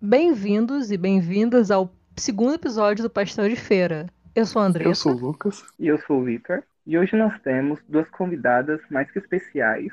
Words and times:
Bem-vindos 0.00 0.90
e 0.90 0.96
bem-vindas 0.96 1.70
ao 1.70 1.92
segundo 2.16 2.54
episódio 2.54 3.02
do 3.02 3.10
Pastel 3.10 3.50
de 3.50 3.56
Feira. 3.56 4.06
Eu 4.34 4.46
sou 4.46 4.62
a 4.62 4.64
Andressa. 4.64 4.88
Eu 4.88 4.94
sou 4.94 5.12
o 5.12 5.18
Lucas. 5.18 5.62
E 5.78 5.86
eu 5.86 5.98
sou 5.98 6.20
o 6.20 6.24
Victor. 6.24 6.64
E 6.86 6.96
hoje 6.96 7.14
nós 7.14 7.38
temos 7.42 7.78
duas 7.86 8.08
convidadas 8.08 8.80
mais 8.90 9.10
que 9.10 9.18
especiais. 9.18 9.92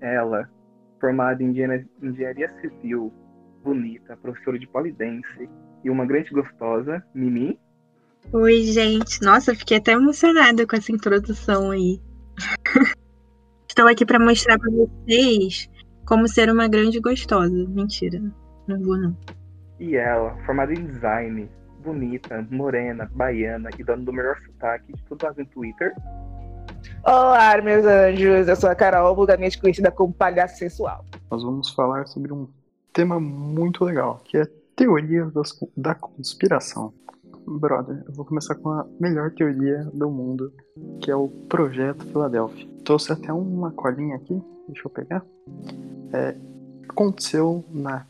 Ela, 0.00 0.48
formada 1.00 1.42
em 1.42 1.50
engenharia 1.50 2.54
civil, 2.60 3.12
bonita, 3.64 4.16
professora 4.18 4.56
de 4.56 4.68
polidense 4.68 5.50
e 5.82 5.90
uma 5.90 6.06
grande 6.06 6.30
gostosa, 6.30 7.04
Mimi. 7.12 7.58
Oi, 8.30 8.62
gente. 8.62 9.22
Nossa, 9.22 9.54
fiquei 9.54 9.78
até 9.78 9.92
emocionada 9.92 10.66
com 10.66 10.76
essa 10.76 10.92
introdução 10.92 11.70
aí. 11.70 11.98
Estou 13.66 13.88
aqui 13.88 14.04
para 14.04 14.18
mostrar 14.18 14.58
para 14.58 14.70
vocês 14.70 15.66
como 16.06 16.28
ser 16.28 16.50
uma 16.50 16.68
grande 16.68 17.00
gostosa. 17.00 17.66
Mentira, 17.68 18.20
não 18.66 18.82
vou 18.82 18.98
não. 18.98 19.16
E 19.80 19.96
ela, 19.96 20.36
formada 20.44 20.74
em 20.74 20.84
design, 20.84 21.48
bonita, 21.82 22.46
morena, 22.50 23.10
baiana 23.14 23.70
e 23.78 23.82
dando 23.82 24.10
o 24.10 24.12
melhor 24.12 24.36
sotaque 24.44 24.92
de 24.92 25.02
tudo 25.04 25.26
no 25.34 25.46
Twitter. 25.46 25.94
Olá, 27.04 27.62
meus 27.62 27.86
anjos. 27.86 28.46
Eu 28.46 28.56
sou 28.56 28.68
a 28.68 28.74
Carol, 28.74 29.16
vulgarmente 29.16 29.58
conhecida 29.58 29.90
como 29.90 30.12
palhaço 30.12 30.58
sensual. 30.58 31.02
Nós 31.30 31.42
vamos 31.42 31.70
falar 31.70 32.06
sobre 32.06 32.30
um 32.30 32.46
tema 32.92 33.18
muito 33.18 33.86
legal, 33.86 34.20
que 34.22 34.36
é 34.36 34.46
teoria 34.76 35.26
da 35.74 35.94
conspiração. 35.94 36.92
Brother, 37.46 38.04
eu 38.06 38.12
vou 38.12 38.24
começar 38.24 38.54
com 38.56 38.70
a 38.70 38.86
melhor 39.00 39.30
teoria 39.30 39.84
do 39.94 40.10
mundo, 40.10 40.52
que 41.00 41.10
é 41.10 41.16
o 41.16 41.28
Projeto 41.48 42.04
Filadélfia. 42.04 42.68
Trouxe 42.84 43.12
até 43.12 43.32
uma 43.32 43.70
colinha 43.72 44.16
aqui, 44.16 44.40
deixa 44.66 44.82
eu 44.86 44.90
pegar. 44.90 45.24
É, 46.12 46.36
aconteceu 46.88 47.64
na, 47.70 48.06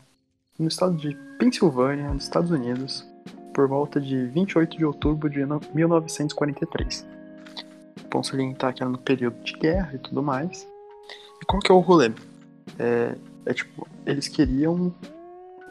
no 0.57 0.67
estado 0.67 0.95
de 0.95 1.15
Pensilvânia, 1.37 2.11
nos 2.11 2.23
Estados 2.23 2.51
Unidos, 2.51 3.07
por 3.53 3.67
volta 3.67 3.99
de 3.99 4.25
28 4.27 4.77
de 4.77 4.85
outubro 4.85 5.29
de 5.29 5.39
1943. 5.73 7.07
Bom 8.11 8.23
salientar 8.23 8.73
que 8.73 8.81
era 8.81 8.91
no 8.91 8.97
período 8.97 9.41
de 9.43 9.53
guerra 9.53 9.95
e 9.95 9.99
tudo 9.99 10.21
mais. 10.21 10.67
E 11.41 11.45
qual 11.45 11.61
que 11.61 11.71
é 11.71 11.75
o 11.75 11.79
rolê? 11.79 12.11
É, 12.77 13.15
é 13.45 13.53
tipo, 13.53 13.87
eles 14.05 14.27
queriam 14.27 14.93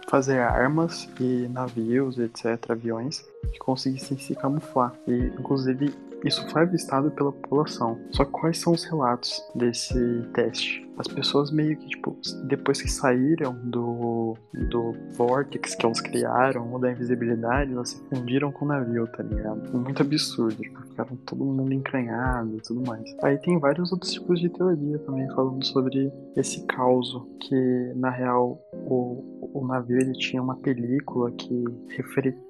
fazer 0.08 0.40
armas 0.40 1.08
e 1.20 1.46
navios, 1.48 2.18
etc., 2.18 2.70
aviões, 2.70 3.24
que 3.52 3.58
conseguissem 3.58 4.18
se 4.18 4.34
camuflar. 4.34 4.94
E, 5.06 5.26
inclusive, 5.38 5.94
isso 6.24 6.48
foi 6.50 6.62
avistado 6.62 7.10
pela 7.10 7.32
população. 7.32 7.98
Só 8.10 8.24
quais 8.24 8.58
são 8.58 8.72
os 8.72 8.84
relatos 8.84 9.42
desse 9.54 10.22
teste? 10.32 10.87
As 10.98 11.06
pessoas 11.06 11.50
meio 11.50 11.76
que, 11.76 11.86
tipo, 11.88 12.16
depois 12.44 12.82
que 12.82 12.90
saíram 12.90 13.54
do, 13.64 14.36
do 14.68 14.94
Vortex 15.12 15.74
que 15.74 15.86
eles 15.86 16.00
criaram, 16.00 16.72
ou 16.72 16.78
da 16.78 16.90
invisibilidade, 16.90 17.72
elas 17.72 17.90
se 17.90 18.02
fundiram 18.08 18.50
com 18.50 18.64
o 18.64 18.68
navio, 18.68 19.06
tá 19.06 19.22
ligado? 19.22 19.78
Muito 19.78 20.02
absurdo, 20.02 20.56
tipo, 20.56 20.80
ficaram 20.82 21.16
todo 21.24 21.44
mundo 21.44 21.72
encranhado 21.72 22.56
e 22.56 22.60
tudo 22.60 22.86
mais. 22.86 23.04
Aí 23.22 23.38
tem 23.38 23.58
vários 23.58 23.92
outros 23.92 24.12
tipos 24.12 24.40
de 24.40 24.48
teoria 24.48 24.98
também 25.00 25.28
falando 25.28 25.64
sobre 25.64 26.12
esse 26.36 26.64
caos, 26.66 27.08
que 27.40 27.92
na 27.94 28.10
real 28.10 28.60
o, 28.72 29.50
o 29.54 29.66
navio 29.66 29.98
ele 29.98 30.12
tinha 30.12 30.42
uma 30.42 30.56
película 30.56 31.30
que 31.30 31.64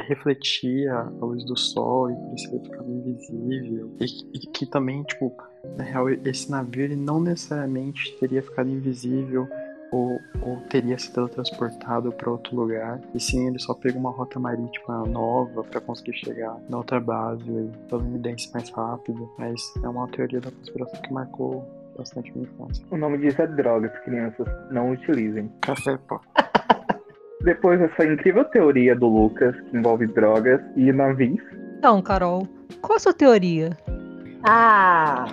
refletia 0.00 0.94
a 0.94 1.24
luz 1.24 1.44
do 1.44 1.56
sol 1.56 2.10
e 2.10 2.14
por 2.14 2.34
isso 2.34 2.48
ele 2.54 2.64
ficava 2.64 2.90
invisível. 2.90 3.90
E, 4.00 4.04
e 4.34 4.38
que 4.46 4.66
também, 4.66 5.02
tipo, 5.04 5.32
na 5.76 5.84
real, 5.84 6.08
esse 6.10 6.50
navio 6.50 6.84
ele 6.84 6.96
não 6.96 7.20
necessariamente 7.20 8.16
teria 8.18 8.42
ficado 8.42 8.68
invisível 8.68 9.48
ou, 9.90 10.20
ou 10.42 10.56
teria 10.68 10.98
se 10.98 11.12
teletransportado 11.12 12.12
para 12.12 12.30
outro 12.30 12.54
lugar. 12.54 13.00
E 13.14 13.20
sim, 13.20 13.46
ele 13.46 13.58
só 13.58 13.74
pegou 13.74 14.00
uma 14.00 14.10
rota 14.10 14.38
marítima 14.38 15.04
nova 15.06 15.64
para 15.64 15.80
conseguir 15.80 16.14
chegar 16.14 16.56
na 16.68 16.78
outra 16.78 17.00
base 17.00 17.50
e 17.50 17.70
estadunidense 17.84 18.52
mais 18.52 18.70
rápido. 18.70 19.30
Mas 19.38 19.60
é 19.82 19.88
uma 19.88 20.06
teoria 20.08 20.40
da 20.40 20.50
conspiração 20.50 21.00
que 21.00 21.12
marcou 21.12 21.66
bastante 21.96 22.32
minha 22.32 22.48
infância. 22.48 22.84
O 22.90 22.96
nome 22.96 23.18
disso 23.18 23.42
é 23.42 23.46
drogas, 23.46 23.92
crianças. 24.04 24.46
Não 24.70 24.92
utilizem. 24.92 25.50
Café 25.62 25.98
pó. 26.08 26.20
Depois 27.42 27.78
dessa 27.78 28.04
incrível 28.04 28.44
teoria 28.46 28.96
do 28.96 29.06
Lucas, 29.06 29.58
que 29.60 29.76
envolve 29.76 30.06
drogas 30.08 30.60
e 30.76 30.92
navios. 30.92 31.40
Então, 31.78 32.02
Carol, 32.02 32.48
qual 32.82 32.96
a 32.96 32.98
sua 32.98 33.14
teoria? 33.14 33.70
Ah, 34.42 35.26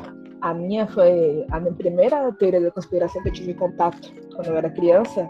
a 0.46 0.54
minha 0.54 0.86
foi 0.86 1.44
a 1.50 1.60
minha 1.60 1.74
primeira 1.74 2.32
teoria 2.34 2.62
da 2.62 2.70
conspiração 2.70 3.20
que 3.24 3.30
eu 3.30 3.34
tive 3.34 3.56
contato 3.56 4.14
quando 4.36 4.46
eu 4.50 4.56
era 4.56 4.70
criança, 4.70 5.28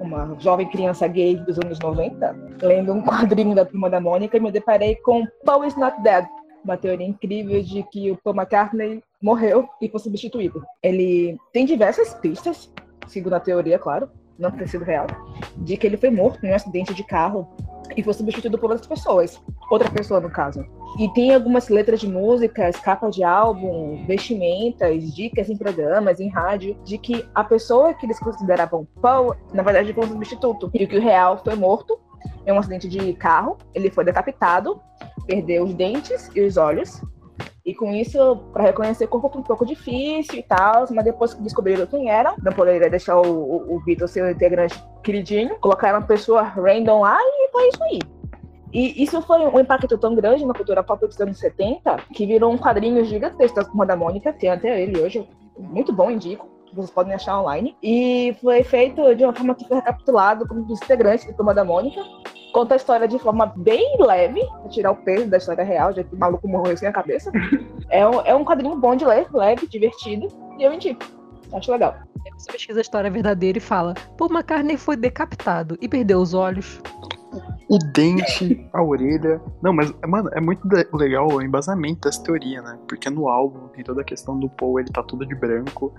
uma 0.00 0.36
jovem 0.40 0.68
criança 0.68 1.06
gay 1.06 1.36
dos 1.36 1.60
anos 1.60 1.78
90, 1.78 2.36
lendo 2.60 2.92
um 2.92 3.02
quadrinho 3.06 3.54
da 3.54 3.64
Turma 3.64 3.88
da 3.88 4.00
Mônica 4.00 4.36
e 4.36 4.40
me 4.40 4.50
deparei 4.50 4.96
com 4.96 5.24
Paul 5.44 5.64
is 5.64 5.76
not 5.76 6.02
dead, 6.02 6.26
uma 6.64 6.76
teoria 6.76 7.06
incrível 7.06 7.62
de 7.62 7.84
que 7.84 8.10
o 8.10 8.16
Paul 8.16 8.34
McCartney 8.34 9.00
morreu 9.22 9.68
e 9.80 9.88
foi 9.88 10.00
substituído. 10.00 10.60
Ele 10.82 11.38
tem 11.52 11.64
diversas 11.64 12.12
pistas, 12.14 12.68
segundo 13.06 13.34
a 13.34 13.40
teoria, 13.40 13.78
claro, 13.78 14.10
não 14.36 14.50
ter 14.50 14.66
sido 14.66 14.84
real, 14.84 15.06
de 15.58 15.76
que 15.76 15.86
ele 15.86 15.96
foi 15.96 16.10
morto 16.10 16.44
em 16.44 16.50
um 16.50 16.54
acidente 16.56 16.92
de 16.92 17.04
carro 17.04 17.46
e 17.96 18.02
foi 18.02 18.14
substituído 18.14 18.58
por 18.58 18.70
outras 18.70 18.86
pessoas. 18.86 19.40
Outra 19.70 19.90
pessoa, 19.90 20.20
no 20.20 20.30
caso. 20.30 20.64
E 20.98 21.08
tem 21.14 21.34
algumas 21.34 21.68
letras 21.68 22.00
de 22.00 22.08
músicas, 22.08 22.76
capa 22.76 23.08
de 23.08 23.24
álbum, 23.24 24.04
vestimentas, 24.06 25.14
dicas 25.14 25.48
em 25.48 25.56
programas, 25.56 26.20
em 26.20 26.28
rádio, 26.28 26.76
de 26.84 26.98
que 26.98 27.24
a 27.34 27.42
pessoa 27.42 27.94
que 27.94 28.06
eles 28.06 28.18
consideravam 28.18 28.86
Paul, 29.00 29.34
na 29.52 29.62
verdade, 29.62 29.92
foi 29.92 30.04
um 30.04 30.08
substituto. 30.08 30.70
E 30.74 30.86
que 30.86 30.96
o 30.96 31.00
real 31.00 31.40
foi 31.42 31.54
morto 31.54 31.98
em 32.46 32.52
um 32.52 32.58
acidente 32.58 32.88
de 32.88 33.12
carro, 33.14 33.56
ele 33.74 33.90
foi 33.90 34.04
decapitado, 34.04 34.80
perdeu 35.26 35.64
os 35.64 35.74
dentes 35.74 36.30
e 36.34 36.40
os 36.40 36.56
olhos, 36.56 37.00
e 37.64 37.74
com 37.74 37.92
isso, 37.92 38.36
para 38.52 38.64
reconhecer 38.64 39.04
o 39.04 39.08
corpo 39.08 39.28
foi 39.30 39.40
um 39.40 39.44
pouco 39.44 39.64
difícil 39.64 40.38
e 40.38 40.42
tal, 40.42 40.86
mas 40.90 41.04
depois 41.04 41.32
que 41.32 41.42
descobriram 41.42 41.86
quem 41.86 42.10
era, 42.10 42.34
não 42.42 42.52
poderia 42.52 42.90
deixar 42.90 43.16
o, 43.16 43.22
o, 43.22 43.76
o 43.76 43.80
Vitor 43.80 44.08
ser 44.08 44.24
o 44.24 44.30
integrante 44.30 44.82
queridinho, 45.02 45.56
colocaram 45.60 45.98
uma 45.98 46.06
pessoa 46.06 46.42
random 46.42 47.00
lá 47.00 47.18
e 47.20 47.50
foi 47.50 47.68
isso 47.68 47.84
aí. 47.84 47.98
E 48.72 49.02
isso 49.02 49.20
foi 49.22 49.46
um 49.46 49.60
impacto 49.60 49.98
tão 49.98 50.14
grande 50.14 50.46
na 50.46 50.54
cultura 50.54 50.82
pop 50.82 51.06
dos 51.06 51.20
anos 51.20 51.38
70 51.38 51.96
que 52.14 52.26
virou 52.26 52.52
um 52.52 52.58
quadrinho 52.58 53.04
gigantesco 53.04 53.56
da 53.56 53.64
Turma 53.64 53.86
da 53.86 53.94
Mônica, 53.94 54.32
tem 54.32 54.50
até 54.50 54.80
ele 54.82 54.98
hoje, 55.00 55.28
muito 55.58 55.92
bom, 55.92 56.10
indico 56.10 56.52
vocês 56.74 56.90
podem 56.90 57.14
achar 57.14 57.40
online. 57.40 57.76
E 57.82 58.34
foi 58.40 58.62
feito 58.62 59.14
de 59.14 59.24
uma 59.24 59.32
forma 59.32 59.54
que 59.54 59.66
foi 59.66 59.76
recapitulado 59.76 60.46
como 60.46 60.64
dos 60.64 60.80
integrantes 60.80 61.26
da 61.26 61.32
Turma 61.32 61.54
da 61.54 61.64
Mônica. 61.64 62.02
Conta 62.52 62.74
a 62.74 62.76
história 62.76 63.08
de 63.08 63.18
forma 63.18 63.46
bem 63.56 63.96
leve, 63.98 64.44
pra 64.44 64.68
tirar 64.68 64.90
o 64.90 64.96
peso 64.96 65.26
da 65.26 65.38
história 65.38 65.64
real, 65.64 65.92
já 65.92 66.04
que 66.04 66.14
o 66.14 66.18
maluco 66.18 66.46
morreu 66.46 66.76
sem 66.76 66.88
a 66.88 66.92
cabeça. 66.92 67.32
é, 67.88 68.06
um, 68.06 68.20
é 68.20 68.34
um 68.34 68.44
quadrinho 68.44 68.76
bom 68.76 68.94
de 68.94 69.04
ler, 69.04 69.26
leve, 69.32 69.66
divertido, 69.66 70.28
e 70.58 70.62
eu 70.62 70.72
indico. 70.72 71.02
Acho 71.52 71.72
legal. 71.72 71.94
Você 72.36 72.52
pesquisa 72.52 72.80
a 72.80 72.82
história 72.82 73.10
verdadeira 73.10 73.58
e 73.58 73.60
fala: 73.60 73.94
Paul 74.16 74.30
McCartney 74.30 74.76
foi 74.76 74.96
decapitado 74.96 75.76
e 75.80 75.88
perdeu 75.88 76.18
os 76.18 76.34
olhos 76.34 76.80
o 77.72 77.78
dente, 77.78 78.68
a 78.70 78.82
orelha. 78.82 79.40
Não, 79.62 79.72
mas, 79.72 79.92
mano, 80.06 80.28
é 80.34 80.40
muito 80.42 80.68
legal 80.92 81.26
o 81.26 81.40
embasamento 81.40 82.02
dessa 82.02 82.22
teoria, 82.22 82.60
né? 82.60 82.78
Porque 82.86 83.08
no 83.08 83.28
álbum 83.28 83.68
tem 83.68 83.82
toda 83.82 84.02
a 84.02 84.04
questão 84.04 84.38
do 84.38 84.46
Paul, 84.46 84.78
ele 84.78 84.90
tá 84.90 85.02
tudo 85.02 85.24
de 85.24 85.34
branco, 85.34 85.90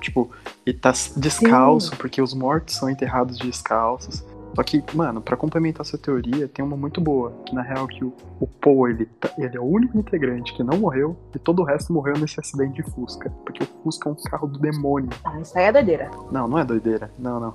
tipo, 0.00 0.30
ele 0.64 0.76
tá 0.76 0.92
descalço, 1.16 1.90
Sim. 1.90 1.96
porque 1.96 2.20
os 2.20 2.34
mortos 2.34 2.74
são 2.74 2.90
enterrados 2.90 3.38
descalços. 3.38 4.24
Só 4.56 4.62
que, 4.62 4.82
mano, 4.94 5.20
para 5.20 5.36
complementar 5.36 5.82
essa 5.82 5.98
teoria, 5.98 6.48
tem 6.48 6.64
uma 6.64 6.78
muito 6.78 6.98
boa, 6.98 7.30
que 7.44 7.54
na 7.54 7.60
real 7.60 7.86
que 7.86 8.02
o, 8.02 8.10
o 8.40 8.46
Paul, 8.46 8.88
ele, 8.88 9.04
tá, 9.04 9.30
ele 9.36 9.54
é 9.54 9.60
o 9.60 9.64
único 9.64 9.98
integrante 9.98 10.54
que 10.54 10.62
não 10.62 10.78
morreu, 10.78 11.14
e 11.34 11.38
todo 11.38 11.60
o 11.60 11.62
resto 11.62 11.92
morreu 11.92 12.16
nesse 12.18 12.40
acidente 12.40 12.82
de 12.82 12.90
Fusca. 12.90 13.30
Porque 13.44 13.62
o 13.62 13.66
Fusca 13.82 14.08
é 14.08 14.12
um 14.12 14.14
carro 14.14 14.48
do 14.48 14.58
demônio. 14.58 15.10
Ah, 15.24 15.38
isso 15.38 15.58
aí 15.58 15.66
é 15.66 15.72
doideira. 15.72 16.10
Não, 16.32 16.48
não 16.48 16.58
é 16.58 16.64
doideira. 16.64 17.10
Não, 17.18 17.38
não. 17.38 17.54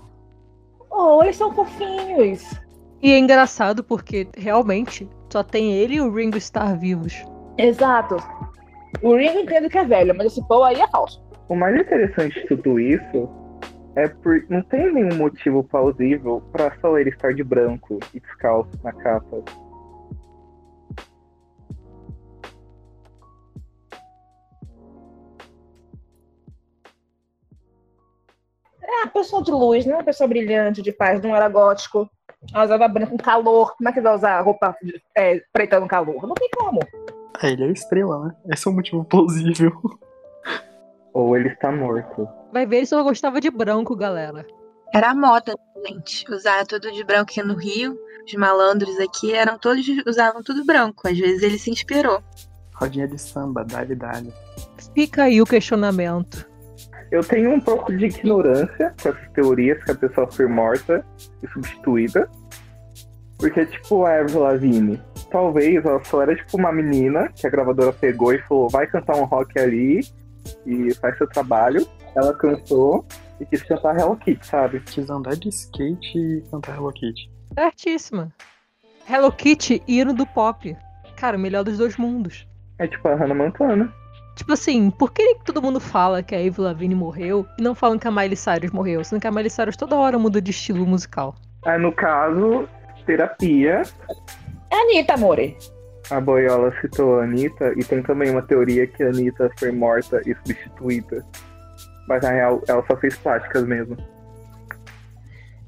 Oh, 0.91 1.23
eles 1.23 1.37
são 1.37 1.51
fofinhos. 1.51 2.53
E 3.01 3.11
é 3.11 3.17
engraçado 3.17 3.83
porque 3.83 4.27
realmente 4.37 5.09
só 5.27 5.41
tem 5.41 5.73
ele 5.73 5.95
e 5.95 6.01
o 6.01 6.13
Ringo 6.13 6.37
Starr 6.37 6.77
vivos. 6.77 7.25
Exato. 7.57 8.17
O 9.01 9.15
Ringo 9.15 9.39
entende 9.39 9.69
que 9.69 9.77
é 9.79 9.85
velho, 9.85 10.13
mas 10.15 10.27
esse 10.27 10.47
Paul 10.47 10.65
aí 10.65 10.79
é 10.79 10.87
falso. 10.87 11.19
O 11.49 11.55
mais 11.55 11.75
interessante 11.81 12.39
de 12.41 12.47
tudo 12.47 12.79
isso 12.79 13.27
é 13.95 14.07
por 14.07 14.43
não 14.49 14.61
tem 14.61 14.93
nenhum 14.93 15.17
motivo 15.17 15.63
plausível 15.63 16.41
para 16.51 16.73
só 16.79 16.97
ele 16.97 17.09
estar 17.09 17.33
de 17.33 17.43
branco 17.43 17.99
e 18.13 18.19
descalço 18.19 18.71
na 18.83 18.93
capa. 18.93 19.43
É 28.81 29.03
a 29.03 29.07
pessoa 29.07 29.43
de 29.43 29.51
luz, 29.51 29.85
né? 29.85 29.99
A 29.99 30.03
pessoa 30.03 30.27
brilhante, 30.27 30.81
de 30.81 30.91
paz, 30.91 31.21
não 31.21 31.35
era 31.35 31.47
gótico 31.47 32.09
Ela 32.53 32.65
usava 32.65 32.87
branco 32.87 33.11
com 33.11 33.17
calor. 33.17 33.75
Como 33.75 33.89
é 33.89 33.91
que 33.91 34.01
vai 34.01 34.15
usar 34.15 34.41
roupa 34.41 34.75
é, 35.15 35.41
preta 35.51 35.79
no 35.79 35.87
calor? 35.87 36.27
Não 36.27 36.33
tem 36.33 36.49
como. 36.55 36.79
É, 37.41 37.49
ele 37.51 37.63
é 37.63 37.71
estrela, 37.71 38.25
né? 38.25 38.35
Esse 38.51 38.67
é 38.67 38.71
um 38.71 38.75
motivo 38.75 39.03
plausível. 39.03 39.71
Ou 41.13 41.35
ele 41.35 41.49
está 41.49 41.71
morto. 41.71 42.27
Vai 42.51 42.65
ver, 42.65 42.77
ele 42.77 42.85
só 42.85 43.01
gostava 43.03 43.39
de 43.39 43.49
branco, 43.49 43.95
galera. 43.95 44.45
Era 44.93 45.11
a 45.11 45.15
moda, 45.15 45.53
gente. 45.87 46.29
Usar 46.29 46.65
tudo 46.65 46.91
de 46.91 47.03
branco 47.03 47.31
aqui 47.31 47.41
no 47.41 47.55
Rio. 47.55 47.97
Os 48.25 48.33
malandros 48.33 48.99
aqui 48.99 49.33
eram 49.33 49.57
todos 49.57 49.85
usavam 50.05 50.43
tudo 50.43 50.65
branco. 50.65 51.07
Às 51.07 51.17
vezes 51.17 51.43
ele 51.43 51.57
se 51.57 51.71
inspirou. 51.71 52.21
Rodinha 52.73 53.07
de 53.07 53.17
samba, 53.17 53.63
dale, 53.63 53.95
dale. 53.95 54.33
Fica 54.93 55.23
aí 55.23 55.41
o 55.41 55.45
questionamento. 55.45 56.49
Eu 57.11 57.23
tenho 57.23 57.51
um 57.51 57.59
pouco 57.59 57.95
de 57.95 58.05
ignorância 58.05 58.93
com 59.01 59.09
essas 59.09 59.29
teorias 59.33 59.83
que 59.83 59.91
a 59.91 59.95
pessoa 59.95 60.31
foi 60.31 60.47
morta 60.47 61.05
e 61.43 61.47
substituída. 61.49 62.29
Porque, 63.37 63.65
tipo, 63.65 64.05
a 64.05 64.19
Avril 64.19 64.41
Lavigne, 64.41 65.01
talvez 65.29 65.83
ela 65.83 66.03
só 66.03 66.21
era, 66.21 66.35
tipo, 66.35 66.57
uma 66.57 66.71
menina 66.71 67.29
que 67.33 67.45
a 67.45 67.49
gravadora 67.49 67.91
pegou 67.91 68.33
e 68.33 68.41
falou, 68.43 68.69
vai 68.69 68.87
cantar 68.87 69.15
um 69.15 69.25
rock 69.25 69.59
ali 69.59 70.01
e 70.65 70.93
faz 70.95 71.17
seu 71.17 71.27
trabalho. 71.27 71.85
Ela 72.15 72.33
cantou 72.33 73.05
e 73.39 73.45
quis 73.45 73.63
cantar 73.63 73.97
Hello 73.97 74.15
Kitty, 74.17 74.45
sabe? 74.45 74.79
Quis 74.81 75.09
andar 75.09 75.35
de 75.35 75.49
skate 75.49 76.17
e 76.17 76.41
cantar 76.51 76.77
Hello 76.77 76.91
Kitty. 76.91 77.29
Certíssima. 77.53 78.31
Hello 79.09 79.31
Kitty, 79.31 79.81
hino 79.87 80.13
do 80.13 80.25
pop. 80.25 80.75
Cara, 81.15 81.37
o 81.37 81.39
melhor 81.39 81.63
dos 81.63 81.77
dois 81.77 81.97
mundos. 81.97 82.47
É 82.79 82.87
tipo 82.87 83.07
a 83.07 83.15
Hannah 83.15 83.35
Montana. 83.35 83.93
Tipo 84.35 84.53
assim, 84.53 84.89
por 84.89 85.11
que 85.11 85.35
todo 85.45 85.61
mundo 85.61 85.79
fala 85.79 86.23
que 86.23 86.33
a 86.33 86.39
Avril 86.39 86.63
Lavigne 86.63 86.95
morreu 86.95 87.45
e 87.59 87.61
não 87.61 87.75
falam 87.75 87.99
que 87.99 88.07
a 88.07 88.11
Miley 88.11 88.35
Cyrus 88.35 88.71
morreu? 88.71 89.03
Sendo 89.03 89.21
que 89.21 89.27
a 89.27 89.31
Miley 89.31 89.49
Cyrus 89.49 89.75
toda 89.75 89.95
hora 89.95 90.17
muda 90.17 90.41
de 90.41 90.51
estilo 90.51 90.85
musical. 90.85 91.35
Aí, 91.65 91.77
no 91.77 91.91
caso, 91.91 92.67
terapia. 93.05 93.83
É 94.71 94.75
Anitta, 94.75 95.13
amore. 95.13 95.57
A 96.11 96.19
Boiola 96.19 96.73
citou 96.81 97.19
a 97.19 97.23
Anitta 97.23 97.73
e 97.77 97.85
tem 97.85 98.03
também 98.03 98.29
uma 98.29 98.41
teoria 98.41 98.85
que 98.85 99.01
a 99.01 99.07
Anitta 99.07 99.49
foi 99.57 99.71
morta 99.71 100.21
e 100.25 100.35
substituída. 100.35 101.25
Mas 102.05 102.21
na 102.21 102.31
real, 102.31 102.61
ela 102.67 102.85
só 102.85 102.97
fez 102.97 103.15
plásticas 103.17 103.65
mesmo. 103.65 103.95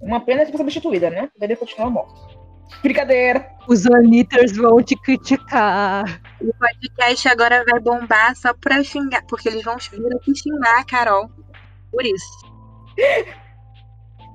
Uma 0.02 0.20
pena 0.20 0.46
ser 0.46 0.58
substituída, 0.58 1.10
né? 1.10 1.30
Poderia 1.34 1.56
continuar 1.56 1.90
morto. 1.90 2.38
Brincadeira. 2.82 3.48
Os 3.70 3.86
Anitters 3.88 4.58
vão 4.58 4.84
te 4.84 4.98
criticar. 4.98 6.22
O 6.42 6.54
podcast 6.56 7.30
agora 7.30 7.64
vai 7.64 7.80
bombar 7.80 8.36
só 8.36 8.54
pra 8.54 8.84
xingar, 8.84 9.24
porque 9.28 9.48
eles 9.48 9.64
vão 9.64 9.78
vir 9.78 10.14
aqui 10.14 10.36
xingar 10.36 10.80
a 10.80 10.84
Carol. 10.84 11.32
Por 11.90 12.04
isso. 12.04 12.54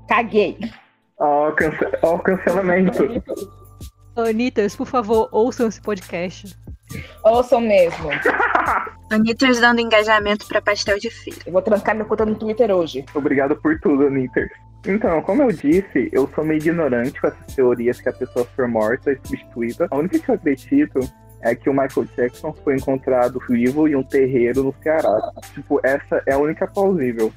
Caguei. 0.09 0.59
Ó, 1.19 1.51
cance 1.53 1.87
ó, 2.03 2.17
cancelamento. 2.19 3.23
Anitters, 4.23 4.75
por 4.75 4.87
favor, 4.87 5.29
ouçam 5.33 5.69
esse 5.69 5.81
podcast. 5.81 6.57
Ouçam 7.25 7.61
mesmo. 7.61 8.09
Anitters 9.11 9.61
dando 9.61 9.81
engajamento 9.81 10.47
pra 10.47 10.61
pastel 10.61 10.99
de 10.99 11.11
feira. 11.11 11.41
Eu 11.47 11.53
vou 11.53 11.63
trancar 11.63 11.95
minha 11.95 12.07
conta 12.07 12.25
no 12.25 12.35
Twitter 12.35 12.71
hoje. 12.71 13.05
Obrigado 13.15 13.57
por 13.57 13.79
tudo, 13.81 14.07
Anitters. 14.07 14.51
Então, 14.87 15.21
como 15.23 15.43
eu 15.43 15.49
disse, 15.49 16.09
eu 16.13 16.29
sou 16.35 16.45
meio 16.45 16.59
ignorante 16.59 17.21
com 17.21 17.27
essas 17.27 17.55
teorias 17.55 18.01
que 18.01 18.09
a 18.09 18.13
pessoa 18.13 18.47
foi 18.57 18.67
morta 18.67 19.13
e 19.13 19.17
substituída. 19.17 19.89
A 19.91 19.97
única 19.97 20.19
que 20.19 20.29
eu 20.31 20.35
acredito 20.35 21.01
é 21.43 21.55
que 21.55 21.69
o 21.69 21.73
Michael 21.73 22.07
Jackson 22.17 22.53
foi 22.65 22.77
encontrado 22.77 23.41
vivo 23.49 23.89
em 23.89 23.97
um 23.97 24.03
terreiro 24.03 24.63
no 24.63 24.75
Ceará. 24.83 25.33
Tipo, 25.55 25.81
essa 25.83 26.23
é 26.27 26.33
a 26.33 26.39
única 26.39 26.67
plausível. 26.67 27.33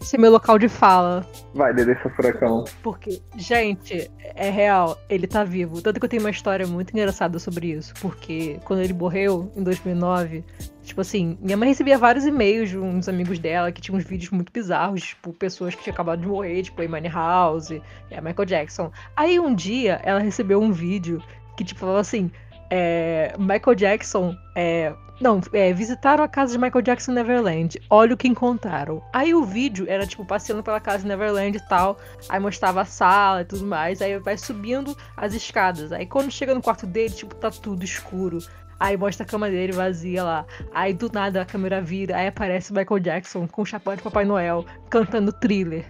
Esse 0.00 0.16
é 0.16 0.18
meu 0.18 0.30
local 0.30 0.58
de 0.58 0.68
fala. 0.68 1.26
Vai, 1.54 1.72
Dedê 1.74 1.94
seu 2.00 2.10
furacão. 2.10 2.64
Porque, 2.82 3.20
gente, 3.36 4.10
é 4.34 4.50
real, 4.50 4.98
ele 5.08 5.26
tá 5.26 5.44
vivo. 5.44 5.80
Tanto 5.82 6.00
que 6.00 6.04
eu 6.06 6.08
tenho 6.08 6.22
uma 6.22 6.30
história 6.30 6.66
muito 6.66 6.90
engraçada 6.90 7.38
sobre 7.38 7.68
isso. 7.68 7.94
Porque 8.00 8.58
quando 8.64 8.80
ele 8.80 8.92
morreu, 8.92 9.52
em 9.56 9.62
2009, 9.62 10.44
tipo 10.82 11.00
assim, 11.00 11.38
minha 11.40 11.56
mãe 11.56 11.68
recebia 11.68 11.98
vários 11.98 12.24
e-mails 12.24 12.70
de 12.70 12.78
uns 12.78 13.08
amigos 13.08 13.38
dela 13.38 13.70
que 13.70 13.80
tinham 13.80 13.98
uns 13.98 14.04
vídeos 14.04 14.30
muito 14.30 14.52
bizarros, 14.52 15.02
tipo, 15.02 15.32
pessoas 15.32 15.74
que 15.74 15.82
tinham 15.82 15.94
acabado 15.94 16.20
de 16.20 16.26
morrer, 16.26 16.62
tipo, 16.62 16.80
Amy 16.82 17.08
House, 17.08 17.70
é, 18.10 18.20
Michael 18.20 18.46
Jackson. 18.46 18.90
Aí 19.16 19.38
um 19.38 19.54
dia 19.54 20.00
ela 20.02 20.20
recebeu 20.20 20.60
um 20.60 20.72
vídeo 20.72 21.22
que, 21.56 21.64
tipo, 21.64 21.80
falava 21.80 22.00
assim. 22.00 22.30
É, 22.74 23.34
Michael 23.38 23.74
Jackson 23.74 24.34
é, 24.56 24.94
não, 25.20 25.42
é, 25.52 25.74
visitaram 25.74 26.24
a 26.24 26.28
casa 26.28 26.52
de 26.52 26.58
Michael 26.58 26.80
Jackson 26.80 27.12
Neverland. 27.12 27.78
Olha 27.90 28.14
o 28.14 28.16
que 28.16 28.26
encontraram. 28.26 29.02
Aí 29.12 29.34
o 29.34 29.44
vídeo 29.44 29.84
era, 29.86 30.06
tipo, 30.06 30.24
passeando 30.24 30.62
pela 30.62 30.80
casa 30.80 31.02
de 31.02 31.08
Neverland 31.08 31.58
e 31.58 31.68
tal. 31.68 31.98
Aí 32.30 32.40
mostrava 32.40 32.80
a 32.80 32.84
sala 32.86 33.42
e 33.42 33.44
tudo 33.44 33.66
mais. 33.66 34.00
Aí 34.00 34.18
vai 34.18 34.38
subindo 34.38 34.96
as 35.14 35.34
escadas. 35.34 35.92
Aí 35.92 36.06
quando 36.06 36.30
chega 36.30 36.54
no 36.54 36.62
quarto 36.62 36.86
dele, 36.86 37.12
tipo, 37.12 37.34
tá 37.34 37.50
tudo 37.50 37.84
escuro. 37.84 38.38
Aí 38.80 38.96
mostra 38.96 39.24
a 39.24 39.28
cama 39.28 39.50
dele 39.50 39.72
vazia 39.72 40.24
lá. 40.24 40.46
Aí 40.72 40.94
do 40.94 41.10
nada 41.12 41.42
a 41.42 41.44
câmera 41.44 41.80
vira. 41.82 42.16
Aí 42.16 42.26
aparece 42.26 42.72
Michael 42.72 43.00
Jackson 43.00 43.46
com 43.46 43.62
o 43.62 43.66
chapéu 43.66 43.94
de 43.94 44.02
Papai 44.02 44.24
Noel 44.24 44.64
cantando 44.88 45.30
thriller. 45.30 45.84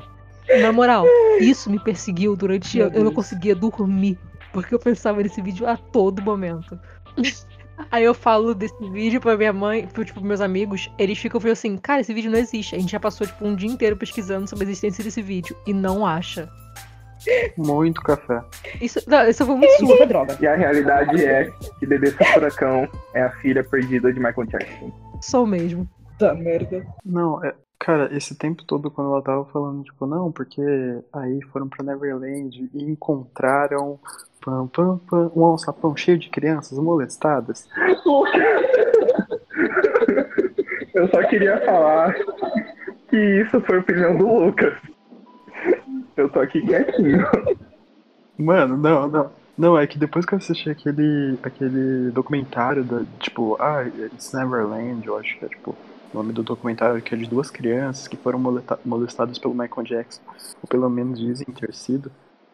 Na 0.60 0.72
moral, 0.72 1.06
isso 1.40 1.70
me 1.70 1.78
perseguiu 1.78 2.34
durante. 2.34 2.76
Eu 2.76 3.04
não 3.04 3.14
conseguia 3.14 3.54
dormir. 3.54 4.18
Porque 4.52 4.74
eu 4.74 4.78
pensava 4.78 5.22
nesse 5.22 5.40
vídeo 5.40 5.66
a 5.66 5.76
todo 5.76 6.22
momento. 6.22 6.78
Aí 7.90 8.04
eu 8.04 8.14
falo 8.14 8.54
desse 8.54 8.90
vídeo 8.90 9.20
pra 9.20 9.36
minha 9.36 9.52
mãe, 9.52 9.86
pro, 9.86 10.04
tipo, 10.04 10.20
meus 10.20 10.40
amigos, 10.40 10.90
eles 10.98 11.18
ficam 11.18 11.40
falando 11.40 11.52
assim, 11.52 11.76
cara, 11.76 12.00
esse 12.00 12.14
vídeo 12.14 12.30
não 12.30 12.38
existe. 12.38 12.74
A 12.74 12.78
gente 12.78 12.92
já 12.92 13.00
passou, 13.00 13.26
tipo, 13.26 13.44
um 13.44 13.56
dia 13.56 13.68
inteiro 13.68 13.96
pesquisando 13.96 14.46
sobre 14.46 14.64
a 14.64 14.68
existência 14.68 15.02
desse 15.02 15.22
vídeo 15.22 15.56
e 15.66 15.72
não 15.72 16.06
acha. 16.06 16.48
Muito 17.56 18.00
café. 18.02 18.42
Isso, 18.80 19.00
não, 19.06 19.28
isso 19.28 19.46
foi 19.46 19.54
muito 19.54 19.78
surdo. 19.78 20.02
é 20.02 20.06
droga. 20.06 20.36
E 20.40 20.46
a 20.46 20.56
realidade 20.56 21.24
é 21.24 21.50
que 21.78 21.86
Dedê 21.86 22.10
seu 22.10 22.26
furacão 22.26 22.88
é 23.14 23.22
a 23.22 23.30
filha 23.30 23.62
perdida 23.62 24.12
de 24.12 24.18
Michael 24.18 24.46
Jackson. 24.46 24.92
Sou 25.20 25.46
mesmo. 25.46 25.88
Puta 26.12 26.34
merda. 26.34 26.84
Não, 27.04 27.44
é, 27.44 27.54
cara, 27.82 28.16
esse 28.16 28.36
tempo 28.36 28.62
todo 28.62 28.92
quando 28.92 29.10
ela 29.10 29.20
tava 29.20 29.44
falando, 29.46 29.82
tipo, 29.82 30.06
não, 30.06 30.30
porque 30.30 30.62
aí 31.12 31.42
foram 31.52 31.68
pra 31.68 31.84
Neverland 31.84 32.70
e 32.72 32.84
encontraram 32.84 33.98
pam, 34.40 34.68
pam, 34.68 34.98
pam, 34.98 35.32
um 35.34 35.44
alçapão 35.44 35.96
cheio 35.96 36.16
de 36.16 36.30
crianças 36.30 36.78
molestadas. 36.78 37.68
Eu 40.94 41.08
só 41.08 41.24
queria 41.24 41.58
falar 41.64 42.14
que 43.08 43.16
isso 43.16 43.60
foi 43.62 43.78
a 43.78 43.80
opinião 43.80 44.16
do 44.16 44.44
Lucas. 44.44 44.74
Eu 46.16 46.28
tô 46.28 46.38
aqui 46.38 46.60
quietinho. 46.60 47.26
Mano, 48.38 48.76
não, 48.76 49.08
não. 49.08 49.30
Não, 49.58 49.76
é 49.78 49.86
que 49.86 49.98
depois 49.98 50.24
que 50.24 50.34
eu 50.34 50.38
assisti 50.38 50.70
aquele, 50.70 51.38
aquele 51.42 52.10
documentário 52.10 52.84
da, 52.84 53.02
tipo, 53.18 53.56
ah, 53.60 53.84
It's 53.86 54.32
Neverland, 54.32 55.06
eu 55.06 55.18
acho 55.18 55.38
que 55.38 55.44
é 55.44 55.48
tipo 55.48 55.76
o 56.12 56.16
nome 56.16 56.32
do 56.32 56.42
documentário 56.42 57.00
que 57.00 57.14
é 57.14 57.18
de 57.18 57.26
duas 57.26 57.50
crianças 57.50 58.06
que 58.06 58.16
foram 58.16 58.38
molesta- 58.38 58.78
molestadas 58.84 59.38
pelo 59.38 59.54
Michael 59.54 59.86
Jackson, 59.86 60.20
ou 60.62 60.68
pelo 60.68 60.88
menos 60.90 61.18
dizem 61.18 61.46
ter 61.46 61.72
sido. 61.74 62.10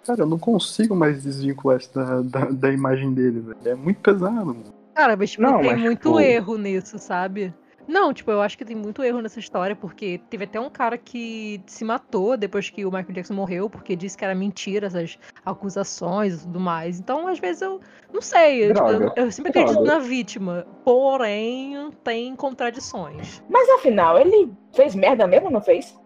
Cara, 0.06 0.20
eu 0.22 0.26
não 0.26 0.38
consigo 0.38 0.94
mais 0.94 1.22
desvincular 1.22 1.78
isso 1.78 1.92
da, 1.94 2.22
da, 2.22 2.44
da 2.46 2.72
imagem 2.72 3.12
dele, 3.12 3.40
velho. 3.40 3.58
É 3.64 3.74
muito 3.74 4.00
pesado, 4.00 4.46
mano. 4.46 4.64
Cara, 4.94 5.16
mas 5.16 5.30
tipo, 5.30 5.42
Não, 5.42 5.60
tem 5.60 5.70
mas, 5.72 5.80
muito 5.80 5.98
tipo- 6.08 6.20
erro 6.20 6.56
nisso, 6.56 6.98
sabe? 6.98 7.52
Não, 7.88 8.12
tipo, 8.12 8.30
eu 8.30 8.42
acho 8.42 8.58
que 8.58 8.64
tem 8.66 8.76
muito 8.76 9.02
erro 9.02 9.22
nessa 9.22 9.38
história, 9.38 9.74
porque 9.74 10.20
teve 10.28 10.44
até 10.44 10.60
um 10.60 10.68
cara 10.68 10.98
que 10.98 11.60
se 11.66 11.84
matou 11.84 12.36
depois 12.36 12.68
que 12.68 12.84
o 12.84 12.90
Michael 12.92 13.12
Jackson 13.14 13.32
morreu, 13.34 13.70
porque 13.70 13.96
disse 13.96 14.16
que 14.16 14.24
era 14.24 14.34
mentira 14.34 14.86
essas 14.88 15.18
acusações 15.44 16.34
e 16.34 16.46
tudo 16.46 16.60
mais. 16.60 17.00
Então, 17.00 17.26
às 17.26 17.38
vezes, 17.38 17.62
eu 17.62 17.80
não 18.12 18.20
sei. 18.20 18.64
Eu, 18.64 18.74
tipo, 18.74 18.86
Droga, 18.86 19.12
eu- 19.16 19.24
eu 19.24 19.32
sempre 19.32 19.50
acredito 19.50 19.82
droga. 19.82 19.90
na 19.90 19.98
vítima. 20.00 20.66
Porém, 20.84 21.90
tem 22.04 22.36
contradições. 22.36 23.42
Mas 23.48 23.68
afinal, 23.70 24.18
ele 24.18 24.52
fez 24.74 24.94
merda 24.94 25.26
mesmo 25.26 25.46
ou 25.46 25.52
não 25.52 25.62
fez? 25.62 25.98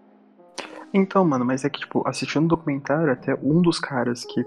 Então, 0.95 1.25
mano, 1.25 1.45
mas 1.45 1.65
é 1.65 1.71
que, 1.71 1.81
tipo, 1.81 2.07
assistindo 2.07 2.45
o 2.45 2.49
documentário, 2.49 3.13
até 3.13 3.35
um 3.43 3.61
dos 3.61 3.81
caras 3.81 4.25
que, 4.25 4.47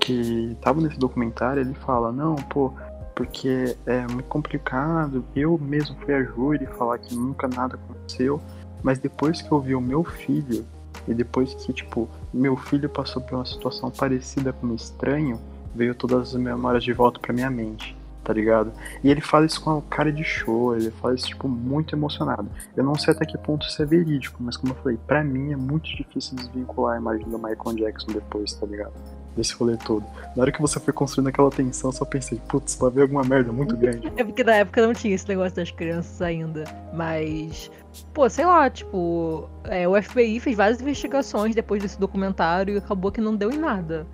que 0.00 0.56
tava 0.60 0.80
nesse 0.80 0.98
documentário, 0.98 1.60
ele 1.60 1.74
fala, 1.74 2.10
não, 2.10 2.34
pô, 2.36 2.72
porque 3.14 3.76
é 3.86 4.06
muito 4.08 4.28
complicado, 4.28 5.24
eu 5.34 5.58
mesmo 5.58 5.96
fui 6.00 6.14
a 6.14 6.22
júri 6.22 6.66
falar 6.66 6.98
que 6.98 7.14
nunca 7.14 7.46
nada 7.48 7.76
aconteceu, 7.76 8.40
mas 8.82 8.98
depois 8.98 9.40
que 9.40 9.50
eu 9.50 9.60
vi 9.60 9.74
o 9.74 9.80
meu 9.80 10.04
filho, 10.04 10.64
e 11.06 11.14
depois 11.14 11.54
que, 11.54 11.72
tipo, 11.72 12.08
meu 12.32 12.56
filho 12.56 12.88
passou 12.88 13.22
por 13.22 13.36
uma 13.36 13.44
situação 13.44 13.90
parecida 13.90 14.52
com 14.52 14.68
o 14.68 14.74
estranho, 14.74 15.38
veio 15.74 15.94
todas 15.94 16.34
as 16.34 16.40
memórias 16.40 16.82
de 16.82 16.92
volta 16.92 17.20
pra 17.20 17.32
minha 17.32 17.50
mente, 17.50 17.96
tá 18.22 18.32
ligado? 18.32 18.72
E 19.02 19.10
ele 19.10 19.20
fala 19.20 19.44
isso 19.44 19.60
com 19.60 19.78
a 19.78 19.82
cara 19.82 20.12
de 20.12 20.24
show, 20.24 20.74
ele 20.74 20.90
fala 20.90 21.14
isso, 21.14 21.26
tipo, 21.26 21.46
muito 21.48 21.94
emocionado. 21.94 22.48
Eu 22.76 22.84
não 22.84 22.94
sei 22.94 23.12
até 23.12 23.26
que 23.26 23.36
ponto 23.36 23.66
isso 23.66 23.82
é 23.82 23.86
verídico, 23.86 24.42
mas 24.42 24.56
como 24.56 24.72
eu 24.72 24.76
falei, 24.76 24.98
pra 25.06 25.22
mim 25.22 25.52
é 25.52 25.56
muito 25.56 25.94
difícil 25.94 26.36
desvincular 26.36 26.94
a 26.94 26.98
imagem 26.98 27.28
do 27.28 27.38
Michael 27.38 27.76
Jackson 27.76 28.12
depois, 28.12 28.54
tá 28.54 28.66
ligado? 28.66 28.94
Desse 29.36 29.54
rolê 29.54 29.76
todo. 29.76 30.04
Na 30.36 30.42
hora 30.42 30.52
que 30.52 30.60
você 30.60 30.78
foi 30.78 30.92
construindo 30.92 31.28
aquela 31.28 31.50
tensão, 31.50 31.90
só 31.90 32.04
pensei, 32.04 32.40
putz, 32.48 32.76
vai 32.76 32.90
ver 32.90 33.02
alguma 33.02 33.24
merda 33.24 33.52
muito 33.52 33.76
grande. 33.76 34.12
É 34.16 34.22
porque 34.22 34.44
na 34.44 34.54
época 34.56 34.86
não 34.86 34.92
tinha 34.92 35.14
esse 35.14 35.28
negócio 35.28 35.56
das 35.56 35.70
crianças 35.70 36.22
ainda. 36.22 36.64
Mas, 36.92 37.70
pô, 38.12 38.28
sei 38.30 38.44
lá, 38.44 38.70
tipo, 38.70 39.48
é, 39.64 39.88
o 39.88 40.00
FBI 40.00 40.38
fez 40.38 40.56
várias 40.56 40.80
investigações 40.80 41.54
depois 41.54 41.82
desse 41.82 41.98
documentário 41.98 42.74
e 42.74 42.78
acabou 42.78 43.10
que 43.10 43.20
não 43.20 43.34
deu 43.34 43.50
em 43.50 43.58
nada. 43.58 44.06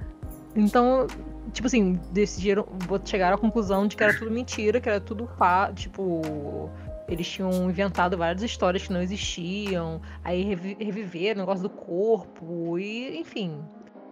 Então, 0.56 1.06
tipo 1.52 1.66
assim, 1.66 2.00
decidiram, 2.12 2.66
chegaram 3.04 3.36
à 3.36 3.38
conclusão 3.38 3.86
de 3.86 3.96
que 3.96 4.02
era 4.02 4.16
tudo 4.16 4.30
mentira, 4.30 4.80
que 4.80 4.88
era 4.88 5.00
tudo 5.00 5.28
pá, 5.38 5.72
tipo, 5.72 6.70
eles 7.08 7.28
tinham 7.28 7.68
inventado 7.68 8.16
várias 8.16 8.42
histórias 8.42 8.86
que 8.86 8.92
não 8.92 9.02
existiam, 9.02 10.00
aí 10.24 10.42
revi 10.42 10.76
reviveram 10.78 11.38
o 11.38 11.42
negócio 11.42 11.62
do 11.62 11.70
corpo, 11.70 12.78
e 12.78 13.18
enfim. 13.18 13.60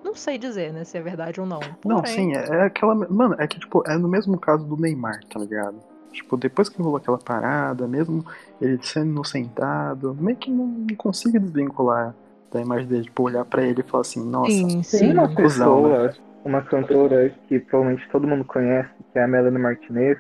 Não 0.05 0.15
sei 0.15 0.39
dizer, 0.39 0.73
né, 0.73 0.85
se 0.85 0.97
é 0.97 1.01
verdade 1.01 1.41
ou 1.41 1.47
não. 1.47 1.61
Porém... 1.61 1.97
Não, 1.97 2.07
sim, 2.07 2.35
é, 2.35 2.45
é 2.49 2.63
aquela. 2.63 2.95
Mano, 2.95 3.37
é 3.39 3.47
que, 3.47 3.59
tipo, 3.59 3.83
é 3.87 3.97
no 3.97 4.09
mesmo 4.09 4.39
caso 4.39 4.65
do 4.65 4.77
Neymar, 4.77 5.21
tá 5.25 5.39
ligado? 5.39 5.77
Tipo, 6.13 6.37
depois 6.37 6.69
que 6.69 6.81
rolou 6.81 6.97
aquela 6.97 7.19
parada, 7.19 7.87
mesmo 7.87 8.25
ele 8.61 8.79
sendo 8.83 9.11
inocentado, 9.11 10.17
meio 10.19 10.37
que 10.37 10.51
não 10.51 10.87
consigo 10.97 11.39
desvincular 11.39 12.15
da 12.51 12.61
imagem 12.61 12.87
dele, 12.87 13.05
tipo, 13.05 13.23
olhar 13.23 13.45
pra 13.45 13.63
ele 13.63 13.81
e 13.81 13.85
falar 13.89 14.01
assim, 14.01 14.25
nossa, 14.25 14.51
Sim, 14.51 14.83
sim. 14.83 14.99
Tem 14.99 15.13
uma 15.13 15.29
Cusão, 15.29 15.83
pessoa, 15.83 16.15
uma 16.45 16.63
cantora 16.63 17.35
que 17.47 17.59
provavelmente 17.61 18.09
todo 18.11 18.27
mundo 18.27 18.45
conhece, 18.45 18.89
que 19.13 19.19
é 19.19 19.25
a 19.25 19.29
Melanie 19.29 19.61
Martinez, 19.61 20.19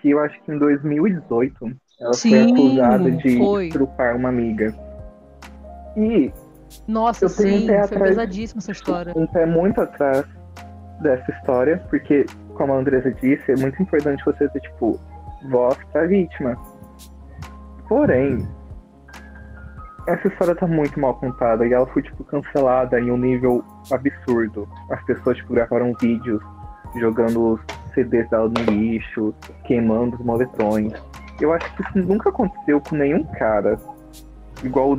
que 0.00 0.10
eu 0.10 0.18
acho 0.20 0.40
que 0.42 0.52
em 0.52 0.58
2018 0.58 1.76
ela 2.00 2.12
Sim, 2.14 2.30
foi 2.30 2.42
acusada 2.42 3.10
de 3.10 3.38
foi. 3.38 3.66
estrupar 3.68 4.16
uma 4.16 4.30
amiga. 4.30 4.74
E 5.96 6.32
Nossa, 6.86 7.24
Eu 7.24 7.28
um 7.28 7.32
sim, 7.32 7.66
pé 7.66 7.86
foi 7.86 7.96
atrás. 7.96 8.02
pesadíssima 8.10 8.58
essa 8.58 8.72
história. 8.72 9.12
um 9.16 9.26
pé 9.26 9.46
muito 9.46 9.80
atrás 9.80 10.24
dessa 11.00 11.30
história, 11.32 11.82
porque, 11.90 12.24
como 12.54 12.72
a 12.72 12.76
Andresa 12.76 13.12
disse, 13.12 13.52
é 13.52 13.56
muito 13.56 13.80
importante 13.82 14.24
você 14.24 14.48
ter, 14.48 14.60
tipo, 14.60 14.98
voz 15.50 15.76
pra 15.92 16.06
vítima. 16.06 16.56
Porém, 17.88 18.46
essa 20.06 20.28
história 20.28 20.54
tá 20.54 20.66
muito 20.66 20.98
mal 21.00 21.14
contada 21.14 21.66
e 21.66 21.72
ela 21.72 21.86
foi, 21.86 22.02
tipo, 22.02 22.22
cancelada 22.24 22.98
em 23.00 23.10
um 23.10 23.16
nível 23.16 23.64
absurdo. 23.90 24.68
As 24.90 25.02
pessoas, 25.04 25.36
tipo, 25.38 25.54
gravaram 25.54 25.92
vídeos 26.00 26.42
jogando 26.96 27.54
os 27.54 27.60
CDs 27.94 28.28
dela 28.30 28.48
no 28.48 28.72
lixo, 28.72 29.34
queimando 29.64 30.16
os 30.16 30.24
moletrões. 30.24 30.92
Eu 31.40 31.52
acho 31.52 31.74
que 31.74 31.82
isso 31.82 31.98
nunca 31.98 32.28
aconteceu 32.30 32.80
com 32.80 32.94
nenhum 32.96 33.24
cara. 33.24 33.76
Igual 34.62 34.96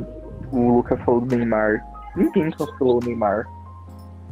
o 0.52 0.76
Lucas 0.76 1.00
falou 1.04 1.20
do 1.20 1.36
Neymar. 1.36 1.84
Ninguém 2.14 2.50
cancelou 2.50 3.02
o 3.02 3.04
Neymar. 3.04 3.46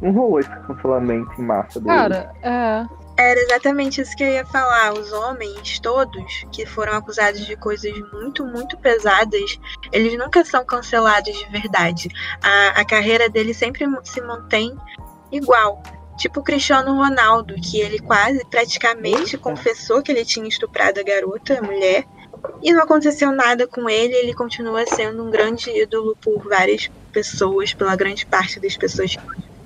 Não 0.01 0.11
rolou 0.11 0.39
esse 0.39 0.49
cancelamento 0.49 1.31
em 1.39 1.45
massa 1.45 1.79
dele. 1.79 1.95
Cara, 1.95 2.33
é. 2.41 2.85
Era 3.17 3.39
exatamente 3.39 4.01
isso 4.01 4.15
que 4.15 4.23
eu 4.23 4.29
ia 4.29 4.45
falar. 4.45 4.93
Os 4.93 5.11
homens 5.13 5.79
todos 5.79 6.45
que 6.51 6.65
foram 6.65 6.97
acusados 6.97 7.45
de 7.45 7.55
coisas 7.55 7.93
muito, 8.11 8.45
muito 8.45 8.77
pesadas, 8.77 9.57
eles 9.91 10.17
nunca 10.17 10.43
são 10.43 10.65
cancelados 10.65 11.33
de 11.33 11.45
verdade. 11.49 12.09
A, 12.43 12.81
a 12.81 12.85
carreira 12.85 13.29
deles 13.29 13.55
sempre 13.55 13.85
se 14.03 14.19
mantém 14.19 14.75
igual. 15.31 15.81
Tipo 16.17 16.39
o 16.39 16.43
Cristiano 16.43 16.95
Ronaldo, 16.95 17.55
que 17.55 17.79
ele 17.79 17.99
quase 17.99 18.43
praticamente 18.45 19.35
Eita. 19.35 19.37
confessou 19.37 20.01
que 20.01 20.11
ele 20.11 20.25
tinha 20.25 20.47
estuprado 20.47 20.99
a 20.99 21.03
garota, 21.03 21.59
a 21.59 21.61
mulher, 21.61 22.05
e 22.61 22.73
não 22.73 22.83
aconteceu 22.83 23.31
nada 23.31 23.67
com 23.67 23.89
ele, 23.89 24.13
ele 24.13 24.33
continua 24.33 24.85
sendo 24.85 25.23
um 25.23 25.29
grande 25.31 25.69
ídolo 25.69 26.15
por 26.21 26.43
várias 26.47 26.89
pessoas, 27.11 27.73
pela 27.73 27.95
grande 27.95 28.25
parte 28.25 28.59
das 28.59 28.75
pessoas. 28.77 29.17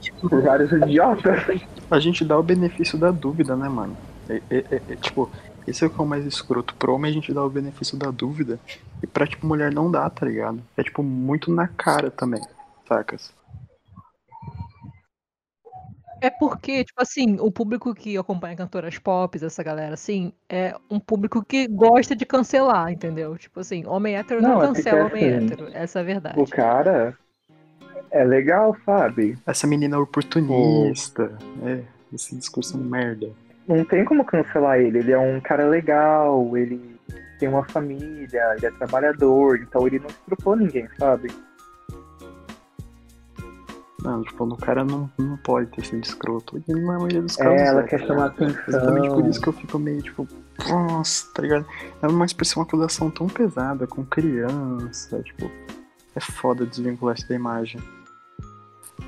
Tipo, 0.01 0.29
Por 0.29 0.41
vários 0.41 0.71
idiotas. 0.71 1.41
A 1.89 1.99
gente 1.99 2.23
dá 2.23 2.37
o 2.37 2.43
benefício 2.43 2.97
da 2.97 3.11
dúvida, 3.11 3.55
né, 3.55 3.67
mano? 3.67 3.97
É, 4.29 4.41
é- 4.49 4.65
é- 4.71 4.81
é, 4.89 4.95
tipo, 4.95 5.29
esse 5.67 5.83
é 5.83 5.87
o 5.87 5.89
que 5.89 5.99
é 5.99 6.03
o 6.03 6.07
mais 6.07 6.25
escroto. 6.25 6.73
Pro 6.75 6.93
homem 6.93 7.09
a 7.09 7.13
gente 7.13 7.33
dá 7.33 7.43
o 7.43 7.49
benefício 7.49 7.97
da 7.97 8.11
dúvida. 8.11 8.59
E 9.01 9.07
pra, 9.07 9.25
tipo, 9.25 9.45
mulher 9.47 9.71
não 9.73 9.89
dá, 9.89 10.09
tá 10.09 10.25
ligado? 10.25 10.61
É, 10.77 10.83
tipo, 10.83 11.01
muito 11.01 11.51
na 11.51 11.67
cara 11.67 12.11
também, 12.11 12.41
sacas? 12.87 13.31
É 16.21 16.29
porque, 16.29 16.83
tipo 16.83 17.01
assim, 17.01 17.37
o 17.39 17.51
público 17.51 17.93
que 17.93 18.17
acompanha 18.17 18.55
cantoras 18.55 18.97
pop, 18.97 19.37
essa 19.43 19.63
galera, 19.63 19.93
assim, 19.93 20.33
é 20.49 20.75
um 20.89 20.99
público 20.99 21.43
que 21.43 21.67
gosta 21.67 22.15
de 22.15 22.25
cancelar, 22.25 22.91
entendeu? 22.91 23.37
Tipo 23.37 23.59
assim, 23.59 23.85
homem 23.85 24.15
hétero 24.15 24.41
não, 24.41 24.49
Não, 24.49 24.63
é 24.63 24.67
cancela 24.67 25.05
homem 25.05 25.33
assim, 25.33 25.45
hétero. 25.45 25.69
Essa 25.73 25.99
é 25.99 26.01
a 26.01 26.05
verdade. 26.05 26.39
O 26.39 26.47
cara 26.47 27.17
é 28.11 28.23
legal, 28.23 28.75
sabe? 28.85 29.37
Essa 29.45 29.67
menina 29.67 29.99
oportunista. 29.99 31.37
É, 31.63 31.81
esse 32.13 32.35
discurso 32.35 32.77
merda. 32.77 33.29
Não 33.67 33.85
tem 33.85 34.03
como 34.03 34.25
cancelar 34.25 34.79
ele. 34.79 34.99
Ele 34.99 35.11
é 35.11 35.19
um 35.19 35.39
cara 35.39 35.67
legal, 35.67 36.57
ele 36.57 36.99
tem 37.39 37.47
uma 37.47 37.63
família, 37.69 38.55
ele 38.57 38.65
é 38.65 38.71
trabalhador, 38.71 39.59
então 39.59 39.87
ele 39.87 39.99
não 39.99 40.07
estrupou 40.07 40.55
ninguém, 40.55 40.87
sabe? 40.97 41.29
Não, 44.03 44.23
tipo, 44.23 44.45
o 44.45 44.57
cara 44.57 44.83
não, 44.85 45.09
não 45.17 45.37
pode 45.37 45.67
ter 45.71 45.85
sido 45.85 46.03
escroto. 46.03 46.61
E 46.67 46.73
na 46.73 46.81
maioria 46.81 47.21
dos 47.21 47.35
casos. 47.35 47.61
É, 47.61 47.67
ela 47.67 47.81
é, 47.81 47.83
quer 47.83 47.99
chamar 47.99 48.31
ligado? 48.31 48.43
atenção. 48.43 48.63
Exatamente 48.67 49.09
por 49.09 49.25
isso 49.27 49.41
que 49.41 49.49
eu 49.49 49.53
fico 49.53 49.79
meio, 49.79 50.01
tipo, 50.01 50.27
nossa, 50.67 51.27
tá 51.33 51.41
ligado? 51.41 51.65
É 52.01 52.07
uma 52.07 52.25
expressão, 52.25 52.61
uma 52.61 52.67
acusação 52.67 53.09
tão 53.09 53.27
pesada 53.27 53.87
com 53.87 54.05
criança, 54.05 55.21
tipo. 55.23 55.49
É 56.15 56.19
foda 56.19 56.65
desvincular 56.65 57.15
isso 57.15 57.27
da 57.29 57.35
imagem. 57.35 57.79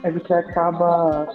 É 0.03 0.11
porque 0.11 0.33
acaba. 0.33 1.27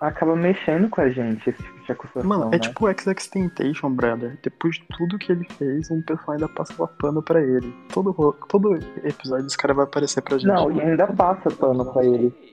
acaba 0.00 0.36
mexendo 0.36 0.88
com 0.88 1.00
a 1.00 1.10
gente, 1.10 1.50
esse 1.50 1.62
tipo 1.62 1.84
de 1.84 1.92
acusação. 1.92 2.24
Mano, 2.24 2.44
é 2.48 2.50
né? 2.50 2.58
tipo 2.58 2.86
o 2.86 2.92
XXXTentacion, 2.92 3.90
brother. 3.90 4.38
Depois 4.42 4.76
de 4.76 4.86
tudo 4.96 5.18
que 5.18 5.32
ele 5.32 5.46
fez, 5.58 5.90
um 5.90 6.02
pessoal 6.02 6.32
ainda 6.32 6.48
passa 6.48 6.86
pano 6.86 7.22
pra 7.22 7.40
ele. 7.40 7.74
Todo, 7.92 8.12
todo 8.48 8.76
episódio 9.04 9.46
esse 9.46 9.58
cara 9.58 9.74
vai 9.74 9.84
aparecer 9.84 10.22
pra 10.22 10.38
gente. 10.38 10.46
Não, 10.46 10.70
e 10.70 10.80
ainda 10.80 11.06
passa 11.06 11.50
pano 11.50 11.92
pra 11.92 12.04
ele. 12.04 12.49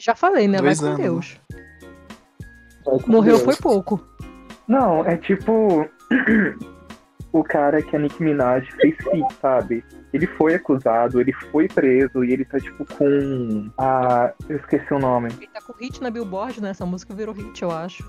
Já 0.00 0.14
falei, 0.14 0.48
né? 0.48 0.58
Vai 0.58 0.66
Dois 0.66 0.80
com 0.80 0.86
anos, 0.86 1.00
Deus. 1.00 1.40
Vai 2.84 2.98
com 2.98 3.12
Morreu 3.12 3.36
Deus. 3.36 3.42
foi 3.44 3.56
pouco. 3.56 4.00
Não, 4.66 5.04
é 5.04 5.16
tipo. 5.18 5.86
o 7.32 7.44
cara 7.44 7.82
que 7.82 7.94
a 7.94 7.98
Nick 7.98 8.22
Minaj 8.22 8.66
fez 8.80 8.96
fit, 8.96 9.34
sabe? 9.40 9.84
Ele 10.12 10.26
foi 10.26 10.54
acusado, 10.54 11.20
ele 11.20 11.32
foi 11.52 11.68
preso 11.68 12.24
e 12.24 12.32
ele 12.32 12.44
tá 12.44 12.58
tipo 12.58 12.84
com. 12.96 13.70
a. 13.76 14.32
Eu 14.48 14.56
esqueci 14.56 14.92
o 14.92 14.98
nome. 14.98 15.28
Ele 15.36 15.48
tá 15.48 15.60
com 15.60 15.72
hit 15.74 16.02
na 16.02 16.10
Billboard, 16.10 16.62
né? 16.62 16.70
Essa 16.70 16.86
música 16.86 17.14
virou 17.14 17.34
hit, 17.34 17.62
eu 17.62 17.70
acho. 17.70 18.02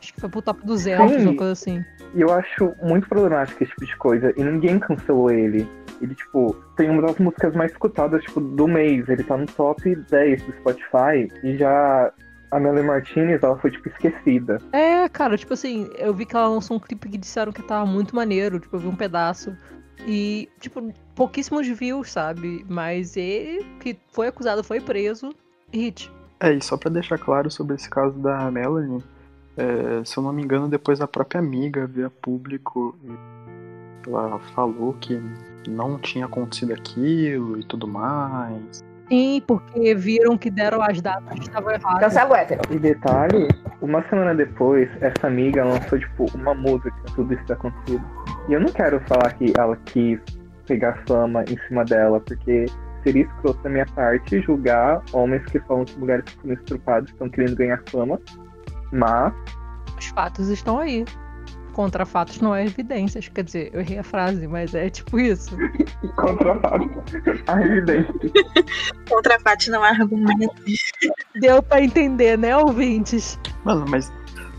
Acho 0.00 0.14
que 0.14 0.20
foi 0.20 0.28
pro 0.28 0.42
top 0.42 0.64
dos 0.66 0.86
elfos, 0.86 1.16
Sim. 1.16 1.28
uma 1.28 1.36
coisa 1.36 1.52
assim. 1.52 1.84
E 2.14 2.20
eu 2.20 2.32
acho 2.32 2.74
muito 2.82 3.08
problemático 3.08 3.62
esse 3.62 3.70
tipo 3.72 3.86
de 3.86 3.96
coisa. 3.96 4.34
E 4.36 4.42
ninguém 4.42 4.78
cancelou 4.78 5.30
ele. 5.30 5.68
Ele, 6.00 6.14
tipo, 6.14 6.54
tem 6.76 6.90
uma 6.90 7.02
das 7.02 7.18
músicas 7.18 7.54
mais 7.54 7.72
escutadas, 7.72 8.22
tipo, 8.22 8.40
do 8.40 8.66
mês. 8.66 9.08
Ele 9.08 9.22
tá 9.24 9.36
no 9.36 9.46
top 9.46 9.94
10 9.94 10.42
do 10.42 10.52
Spotify. 10.52 11.30
E 11.42 11.56
já 11.56 12.12
a 12.50 12.60
Melanie 12.60 12.84
Martinez, 12.84 13.42
ela 13.42 13.58
foi, 13.58 13.70
tipo, 13.70 13.88
esquecida. 13.88 14.58
É, 14.72 15.08
cara, 15.08 15.36
tipo 15.36 15.54
assim, 15.54 15.90
eu 15.96 16.14
vi 16.14 16.24
que 16.24 16.36
ela 16.36 16.48
lançou 16.48 16.76
um 16.76 16.80
clipe 16.80 17.08
que 17.08 17.18
disseram 17.18 17.52
que 17.52 17.62
tava 17.62 17.86
muito 17.86 18.16
maneiro, 18.16 18.58
tipo, 18.58 18.76
eu 18.76 18.80
vi 18.80 18.88
um 18.88 18.96
pedaço. 18.96 19.56
E, 20.06 20.48
tipo, 20.60 20.92
pouquíssimos 21.14 21.66
views, 21.66 22.10
sabe? 22.10 22.64
Mas 22.68 23.16
ele, 23.16 23.64
que 23.80 23.98
foi 24.12 24.28
acusado, 24.28 24.62
foi 24.62 24.80
preso. 24.80 25.34
Hit. 25.72 26.10
É, 26.40 26.52
e 26.52 26.62
só 26.62 26.76
pra 26.76 26.90
deixar 26.90 27.18
claro 27.18 27.50
sobre 27.50 27.74
esse 27.74 27.90
caso 27.90 28.16
da 28.18 28.50
Melanie, 28.50 29.02
é, 29.56 30.04
se 30.04 30.16
eu 30.16 30.22
não 30.22 30.32
me 30.32 30.42
engano, 30.42 30.68
depois 30.68 31.00
a 31.00 31.08
própria 31.08 31.40
amiga 31.40 31.86
veio 31.86 32.06
a 32.06 32.10
público 32.10 32.96
e 33.02 34.08
ela 34.08 34.38
falou 34.54 34.94
que 34.94 35.20
não 35.66 35.98
tinha 35.98 36.26
acontecido 36.26 36.72
aquilo 36.72 37.58
e 37.58 37.64
tudo 37.64 37.86
mais. 37.86 38.84
Sim, 39.08 39.42
porque 39.46 39.94
viram 39.94 40.36
que 40.36 40.50
deram 40.50 40.82
as 40.82 41.00
datas 41.00 41.38
que 41.38 41.46
estavam 41.46 41.72
erradas. 41.72 42.00
Cancela 42.00 42.30
o 42.30 42.36
hétero. 42.36 42.60
E 42.70 42.78
detalhe, 42.78 43.48
uma 43.80 44.06
semana 44.08 44.34
depois, 44.34 44.88
essa 45.00 45.26
amiga 45.26 45.64
lançou, 45.64 45.98
tipo, 45.98 46.26
uma 46.34 46.52
música 46.54 46.94
tudo 47.14 47.32
isso 47.32 47.44
ter 47.46 47.54
acontecido. 47.54 48.04
E 48.48 48.52
eu 48.52 48.60
não 48.60 48.68
quero 48.68 49.00
falar 49.08 49.32
que 49.32 49.52
ela 49.56 49.76
quis 49.86 50.20
pegar 50.66 51.02
fama 51.08 51.42
em 51.44 51.58
cima 51.66 51.84
dela, 51.86 52.20
porque 52.20 52.66
seria 53.02 53.24
escroto 53.24 53.62
da 53.62 53.70
minha 53.70 53.86
parte 53.86 54.42
julgar 54.42 55.02
homens 55.12 55.42
que 55.46 55.58
falam 55.60 55.86
que 55.86 55.98
mulheres 55.98 56.24
que 56.26 56.40
foram 56.42 56.54
estrupadas 56.54 57.10
estão 57.10 57.30
querendo 57.30 57.56
ganhar 57.56 57.82
fama. 57.88 58.20
Mas, 58.92 59.32
Os 59.98 60.06
fatos 60.08 60.48
estão 60.48 60.78
aí. 60.78 61.06
Contra 61.72 62.04
fatos 62.04 62.40
não 62.40 62.54
é 62.54 62.64
evidências. 62.66 63.28
Quer 63.28 63.44
dizer, 63.44 63.70
eu 63.72 63.80
errei 63.80 63.98
a 63.98 64.02
frase, 64.02 64.46
mas 64.48 64.74
é 64.74 64.90
tipo 64.90 65.18
isso. 65.18 65.56
contra 66.16 66.58
fato, 66.60 67.02
a 67.46 67.62
evidência. 67.62 68.14
contra 69.08 69.38
fatos 69.40 69.68
não 69.68 69.82
há 69.82 69.88
argumentos. 69.90 70.92
Deu 71.40 71.62
pra 71.62 71.80
entender, 71.80 72.36
né, 72.36 72.56
ouvintes? 72.56 73.38
Mano, 73.64 73.84
mas 73.88 74.12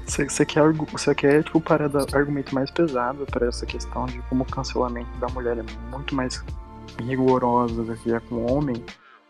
você 0.06 0.46
quer, 0.46 0.64
você 0.92 1.14
quer 1.14 1.44
tipo, 1.44 1.60
parada, 1.62 2.06
argumento 2.14 2.56
mais 2.56 2.72
pesado 2.72 3.26
pra 3.26 3.48
essa 3.48 3.66
questão 3.66 4.06
de 4.06 4.20
como 4.30 4.44
o 4.44 4.46
cancelamento 4.46 5.10
da 5.20 5.28
mulher 5.28 5.58
é 5.58 5.64
muito 5.92 6.16
mais 6.16 6.44
rigorosa 7.00 7.84
do 7.84 7.96
que 7.96 8.14
é 8.14 8.20
com 8.20 8.36
o 8.36 8.52
homem? 8.52 8.84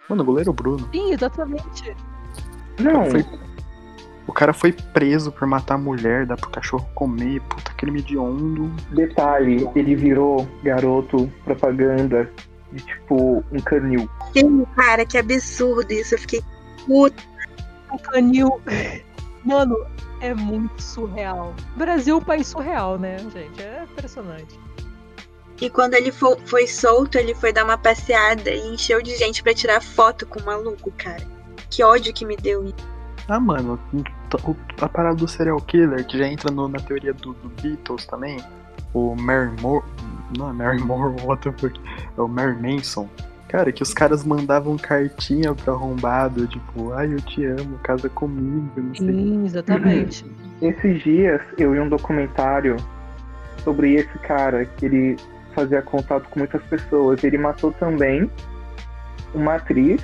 Mano, 0.07 0.23
o 0.23 0.25
goleiro 0.25 0.53
Bruno. 0.53 0.87
Sim, 0.93 1.11
exatamente. 1.11 1.95
Não, 2.79 3.05
Foi- 3.11 3.25
O 4.29 4.31
cara 4.31 4.53
foi 4.53 4.71
preso 4.71 5.31
por 5.31 5.47
matar 5.47 5.73
a 5.73 5.77
mulher, 5.79 6.23
dar 6.27 6.37
pro 6.37 6.51
cachorro 6.51 6.87
comer, 6.93 7.41
puta 7.49 7.73
crime 7.73 7.99
de 7.99 8.15
ondo. 8.15 8.71
detalhe, 8.91 9.67
ele 9.75 9.95
virou 9.95 10.47
garoto 10.63 11.27
propaganda 11.43 12.31
de, 12.71 12.79
tipo, 12.85 13.43
um 13.51 13.59
canil. 13.59 14.07
Sim, 14.31 14.67
cara, 14.75 15.03
que 15.03 15.17
absurdo 15.17 15.91
isso. 15.91 16.13
Eu 16.13 16.19
fiquei 16.19 16.43
puta. 16.85 17.23
O 17.91 17.97
canil. 17.97 18.61
Mano, 19.43 19.75
é 20.21 20.31
muito 20.35 20.79
surreal. 20.79 21.55
O 21.75 21.79
Brasil 21.79 22.13
é 22.15 22.19
um 22.19 22.23
país 22.23 22.45
surreal, 22.45 22.99
né, 22.99 23.17
gente? 23.33 23.59
É 23.63 23.83
impressionante. 23.91 24.59
E 25.59 25.71
quando 25.71 25.95
ele 25.95 26.11
fo- 26.11 26.37
foi 26.45 26.67
solto, 26.67 27.17
ele 27.17 27.33
foi 27.33 27.51
dar 27.51 27.63
uma 27.65 27.79
passeada 27.79 28.51
e 28.51 28.73
encheu 28.75 29.01
de 29.01 29.15
gente 29.17 29.41
pra 29.41 29.55
tirar 29.55 29.81
foto 29.81 30.27
com 30.27 30.39
o 30.39 30.45
maluco, 30.45 30.91
cara. 30.99 31.25
Que 31.71 31.83
ódio 31.83 32.13
que 32.13 32.25
me 32.27 32.37
deu. 32.37 32.71
Ah, 33.27 33.39
mano, 33.39 33.79
a 34.81 34.87
parada 34.89 35.15
do 35.15 35.27
serial 35.27 35.59
killer, 35.61 36.05
que 36.05 36.17
já 36.17 36.27
entra 36.27 36.51
no- 36.51 36.67
na 36.67 36.79
teoria 36.79 37.13
do, 37.13 37.33
do 37.33 37.49
Beatles 37.61 38.05
também, 38.05 38.37
o 38.93 39.15
Mary 39.15 39.51
Moore. 39.61 39.85
Não 40.37 40.49
é 40.49 40.53
Mary 40.53 40.79
Moore, 40.83 41.15
what 41.25 41.41
the 41.41 41.51
fuck? 41.57 41.79
É 42.17 42.21
o 42.21 42.27
Mary 42.27 42.55
Manson. 42.61 43.09
Cara, 43.47 43.71
que 43.71 43.81
os 43.81 43.93
caras 43.93 44.23
mandavam 44.23 44.77
cartinha 44.77 45.55
pro 45.55 45.73
arrombado, 45.73 46.45
tipo, 46.47 46.93
ai, 46.93 47.11
eu 47.11 47.19
te 47.21 47.43
amo, 47.45 47.79
casa 47.81 48.07
comigo, 48.07 48.69
não 48.77 48.93
sei. 48.93 49.07
Sim, 49.07 49.45
exatamente. 49.45 50.25
Esses 50.61 51.01
dias 51.03 51.41
eu 51.57 51.71
vi 51.71 51.79
um 51.79 51.89
documentário 51.89 52.75
sobre 53.63 53.93
esse 53.95 54.19
cara 54.19 54.65
que 54.65 54.85
ele 54.85 55.15
fazia 55.55 55.81
contato 55.81 56.27
com 56.29 56.39
muitas 56.39 56.61
pessoas. 56.63 57.23
Ele 57.23 57.37
matou 57.37 57.71
também 57.71 58.29
uma 59.33 59.55
atriz 59.55 60.01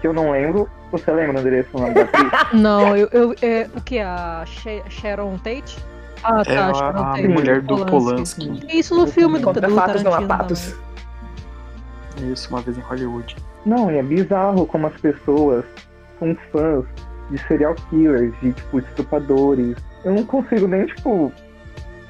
que 0.00 0.06
eu 0.06 0.12
não 0.12 0.30
lembro. 0.30 0.68
Você 0.90 1.10
lembra, 1.12 1.40
Andressa, 1.40 1.68
o 1.74 1.80
nome 1.80 1.94
da 1.94 2.02
atriz? 2.02 2.30
Não, 2.54 2.96
eu. 2.96 3.08
eu 3.12 3.34
é, 3.42 3.68
o 3.76 3.80
que? 3.80 3.98
A 3.98 4.44
Sha- 4.46 4.88
Sharon 4.88 5.36
Tate? 5.38 5.78
Ah, 6.24 6.42
É 6.46 6.54
tá, 6.54 6.70
a, 6.70 6.74
Sharon 6.74 7.02
a 7.02 7.10
Tate. 7.12 7.28
mulher 7.28 7.60
do 7.62 7.84
Polanski. 7.86 8.60
É 8.68 8.76
Isso 8.76 8.94
no 8.94 9.06
filme 9.06 9.38
do, 9.38 9.52
do 9.52 9.60
Tarantino. 9.60 10.10
também. 10.10 12.32
Isso, 12.32 12.48
uma 12.50 12.60
vez 12.62 12.76
em 12.76 12.80
Hollywood. 12.80 13.36
Não, 13.66 13.90
e 13.90 13.98
é 13.98 14.02
bizarro 14.02 14.66
como 14.66 14.86
as 14.86 15.00
pessoas 15.00 15.64
são 16.18 16.36
fãs 16.50 16.84
de 17.30 17.38
serial 17.46 17.74
killers, 17.90 18.32
de 18.40 18.52
tipo, 18.52 18.78
estupradores. 18.78 19.76
Eu 20.04 20.14
não 20.14 20.24
consigo 20.24 20.66
nem, 20.66 20.86
tipo, 20.86 21.30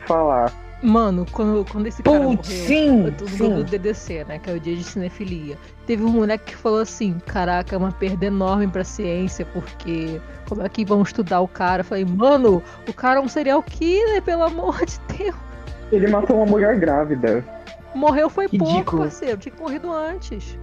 falar. 0.07 0.53
Mano, 0.81 1.27
quando, 1.33 1.65
quando 1.71 1.87
esse 1.89 2.03
cara 2.03 2.21
morreu, 2.21 2.45
sim, 2.45 3.03
do, 3.03 3.11
do, 3.11 3.29
sim. 3.29 3.55
do 3.55 3.65
DDC, 3.65 4.25
né? 4.29 4.39
Que 4.39 4.51
é 4.51 4.55
o 4.55 4.61
dia 4.61 4.77
de 4.77 4.85
cinefilia. 4.85 5.59
Teve 5.87 6.05
um 6.05 6.11
moleque 6.11 6.53
que 6.53 6.57
falou 6.57 6.81
assim: 6.81 7.19
Caraca, 7.27 7.75
é 7.75 7.79
uma 7.79 7.91
perda 7.91 8.27
enorme 8.27 8.69
pra 8.69 8.85
ciência, 8.85 9.45
porque 9.47 10.21
como 10.49 10.63
é 10.63 10.69
que 10.69 10.85
vão 10.85 11.03
estudar 11.03 11.41
o 11.41 11.49
cara? 11.49 11.81
Eu 11.81 11.85
falei, 11.85 12.05
mano, 12.05 12.63
o 12.89 12.93
cara 12.93 13.19
é 13.19 13.23
um 13.23 13.29
serial 13.29 13.63
killer, 13.63 14.23
pelo 14.23 14.45
amor 14.45 14.85
de 14.87 14.99
Deus. 15.17 15.35
Ele 15.91 16.07
matou 16.07 16.37
uma 16.37 16.47
mulher 16.47 16.79
grávida. 16.79 17.45
Morreu 17.95 18.31
foi 18.31 18.49
pouco, 18.49 18.65
Ridículo. 18.65 19.03
parceiro. 19.03 19.39
Tinha 19.39 19.53
que 19.53 19.61
morrido 19.61 19.93
antes. 19.93 20.59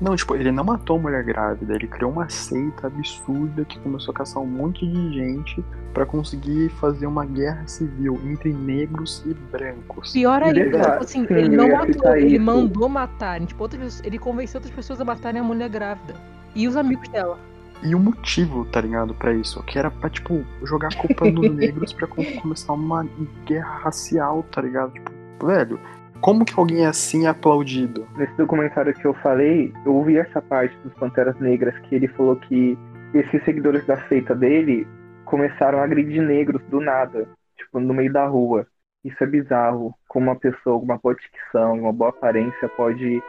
Não, 0.00 0.14
tipo, 0.14 0.34
ele 0.36 0.52
não 0.52 0.62
matou 0.62 0.96
a 0.98 1.00
mulher 1.00 1.24
grávida, 1.24 1.74
ele 1.74 1.86
criou 1.88 2.12
uma 2.12 2.28
seita 2.28 2.86
absurda 2.86 3.64
que 3.64 3.78
começou 3.78 4.12
a 4.12 4.14
caçar 4.18 4.42
um 4.42 4.46
monte 4.46 4.86
de 4.86 5.14
gente 5.14 5.64
pra 5.94 6.04
conseguir 6.04 6.68
fazer 6.78 7.06
uma 7.06 7.24
guerra 7.24 7.66
civil 7.66 8.20
entre 8.26 8.52
negros 8.52 9.24
e 9.26 9.32
brancos. 9.32 10.12
Pior 10.12 10.42
ainda, 10.42 10.60
Exato. 10.60 10.90
tipo 10.90 11.04
assim, 11.04 11.26
Sim, 11.26 11.34
ele 11.34 11.56
não 11.56 11.68
matou, 11.70 12.14
ele 12.16 12.36
isso. 12.36 12.44
mandou 12.44 12.88
matar. 12.90 13.40
Tipo, 13.46 13.62
outras, 13.62 14.02
ele 14.04 14.18
convenceu 14.18 14.58
outras 14.58 14.74
pessoas 14.74 15.00
a 15.00 15.04
matarem 15.04 15.40
a 15.40 15.44
mulher 15.44 15.70
grávida. 15.70 16.14
E 16.54 16.68
os 16.68 16.76
amigos 16.76 17.08
dela. 17.08 17.38
E 17.82 17.94
o 17.94 17.98
motivo, 17.98 18.64
tá 18.66 18.80
ligado, 18.82 19.14
pra 19.14 19.32
isso, 19.34 19.62
que 19.62 19.78
era 19.78 19.90
pra, 19.90 20.10
tipo, 20.10 20.44
jogar 20.64 20.88
a 20.88 20.96
culpa 20.96 21.30
nos 21.30 21.48
negros 21.56 21.92
pra 21.94 22.06
com- 22.06 22.22
começar 22.42 22.74
uma 22.74 23.06
guerra 23.46 23.78
racial, 23.84 24.42
tá 24.50 24.60
ligado? 24.60 24.92
Tipo, 24.92 25.46
velho, 25.46 25.80
como 26.20 26.44
que 26.44 26.58
alguém 26.58 26.86
assim 26.86 27.26
é 27.26 27.28
aplaudido? 27.28 28.06
Nesse 28.16 28.36
documentário 28.36 28.94
que 28.94 29.04
eu 29.04 29.14
falei, 29.14 29.72
eu 29.84 29.94
ouvi 29.94 30.18
essa 30.18 30.40
parte 30.40 30.76
dos 30.78 30.92
Panteras 30.94 31.38
Negras, 31.40 31.78
que 31.80 31.94
ele 31.94 32.08
falou 32.08 32.36
que 32.36 32.78
esses 33.14 33.44
seguidores 33.44 33.86
da 33.86 33.96
seita 34.08 34.34
dele 34.34 34.86
começaram 35.24 35.78
a 35.78 35.84
agredir 35.84 36.22
negros 36.22 36.62
do 36.68 36.80
nada, 36.80 37.28
tipo, 37.56 37.80
no 37.80 37.94
meio 37.94 38.12
da 38.12 38.26
rua. 38.26 38.66
Isso 39.04 39.22
é 39.22 39.26
bizarro, 39.26 39.94
como 40.08 40.26
uma 40.26 40.36
pessoa, 40.36 40.76
uma 40.78 40.98
boa 40.98 41.14
dicção, 41.14 41.80
uma 41.80 41.92
boa 41.92 42.10
aparência 42.10 42.68
pode 42.70 43.22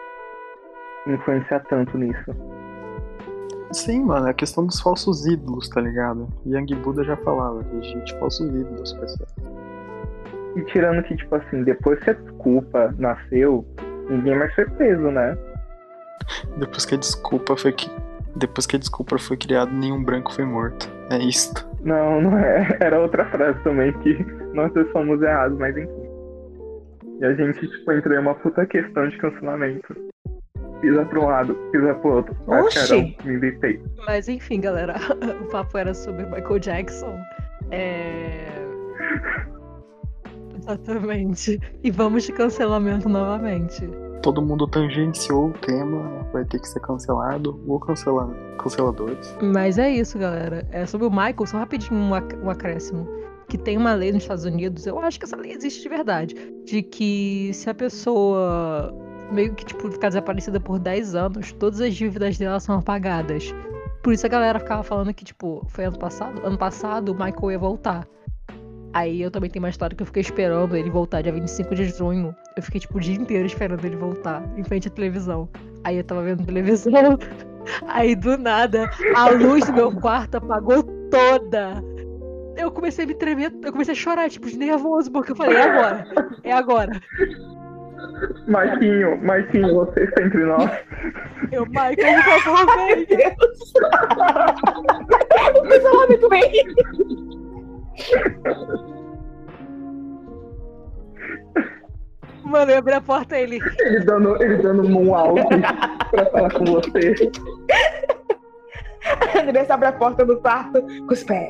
influenciar 1.05 1.59
tanto 1.69 1.97
nisso. 1.97 2.31
Sim, 3.71 4.05
mano, 4.05 4.27
é 4.27 4.31
a 4.31 4.33
questão 4.33 4.65
dos 4.65 4.79
falsos 4.79 5.25
ídolos, 5.27 5.67
tá 5.69 5.81
ligado? 5.81 6.27
Young 6.45 6.73
Buddha 6.75 7.03
já 7.03 7.17
falava, 7.17 7.63
que 7.63 7.81
gente, 7.81 8.17
falsos 8.17 8.47
ídolos, 8.47 8.93
parceiro. 8.93 9.56
E 10.57 10.61
tirando 10.65 11.03
que, 11.03 11.15
tipo 11.15 11.35
assim, 11.35 11.63
depois 11.63 11.99
que 11.99 12.09
a 12.09 12.13
desculpa 12.13 12.93
nasceu, 12.97 13.63
ninguém 14.09 14.35
mais 14.35 14.53
foi 14.55 14.65
preso, 14.65 15.11
né? 15.11 15.37
Depois 16.57 16.83
que 16.83 16.95
a 16.95 16.97
desculpa 16.97 17.55
foi 17.55 17.71
que. 17.71 17.89
Depois 18.35 18.65
que 18.65 18.75
a 18.75 18.79
desculpa 18.79 19.19
foi 19.19 19.37
criada, 19.37 19.71
nenhum 19.71 20.03
branco 20.03 20.33
foi 20.33 20.45
morto. 20.45 20.91
É 21.11 21.19
isto. 21.19 21.67
Não, 21.83 22.21
não 22.21 22.37
é. 22.39 22.75
Era 22.81 22.99
outra 22.99 23.25
frase 23.25 23.59
também 23.63 23.93
que 23.99 24.17
nós 24.53 24.73
dois 24.73 24.89
fomos 24.91 25.21
errados, 25.21 25.57
mas 25.59 25.77
enfim. 25.77 26.07
E 27.19 27.25
a 27.25 27.33
gente, 27.33 27.67
tipo, 27.67 27.91
entrou 27.91 28.15
em 28.15 28.19
uma 28.19 28.33
puta 28.35 28.65
questão 28.65 29.07
de 29.07 29.17
cancelamento. 29.17 29.95
Pisa 30.81 31.05
pra 31.05 31.19
um 31.19 31.25
lado, 31.25 31.55
pisa 31.71 31.93
pro 31.95 32.15
outro. 32.15 32.35
Ah, 32.47 32.61
Oxi. 32.61 32.87
Carol, 32.87 33.25
me 33.25 33.33
invitei. 33.35 33.81
Mas 34.05 34.27
enfim, 34.27 34.61
galera, 34.61 34.95
o 35.41 35.45
papo 35.45 35.77
era 35.77 35.93
sobre 35.93 36.25
Michael 36.25 36.59
Jackson. 36.59 37.15
É. 37.71 38.47
Exatamente. 40.67 41.59
E 41.83 41.91
vamos 41.91 42.23
de 42.23 42.31
cancelamento 42.33 43.07
novamente. 43.09 43.87
Todo 44.21 44.41
mundo 44.41 44.67
tangenciou 44.67 45.49
o 45.49 45.53
tema, 45.53 46.25
vai 46.33 46.43
ter 46.43 46.59
que 46.59 46.67
ser 46.67 46.79
cancelado 46.81 47.59
ou 47.67 47.79
cancelar 47.79 48.27
canceladores. 48.57 49.35
Mas 49.41 49.77
é 49.77 49.89
isso, 49.89 50.17
galera. 50.17 50.67
É 50.71 50.85
sobre 50.85 51.07
o 51.07 51.09
Michael, 51.11 51.45
só 51.45 51.57
rapidinho 51.59 51.99
um, 51.99 52.13
ac- 52.13 52.35
um 52.43 52.49
acréscimo. 52.49 53.07
Que 53.47 53.57
tem 53.57 53.77
uma 53.77 53.93
lei 53.93 54.11
nos 54.11 54.23
Estados 54.23 54.43
Unidos, 54.43 54.85
eu 54.85 54.99
acho 54.99 55.17
que 55.17 55.23
essa 55.25 55.37
lei 55.37 55.53
existe 55.53 55.81
de 55.81 55.87
verdade, 55.87 56.35
de 56.65 56.81
que 56.83 57.51
se 57.53 57.69
a 57.69 57.73
pessoa 57.73 58.93
meio 59.31 59.53
que 59.53 59.63
tipo 59.65 59.89
ficar 59.89 60.09
desaparecida 60.09 60.59
por 60.59 60.79
10 60.79 61.15
anos, 61.15 61.53
todas 61.53 61.79
as 61.79 61.95
dívidas 61.95 62.37
dela 62.37 62.59
são 62.59 62.77
apagadas. 62.79 63.53
Por 64.03 64.11
isso 64.13 64.25
a 64.25 64.29
galera 64.29 64.59
ficava 64.59 64.83
falando 64.83 65.13
que, 65.13 65.23
tipo, 65.23 65.65
foi 65.69 65.85
ano 65.85 65.97
passado? 65.97 66.41
Ano 66.45 66.57
passado 66.57 67.09
o 67.09 67.13
Michael 67.13 67.51
ia 67.51 67.59
voltar. 67.59 68.05
Aí 68.97 69.21
eu 69.21 69.29
também 69.29 69.47
tenho 69.47 69.63
uma 69.63 69.69
história 69.69 69.95
que 69.95 70.01
eu 70.01 70.07
fiquei 70.07 70.21
esperando 70.23 70.75
ele 70.75 70.89
voltar 70.89 71.21
dia 71.21 71.31
25 71.31 71.75
de 71.75 71.85
junho. 71.85 72.35
Eu 72.55 72.63
fiquei, 72.63 72.81
tipo, 72.81 72.97
o 72.97 72.99
dia 72.99 73.13
inteiro 73.13 73.45
esperando 73.45 73.85
ele 73.85 73.95
voltar, 73.95 74.43
em 74.57 74.63
frente 74.63 74.87
à 74.87 74.91
televisão. 74.91 75.47
Aí 75.83 75.97
eu 75.97 76.03
tava 76.03 76.23
vendo 76.23 76.43
televisão. 76.43 76.91
Aí 77.87 78.15
do 78.15 78.39
nada, 78.39 78.89
a 79.15 79.29
luz 79.29 79.67
do 79.67 79.73
meu 79.73 79.91
quarto 79.91 80.37
apagou 80.37 80.81
toda. 81.11 81.79
Eu 82.57 82.71
comecei 82.71 83.05
a 83.05 83.07
me 83.07 83.13
tremer, 83.13 83.53
eu 83.63 83.71
comecei 83.71 83.91
a 83.91 83.95
chorar, 83.95 84.31
tipo, 84.31 84.49
de 84.49 84.57
nervoso, 84.57 85.11
porque 85.11 85.31
eu 85.31 85.35
falei, 85.35 85.57
é 85.57 85.61
agora, 85.61 86.07
é 86.43 86.51
agora. 86.51 87.01
Marquinho, 88.47 89.23
Marquinho, 89.23 89.75
você 89.75 90.05
está 90.05 90.23
entre 90.23 90.43
nós. 90.43 90.71
Eu, 91.51 91.67
Michael, 91.67 92.23
por 92.23 92.41
favor, 92.41 92.75
vem. 92.75 93.05
Deus. 93.15 93.73
o 95.55 95.61
cancelamento 95.69 96.29
vem. 96.29 97.16
Mano, 102.43 102.71
eu 102.71 102.77
abri 102.77 102.93
a 102.93 103.01
porta 103.01 103.37
ele. 103.37 103.59
Ele 103.79 103.99
dando, 104.01 104.41
ele 104.41 104.57
dando 104.57 104.83
um 104.83 104.89
moonwalk 104.89 105.41
pra 106.11 106.25
falar 106.27 106.53
com 106.53 106.65
você. 106.65 107.13
A 109.35 109.41
Andressa 109.41 109.73
abre 109.73 109.87
a 109.87 109.91
porta 109.91 110.25
do 110.25 110.37
quarto 110.39 110.81
com 110.81 111.13
os 111.13 111.23
pés. 111.23 111.49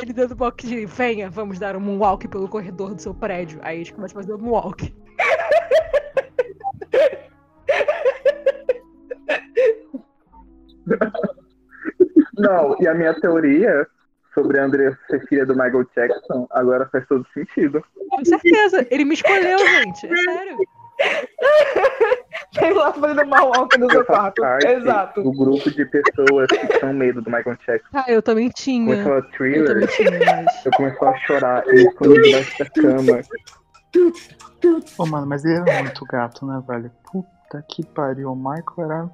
Ele 0.00 0.12
dando 0.14 0.34
boque 0.34 0.66
de 0.66 0.86
venha, 0.86 1.28
vamos 1.28 1.58
dar 1.58 1.76
um 1.76 1.80
moonwalk 1.80 2.26
pelo 2.26 2.48
corredor 2.48 2.94
do 2.94 3.02
seu 3.02 3.14
prédio. 3.14 3.60
Aí 3.62 3.76
a 3.76 3.78
gente 3.78 3.92
começa 3.92 4.18
a 4.18 4.22
fazer 4.22 4.34
um 4.34 4.38
moonwalk. 4.38 4.94
Não, 12.38 12.76
e 12.80 12.88
a 12.88 12.94
minha 12.94 13.14
teoria 13.20 13.86
sobre 14.34 14.58
a 14.58 14.64
Andrea 14.64 14.96
ser 15.08 15.26
filha 15.26 15.44
do 15.46 15.54
Michael 15.54 15.86
Jackson 15.94 16.46
agora 16.50 16.88
faz 16.90 17.06
todo 17.06 17.26
sentido. 17.34 17.82
Com 18.10 18.24
certeza, 18.24 18.86
ele 18.90 19.04
me 19.04 19.14
escolheu, 19.14 19.58
gente. 19.58 20.06
É 20.06 20.16
sério. 20.16 20.58
Tem 22.54 22.72
lá 22.72 22.92
fazendo 22.92 23.26
mal 23.26 23.52
alto 23.56 23.78
no 23.78 23.90
seu 23.90 24.00
Eu 24.00 24.06
quarto. 24.06 24.42
Exato. 24.44 25.22
do 25.22 25.32
grupo 25.32 25.70
de 25.70 25.84
pessoas 25.86 26.46
que 26.48 26.78
tinham 26.78 26.92
medo 26.92 27.20
do 27.22 27.30
Michael 27.30 27.56
Jackson. 27.66 27.88
Ah, 27.94 28.04
eu 28.08 28.22
também 28.22 28.48
tinha. 28.50 28.84
Começou 28.86 29.12
a 29.14 29.16
Eu 29.16 29.30
thriller, 29.30 29.66
também 29.66 29.86
tinha, 29.88 30.10
mas. 30.44 30.66
eu 30.66 30.72
comecei 30.72 31.08
a 31.08 31.16
chorar 31.18 31.66
e 31.68 31.72
me 31.72 31.82
escondi 31.82 32.22
debaixo 32.22 32.58
da 32.58 32.70
cama. 32.70 33.20
Ô, 34.98 35.06
mano, 35.06 35.26
mas 35.26 35.44
ele 35.44 35.54
era 35.68 35.82
muito 35.82 36.04
gato, 36.04 36.46
né, 36.46 36.62
velho? 36.66 36.90
Puta 37.10 37.64
que 37.68 37.84
pariu. 37.86 38.30
O 38.32 38.36
Michael 38.36 38.64
era 38.90 39.10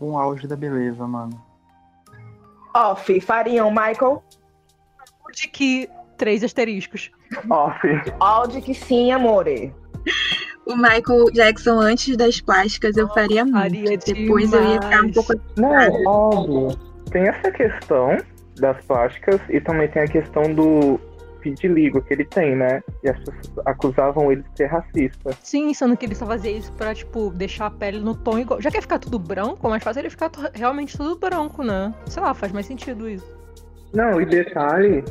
um 0.00 0.16
auge 0.16 0.46
da 0.46 0.56
beleza, 0.56 1.06
mano. 1.06 1.49
Off, 2.74 3.20
fariam 3.20 3.70
Michael. 3.70 4.22
De 5.32 5.48
que 5.48 5.88
três 6.16 6.42
asteriscos. 6.44 7.10
Off. 7.48 7.78
Aldi 8.18 8.60
que 8.60 8.74
sim, 8.74 9.12
amore. 9.12 9.72
O 10.66 10.76
Michael 10.76 11.24
Jackson, 11.32 11.80
antes 11.80 12.16
das 12.16 12.40
plásticas, 12.40 12.96
eu 12.96 13.08
faria 13.08 13.44
muito. 13.44 13.58
Faria 13.60 13.98
Depois 13.98 14.52
eu 14.52 14.62
ia 14.62 14.82
ficar 14.82 15.02
um 15.02 15.10
demais. 15.10 15.14
pouco. 15.14 15.32
Não, 15.56 16.04
óbvio. 16.06 16.78
Tem 17.10 17.26
essa 17.28 17.50
questão 17.50 18.16
das 18.60 18.84
plásticas 18.84 19.40
e 19.48 19.60
também 19.60 19.88
tem 19.88 20.02
a 20.02 20.08
questão 20.08 20.54
do 20.54 21.00
vitiligo 21.40 22.00
que 22.02 22.14
ele 22.14 22.24
tem, 22.24 22.56
né? 22.56 22.82
E 23.02 23.08
as 23.08 23.18
pessoas 23.18 23.66
acusavam 23.66 24.30
ele 24.32 24.42
de 24.42 24.56
ser 24.56 24.66
racista. 24.66 25.30
Sim, 25.42 25.72
sendo 25.74 25.96
que 25.96 26.06
ele 26.06 26.14
só 26.14 26.26
fazia 26.26 26.50
isso 26.50 26.72
pra, 26.72 26.94
tipo, 26.94 27.30
deixar 27.30 27.66
a 27.66 27.70
pele 27.70 28.00
no 28.00 28.14
tom 28.14 28.38
igual. 28.38 28.60
Já 28.60 28.70
quer 28.70 28.82
ficar 28.82 28.98
tudo 28.98 29.18
branco, 29.18 29.68
mais 29.68 29.82
fácil 29.82 30.00
ele 30.00 30.10
ficar 30.10 30.30
realmente 30.54 30.96
tudo 30.96 31.18
branco, 31.18 31.62
né? 31.62 31.94
Sei 32.06 32.22
lá, 32.22 32.34
faz 32.34 32.52
mais 32.52 32.66
sentido 32.66 33.08
isso. 33.08 33.40
Não, 33.92 34.20
e 34.20 34.26
detalhe 34.26 35.02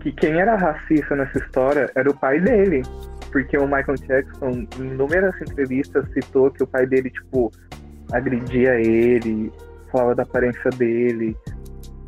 que 0.00 0.12
quem 0.12 0.40
era 0.40 0.56
racista 0.56 1.16
nessa 1.16 1.38
história 1.38 1.90
era 1.94 2.10
o 2.10 2.16
pai 2.16 2.40
dele. 2.40 2.82
Porque 3.32 3.56
o 3.56 3.64
Michael 3.64 3.96
Jackson, 4.08 4.48
em 4.48 4.68
inúmeras 4.78 5.34
entrevistas, 5.40 6.04
citou 6.12 6.50
que 6.50 6.62
o 6.62 6.66
pai 6.66 6.86
dele, 6.86 7.10
tipo, 7.10 7.50
agredia 8.12 8.74
ele, 8.80 9.52
falava 9.92 10.14
da 10.16 10.22
aparência 10.24 10.70
dele, 10.70 11.36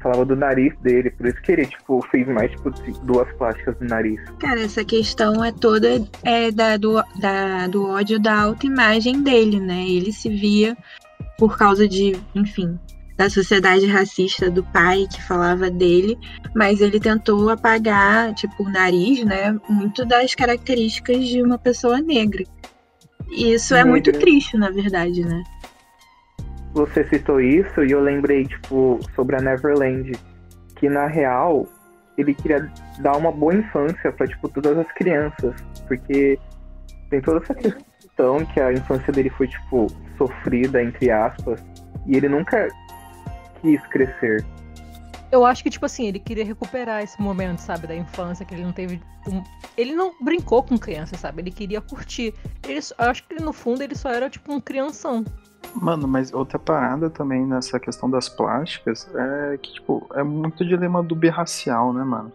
falava 0.03 0.25
do 0.25 0.37
nariz 0.37 0.75
dele, 0.81 1.11
por 1.11 1.27
isso 1.27 1.41
que 1.43 1.53
ele, 1.53 1.67
tipo, 1.67 2.03
fez 2.11 2.27
mais, 2.27 2.51
tipo, 2.51 2.71
duas 3.05 3.31
plásticas 3.35 3.77
no 3.81 3.89
nariz. 3.89 4.21
Cara, 4.39 4.61
essa 4.61 4.85
questão 4.85 5.45
é 5.45 5.53
toda 5.53 6.03
é, 6.25 6.51
da, 6.51 6.77
do, 6.77 7.03
da, 7.19 7.67
do 7.69 7.87
ódio 7.89 8.19
da 8.19 8.43
autoimagem 8.43 9.23
dele, 9.23 9.61
né? 9.61 9.87
Ele 9.87 10.13
se 10.13 10.29
via 10.29 10.77
por 11.39 11.57
causa 11.57 11.89
de, 11.89 12.17
enfim, 12.35 12.79
da 13.17 13.31
sociedade 13.31 13.87
racista 13.87 14.51
do 14.51 14.65
pai 14.65 15.07
que 15.13 15.23
falava 15.23 15.71
dele, 15.71 16.19
mas 16.55 16.81
ele 16.81 16.99
tentou 16.99 17.51
apagar, 17.51 18.35
tipo, 18.35 18.65
o 18.65 18.69
nariz, 18.69 19.25
né? 19.25 19.59
Muito 19.69 20.05
das 20.05 20.35
características 20.35 21.27
de 21.27 21.43
uma 21.43 21.59
pessoa 21.59 22.01
negra. 22.01 22.45
E 23.31 23.55
isso 23.55 23.75
é 23.75 23.85
muito 23.85 24.13
triste, 24.13 24.57
na 24.57 24.71
verdade, 24.71 25.25
né? 25.25 25.43
Você 26.73 27.05
citou 27.05 27.41
isso 27.41 27.85
e 27.85 27.91
eu 27.91 28.01
lembrei, 28.01 28.45
tipo, 28.47 28.99
sobre 29.15 29.37
a 29.37 29.41
Neverland, 29.41 30.13
que 30.77 30.89
na 30.89 31.07
real 31.07 31.67
ele 32.17 32.35
queria 32.35 32.71
dar 33.01 33.17
uma 33.17 33.33
boa 33.33 33.55
infância 33.55 34.13
para 34.13 34.27
tipo 34.27 34.49
todas 34.49 34.77
as 34.77 34.91
crianças, 34.93 35.55
porque 35.87 36.39
tem 37.11 37.21
toda 37.21 37.43
essa 37.43 37.55
questão 37.55 38.45
que 38.47 38.61
a 38.61 38.73
infância 38.73 39.13
dele 39.13 39.31
foi 39.31 39.49
tipo 39.49 39.87
sofrida 40.19 40.83
entre 40.83 41.11
aspas, 41.11 41.63
e 42.07 42.17
ele 42.17 42.29
nunca 42.29 42.69
quis 43.61 43.81
crescer. 43.87 44.45
Eu 45.31 45.47
acho 45.47 45.63
que 45.63 45.71
tipo 45.71 45.87
assim, 45.87 46.09
ele 46.09 46.19
queria 46.19 46.45
recuperar 46.45 47.03
esse 47.03 47.21
momento, 47.21 47.61
sabe, 47.61 47.87
da 47.87 47.95
infância 47.95 48.45
que 48.45 48.55
ele 48.55 48.65
não 48.65 48.73
teve 48.73 49.01
um... 49.27 49.43
ele 49.79 49.95
não 49.95 50.13
brincou 50.23 50.63
com 50.63 50.77
criança, 50.77 51.17
sabe? 51.17 51.41
Ele 51.41 51.51
queria 51.51 51.81
curtir. 51.81 52.35
Ele, 52.69 52.81
eu 52.81 53.05
acho 53.11 53.27
que 53.27 53.37
no 53.37 53.53
fundo 53.53 53.83
ele 53.83 53.95
só 53.95 54.11
era 54.11 54.29
tipo 54.29 54.53
um 54.53 54.61
crianção. 54.61 55.25
Mano, 55.75 56.07
mas 56.07 56.33
outra 56.33 56.59
parada 56.59 57.09
também 57.09 57.47
nessa 57.47 57.81
questão 57.81 58.11
das 58.11 58.29
plásticas 58.29 59.09
é 59.15 59.59
que, 59.59 59.75
tipo, 59.75 60.07
é 60.15 60.23
muito 60.23 60.65
dilema 60.65 61.03
do 61.03 61.15
birracial, 61.15 61.93
né, 61.93 62.05
mano? 62.05 62.33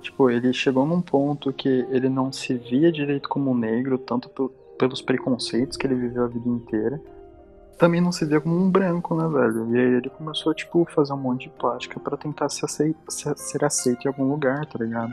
Tipo, 0.00 0.30
ele 0.30 0.52
chegou 0.52 0.86
num 0.86 1.00
ponto 1.00 1.52
que 1.52 1.86
ele 1.90 2.08
não 2.08 2.32
se 2.32 2.54
via 2.54 2.90
direito 2.90 3.28
como 3.28 3.54
negro, 3.54 3.98
tanto 3.98 4.50
pelos 4.78 5.02
preconceitos 5.02 5.76
que 5.76 5.86
ele 5.86 5.94
viveu 5.94 6.24
a 6.24 6.28
vida 6.28 6.48
inteira. 6.48 7.00
Também 7.78 8.00
não 8.00 8.12
se 8.12 8.24
via 8.26 8.40
como 8.40 8.56
um 8.56 8.70
branco, 8.70 9.14
né, 9.14 9.28
velho? 9.28 9.74
E 9.74 9.78
aí 9.78 9.94
ele 9.94 10.10
começou, 10.10 10.54
tipo, 10.54 10.86
fazer 10.94 11.12
um 11.12 11.18
monte 11.18 11.48
de 11.48 11.50
plástica 11.50 12.00
para 12.00 12.16
tentar 12.16 12.48
se 12.48 12.64
aceit 12.64 12.96
ser 13.08 13.64
aceito 13.64 14.04
em 14.04 14.08
algum 14.08 14.30
lugar, 14.30 14.66
tá 14.66 14.78
ligado? 14.78 15.12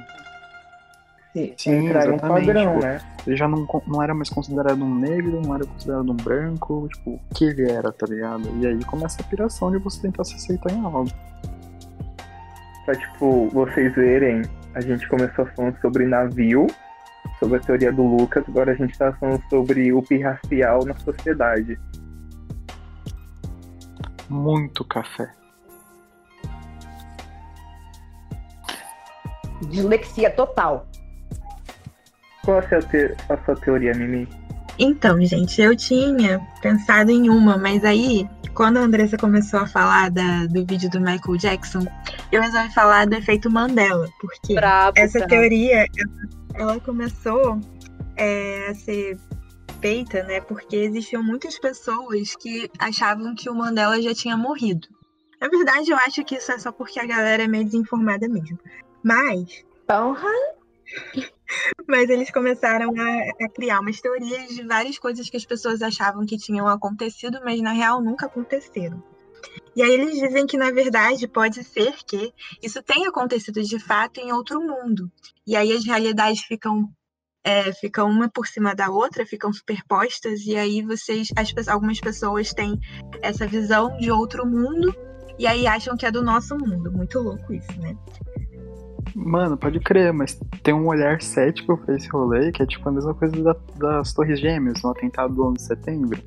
Sim, 1.57 1.87
entrar 1.87 2.11
um 2.11 2.17
padrão, 2.17 2.75
tipo, 2.75 2.85
né? 2.85 2.99
Ele 3.25 3.35
já 3.35 3.47
não, 3.47 3.67
não 3.87 4.01
era 4.01 4.13
mais 4.13 4.29
considerado 4.29 4.83
um 4.83 4.95
negro, 4.95 5.41
não 5.41 5.55
era 5.55 5.65
considerado 5.65 6.11
um 6.11 6.15
branco, 6.15 6.87
tipo, 6.93 7.11
o 7.11 7.35
que 7.35 7.45
ele 7.45 7.69
era, 7.69 7.91
tá 7.91 8.05
ligado? 8.07 8.49
E 8.61 8.67
aí 8.67 8.83
começa 8.85 9.21
a 9.21 9.25
piração 9.25 9.71
de 9.71 9.77
você 9.77 10.01
tentar 10.01 10.23
se 10.23 10.35
aceitar 10.35 10.71
em 10.71 10.83
algo. 10.83 11.09
Pra, 12.85 12.95
tipo, 12.95 13.49
vocês 13.49 13.93
verem, 13.95 14.43
a 14.73 14.81
gente 14.81 15.07
começou 15.09 15.45
falando 15.55 15.79
sobre 15.81 16.05
navio, 16.05 16.67
sobre 17.39 17.57
a 17.57 17.59
teoria 17.59 17.91
do 17.91 18.03
Lucas, 18.03 18.43
agora 18.47 18.71
a 18.71 18.75
gente 18.75 18.97
tá 18.97 19.11
falando 19.13 19.43
sobre 19.49 19.91
o 19.91 20.01
pirracial 20.01 20.85
na 20.85 20.95
sociedade. 20.95 21.79
Muito 24.29 24.83
café. 24.85 25.29
Dislexia 29.69 30.29
total. 30.29 30.87
Qual 32.47 32.59
a 32.59 32.69
sua, 32.69 32.79
te... 32.79 33.13
a 33.27 33.37
sua 33.43 33.57
teoria, 33.57 33.93
Mimi? 33.93 34.25
Então, 34.79 35.21
gente, 35.25 35.61
eu 35.61 35.75
tinha 35.75 36.39
pensado 36.61 37.11
em 37.11 37.29
uma, 37.29 37.57
mas 37.57 37.83
aí, 37.83 38.25
quando 38.53 38.77
a 38.77 38.83
Andressa 38.83 39.17
começou 39.17 39.59
a 39.59 39.67
falar 39.67 40.09
da, 40.09 40.45
do 40.45 40.65
vídeo 40.65 40.89
do 40.89 41.01
Michael 41.01 41.37
Jackson, 41.37 41.85
eu 42.31 42.41
resolvi 42.41 42.73
falar 42.73 43.05
do 43.05 43.15
efeito 43.15 43.51
Mandela, 43.51 44.07
porque 44.21 44.53
bravo, 44.53 44.93
essa 44.95 45.19
bravo. 45.19 45.29
teoria, 45.29 45.87
ela 46.53 46.79
começou 46.79 47.59
é, 48.15 48.69
a 48.69 48.75
ser 48.75 49.17
feita, 49.81 50.23
né, 50.23 50.39
porque 50.39 50.77
existiam 50.77 51.21
muitas 51.21 51.59
pessoas 51.59 52.33
que 52.37 52.71
achavam 52.79 53.35
que 53.35 53.49
o 53.49 53.55
Mandela 53.55 54.01
já 54.01 54.13
tinha 54.15 54.37
morrido. 54.37 54.87
Na 55.41 55.49
verdade, 55.49 55.91
eu 55.91 55.97
acho 55.97 56.23
que 56.23 56.35
isso 56.35 56.49
é 56.53 56.57
só 56.57 56.71
porque 56.71 56.97
a 56.97 57.05
galera 57.05 57.43
é 57.43 57.47
meio 57.47 57.65
desinformada 57.65 58.25
mesmo. 58.29 58.57
Mas... 59.03 59.65
Porra! 59.85 60.56
Mas 61.87 62.09
eles 62.09 62.31
começaram 62.31 62.93
a, 62.97 63.45
a, 63.45 63.49
criar 63.49 63.79
umas 63.79 63.99
teorias 64.01 64.49
de 64.49 64.63
várias 64.63 64.97
coisas 64.97 65.29
que 65.29 65.37
as 65.37 65.45
pessoas 65.45 65.81
achavam 65.81 66.25
que 66.25 66.37
tinham 66.37 66.67
acontecido, 66.67 67.39
mas 67.43 67.61
na 67.61 67.71
real 67.71 68.01
nunca 68.01 68.25
aconteceram. 68.25 69.01
E 69.75 69.81
aí 69.81 69.91
eles 69.91 70.19
dizem 70.19 70.47
que, 70.47 70.57
na 70.57 70.71
verdade, 70.71 71.27
pode 71.27 71.63
ser 71.63 71.93
que 72.05 72.33
isso 72.61 72.81
tenha 72.81 73.09
acontecido 73.09 73.61
de 73.61 73.79
fato 73.79 74.19
em 74.19 74.31
outro 74.31 74.59
mundo. 74.59 75.11
E 75.45 75.55
aí 75.55 75.71
as 75.71 75.85
realidades 75.85 76.41
ficam, 76.41 76.89
é, 77.43 77.71
ficam 77.73 78.09
uma 78.09 78.29
por 78.29 78.47
cima 78.47 78.73
da 78.73 78.89
outra, 78.89 79.25
ficam 79.25 79.53
superpostas, 79.53 80.41
e 80.45 80.55
aí 80.55 80.81
vocês, 80.81 81.27
as, 81.35 81.67
algumas 81.67 81.99
pessoas 81.99 82.53
têm 82.53 82.79
essa 83.21 83.45
visão 83.45 83.95
de 83.97 84.09
outro 84.11 84.45
mundo, 84.45 84.93
e 85.37 85.45
aí 85.45 85.67
acham 85.67 85.95
que 85.95 86.05
é 86.05 86.11
do 86.11 86.23
nosso 86.23 86.57
mundo. 86.57 86.91
Muito 86.91 87.19
louco 87.19 87.53
isso, 87.53 87.79
né? 87.79 87.95
Mano, 89.15 89.57
pode 89.57 89.79
crer, 89.79 90.13
mas 90.13 90.39
tem 90.63 90.73
um 90.73 90.87
olhar 90.87 91.21
cético 91.21 91.77
pra 91.77 91.95
esse 91.95 92.07
rolê, 92.09 92.51
que 92.51 92.61
é 92.61 92.65
tipo 92.65 92.87
a 92.87 92.91
mesma 92.91 93.13
coisa 93.13 93.35
da, 93.41 93.55
das 93.77 94.13
Torres 94.13 94.39
Gêmeas 94.39 94.81
no 94.83 94.91
atentado 94.91 95.33
do 95.33 95.45
11 95.45 95.55
de 95.55 95.61
setembro. 95.63 96.19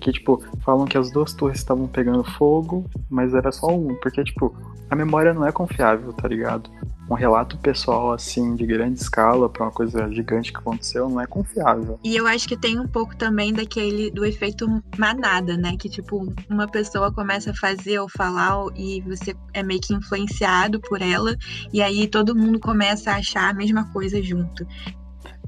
Que, 0.00 0.12
tipo, 0.12 0.42
falam 0.62 0.84
que 0.84 0.98
as 0.98 1.10
duas 1.10 1.32
torres 1.32 1.58
estavam 1.58 1.88
pegando 1.88 2.22
fogo, 2.22 2.84
mas 3.10 3.34
era 3.34 3.50
só 3.50 3.68
um. 3.68 3.94
Porque, 3.96 4.22
tipo, 4.22 4.54
a 4.90 4.94
memória 4.94 5.32
não 5.32 5.46
é 5.46 5.50
confiável, 5.50 6.12
tá 6.12 6.28
ligado? 6.28 6.70
Um 7.08 7.14
relato 7.14 7.56
pessoal, 7.58 8.12
assim, 8.12 8.56
de 8.56 8.66
grande 8.66 8.98
escala 9.00 9.48
pra 9.48 9.64
uma 9.64 9.70
coisa 9.70 10.10
gigante 10.10 10.52
que 10.52 10.58
aconteceu 10.58 11.08
não 11.08 11.20
é 11.20 11.26
confiável. 11.26 12.00
E 12.02 12.16
eu 12.16 12.26
acho 12.26 12.48
que 12.48 12.56
tem 12.56 12.80
um 12.80 12.88
pouco 12.88 13.16
também 13.16 13.52
daquele, 13.52 14.10
do 14.10 14.24
efeito 14.24 14.66
manada, 14.98 15.56
né? 15.56 15.76
Que, 15.78 15.88
tipo, 15.88 16.26
uma 16.50 16.66
pessoa 16.66 17.12
começa 17.12 17.52
a 17.52 17.54
fazer 17.54 18.00
ou 18.00 18.08
falar 18.08 18.56
e 18.74 19.00
você 19.02 19.36
é 19.54 19.62
meio 19.62 19.80
que 19.80 19.94
influenciado 19.94 20.80
por 20.80 21.00
ela. 21.00 21.36
E 21.72 21.80
aí 21.80 22.08
todo 22.08 22.34
mundo 22.34 22.58
começa 22.58 23.12
a 23.12 23.16
achar 23.16 23.50
a 23.50 23.54
mesma 23.54 23.90
coisa 23.92 24.20
junto. 24.20 24.66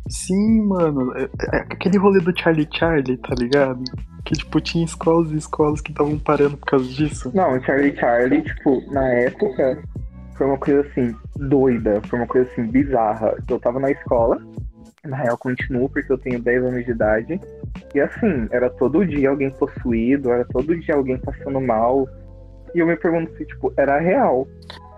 Sim, 0.09 0.63
mano. 0.63 1.13
É, 1.17 1.29
é 1.53 1.59
aquele 1.61 1.99
rolê 1.99 2.21
do 2.21 2.37
Charlie 2.39 2.69
Charlie, 2.73 3.17
tá 3.19 3.35
ligado? 3.35 3.83
Que, 4.25 4.35
tipo, 4.35 4.61
tinha 4.61 4.85
escolas 4.85 5.31
e 5.33 5.37
escolas 5.37 5.81
que 5.81 5.91
estavam 5.91 6.19
parando 6.19 6.57
por 6.57 6.67
causa 6.67 6.87
disso. 6.87 7.31
Não, 7.35 7.57
o 7.57 7.63
Charlie 7.63 7.97
Charlie, 7.97 8.43
tipo, 8.43 8.83
na 8.93 9.07
época, 9.09 9.83
foi 10.39 10.47
uma 10.47 10.57
coisa 10.57 10.81
assim, 10.89 11.15
doida, 11.37 12.01
foi 12.07 12.21
uma 12.21 12.29
coisa 12.29 12.51
assim, 12.51 12.63
bizarra. 12.63 13.37
Eu 13.51 13.59
tava 13.59 13.81
na 13.81 13.91
escola, 13.91 14.41
na 15.05 15.17
real 15.17 15.37
continuo 15.37 15.89
porque 15.89 16.11
eu 16.11 16.17
tenho 16.17 16.41
10 16.41 16.65
anos 16.65 16.85
de 16.85 16.93
idade, 16.93 17.41
e 17.95 18.01
assim, 18.01 18.47
era 18.51 18.71
todo 18.71 19.05
dia 19.05 19.31
alguém 19.31 19.51
possuído, 19.51 20.31
era 20.31 20.45
todo 20.45 20.79
dia 20.79 20.95
alguém 20.95 21.19
passando 21.19 21.61
mal. 21.61 22.09
E 22.75 22.79
eu 22.79 22.87
me 22.87 22.97
pergunto 22.97 23.37
se, 23.37 23.45
tipo, 23.45 23.73
era 23.77 23.99
real. 23.99 24.47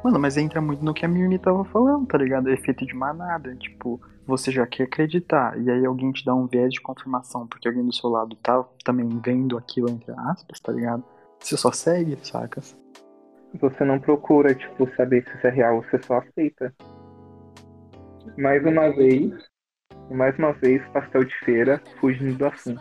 Mano, 0.05 0.18
mas 0.18 0.37
entra 0.37 0.61
muito 0.61 0.85
no 0.85 0.92
que 0.92 1.05
a 1.05 1.09
Mimi 1.09 1.38
tava 1.38 1.64
falando, 1.64 2.07
tá 2.07 2.18
ligado? 2.18 2.50
É 2.50 2.55
efeito 2.55 2.85
de 2.85 2.94
manada. 2.94 3.55
Tipo, 3.57 4.00
você 4.26 4.50
já 4.50 4.66
quer 4.66 4.85
acreditar, 4.85 5.59
e 5.59 5.70
aí 5.70 5.87
alguém 5.87 6.12
te 6.12 6.24
dá 6.24 6.35
um 6.35 6.46
viés 6.46 6.72
de 6.72 6.81
confirmação, 6.81 7.46
porque 7.46 7.68
alguém 7.68 7.85
do 7.85 7.92
seu 7.94 8.11
lado 8.11 8.37
tá 8.37 8.64
também 8.85 9.09
vendo 9.24 9.57
aquilo, 9.57 9.88
entre 9.88 10.12
aspas, 10.12 10.61
tá 10.61 10.72
ligado? 10.72 11.03
Você 11.38 11.57
só 11.57 11.72
segue, 11.72 12.18
sacas? 12.22 12.76
Você 13.54 13.84
não 13.84 13.98
procura, 13.98 14.54
tipo, 14.54 14.88
saber 14.96 15.24
se 15.24 15.36
isso 15.36 15.46
é 15.46 15.50
real, 15.50 15.82
você 15.82 16.00
só 16.02 16.18
aceita. 16.18 16.74
Mais 18.38 18.64
uma 18.64 18.90
vez, 18.90 19.32
mais 20.10 20.38
uma 20.38 20.52
vez, 20.52 20.82
pastel 20.92 21.24
de 21.24 21.34
feira, 21.44 21.82
fugindo 22.00 22.36
do 22.36 22.46
assunto. 22.46 22.80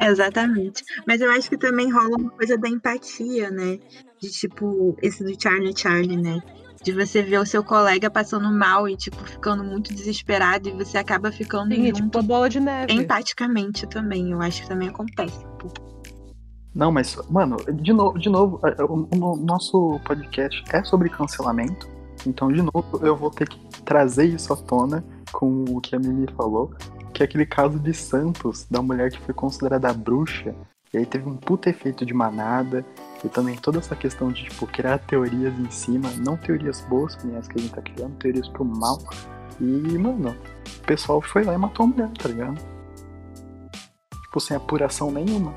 Exatamente. 0.00 0.82
Mas 1.06 1.20
eu 1.20 1.30
acho 1.30 1.48
que 1.48 1.58
também 1.58 1.92
rola 1.92 2.16
uma 2.16 2.30
coisa 2.30 2.56
da 2.56 2.68
empatia, 2.68 3.50
né? 3.50 3.78
De 4.20 4.30
tipo, 4.30 4.96
esse 5.02 5.22
do 5.22 5.40
Charlie 5.40 5.76
Charlie, 5.76 6.16
né? 6.16 6.40
De 6.82 6.92
você 6.92 7.22
ver 7.22 7.38
o 7.38 7.44
seu 7.44 7.62
colega 7.62 8.10
passando 8.10 8.50
mal 8.50 8.88
e, 8.88 8.96
tipo, 8.96 9.22
ficando 9.26 9.62
muito 9.62 9.92
desesperado 9.94 10.68
e 10.70 10.72
você 10.72 10.96
acaba 10.96 11.30
ficando 11.30 11.74
Sim, 11.74 11.82
é 11.82 11.88
junto 11.88 12.04
tipo 12.04 12.18
a 12.18 12.22
bola 12.22 12.48
de 12.48 12.58
neve. 12.58 12.94
empaticamente 12.94 13.86
também. 13.86 14.30
Eu 14.30 14.40
acho 14.40 14.62
que 14.62 14.68
também 14.68 14.88
acontece. 14.88 15.44
Não, 16.74 16.92
mas, 16.92 17.16
mano, 17.28 17.56
de 17.72 17.92
novo, 17.92 18.18
de 18.18 18.28
novo, 18.28 18.60
é, 18.66 18.82
o, 18.82 19.08
o 19.10 19.36
nosso 19.36 20.00
podcast 20.04 20.62
é 20.72 20.84
sobre 20.84 21.08
cancelamento. 21.08 21.88
Então, 22.26 22.52
de 22.52 22.62
novo, 22.62 23.00
eu 23.02 23.16
vou 23.16 23.30
ter 23.30 23.48
que 23.48 23.58
trazer 23.82 24.26
isso 24.26 24.52
à 24.52 24.56
tona 24.56 25.04
com 25.32 25.64
o 25.68 25.80
que 25.80 25.96
a 25.96 25.98
Mimi 25.98 26.26
falou, 26.36 26.70
que 27.12 27.22
é 27.22 27.26
aquele 27.26 27.46
caso 27.46 27.78
de 27.78 27.92
Santos, 27.92 28.66
da 28.70 28.80
mulher 28.80 29.10
que 29.10 29.18
foi 29.18 29.34
considerada 29.34 29.92
bruxa, 29.92 30.54
e 30.92 30.98
aí 30.98 31.06
teve 31.06 31.28
um 31.28 31.36
puta 31.36 31.70
efeito 31.70 32.04
de 32.04 32.12
manada, 32.12 32.84
e 33.24 33.28
também 33.28 33.56
toda 33.56 33.78
essa 33.78 33.96
questão 33.96 34.30
de, 34.30 34.44
tipo, 34.44 34.66
criar 34.66 34.98
teorias 34.98 35.56
em 35.58 35.70
cima, 35.70 36.10
não 36.18 36.36
teorias 36.36 36.80
boas, 36.82 37.16
nem 37.24 37.36
as 37.36 37.48
que 37.48 37.58
a 37.58 37.62
gente 37.62 37.74
tá 37.74 37.82
criando, 37.82 38.16
teorias 38.16 38.48
pro 38.48 38.64
mal. 38.64 38.98
E, 39.60 39.64
mano, 39.64 40.30
o 40.30 40.86
pessoal 40.86 41.20
foi 41.20 41.44
lá 41.44 41.54
e 41.54 41.58
matou 41.58 41.84
a 41.84 41.88
mulher, 41.88 42.10
tá 42.18 42.28
ligado? 42.28 42.60
Tipo, 44.24 44.40
sem 44.40 44.56
apuração 44.56 45.10
nenhuma. 45.10 45.54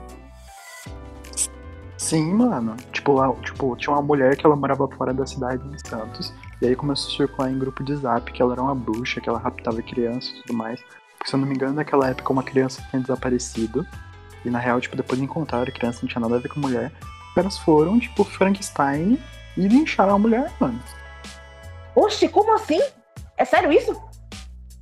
Sim, 2.03 2.33
mano. 2.33 2.75
Tipo, 2.91 3.13
lá, 3.13 3.33
tipo, 3.35 3.77
tinha 3.77 3.95
uma 3.95 4.01
mulher 4.01 4.35
que 4.35 4.45
ela 4.45 4.57
morava 4.57 4.89
fora 4.89 5.13
da 5.13 5.25
cidade 5.25 5.63
em 5.65 5.77
Santos. 5.87 6.33
E 6.61 6.67
aí 6.67 6.75
começou 6.75 7.09
a 7.09 7.15
circular 7.15 7.49
em 7.49 7.57
grupo 7.57 7.81
de 7.81 7.95
zap 7.95 8.29
que 8.29 8.41
ela 8.41 8.51
era 8.51 8.61
uma 8.61 8.75
bruxa, 8.75 9.21
que 9.21 9.29
ela 9.29 9.39
raptava 9.39 9.81
crianças 9.81 10.29
e 10.31 10.41
tudo 10.41 10.53
mais. 10.53 10.81
Porque 11.17 11.29
se 11.29 11.33
eu 11.33 11.39
não 11.39 11.47
me 11.47 11.55
engano, 11.55 11.75
naquela 11.75 12.09
época 12.09 12.33
uma 12.33 12.43
criança 12.43 12.83
tinha 12.89 13.01
desaparecido. 13.01 13.87
E 14.43 14.49
na 14.49 14.59
real, 14.59 14.81
tipo, 14.81 14.97
depois 14.97 15.21
encontraram 15.21 15.63
a 15.65 15.71
criança, 15.71 15.99
não 16.01 16.09
tinha 16.09 16.19
nada 16.19 16.35
a 16.35 16.39
ver 16.39 16.49
com 16.49 16.59
a 16.59 16.63
mulher. 16.63 16.91
Caras 17.33 17.57
foram, 17.59 17.97
tipo, 17.97 18.25
Frankenstein 18.25 19.17
e 19.55 19.65
lincharam 19.65 20.15
a 20.15 20.19
mulher, 20.19 20.51
mano. 20.59 20.79
Oxe, 21.95 22.27
como 22.27 22.53
assim? 22.53 22.81
É 23.37 23.45
sério 23.45 23.71
isso? 23.71 23.97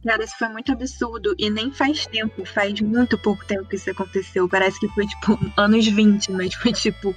Cara, 0.05 0.23
isso 0.23 0.35
foi 0.37 0.49
muito 0.49 0.71
absurdo. 0.71 1.35
E 1.37 1.49
nem 1.49 1.71
faz 1.71 2.07
tempo, 2.07 2.45
faz 2.45 2.79
muito 2.81 3.17
pouco 3.17 3.45
tempo 3.45 3.65
que 3.65 3.75
isso 3.75 3.89
aconteceu. 3.91 4.49
Parece 4.49 4.79
que 4.79 4.87
foi, 4.89 5.05
tipo, 5.05 5.37
anos 5.57 5.87
20, 5.87 6.31
mas 6.31 6.53
foi 6.55 6.73
tipo. 6.73 7.13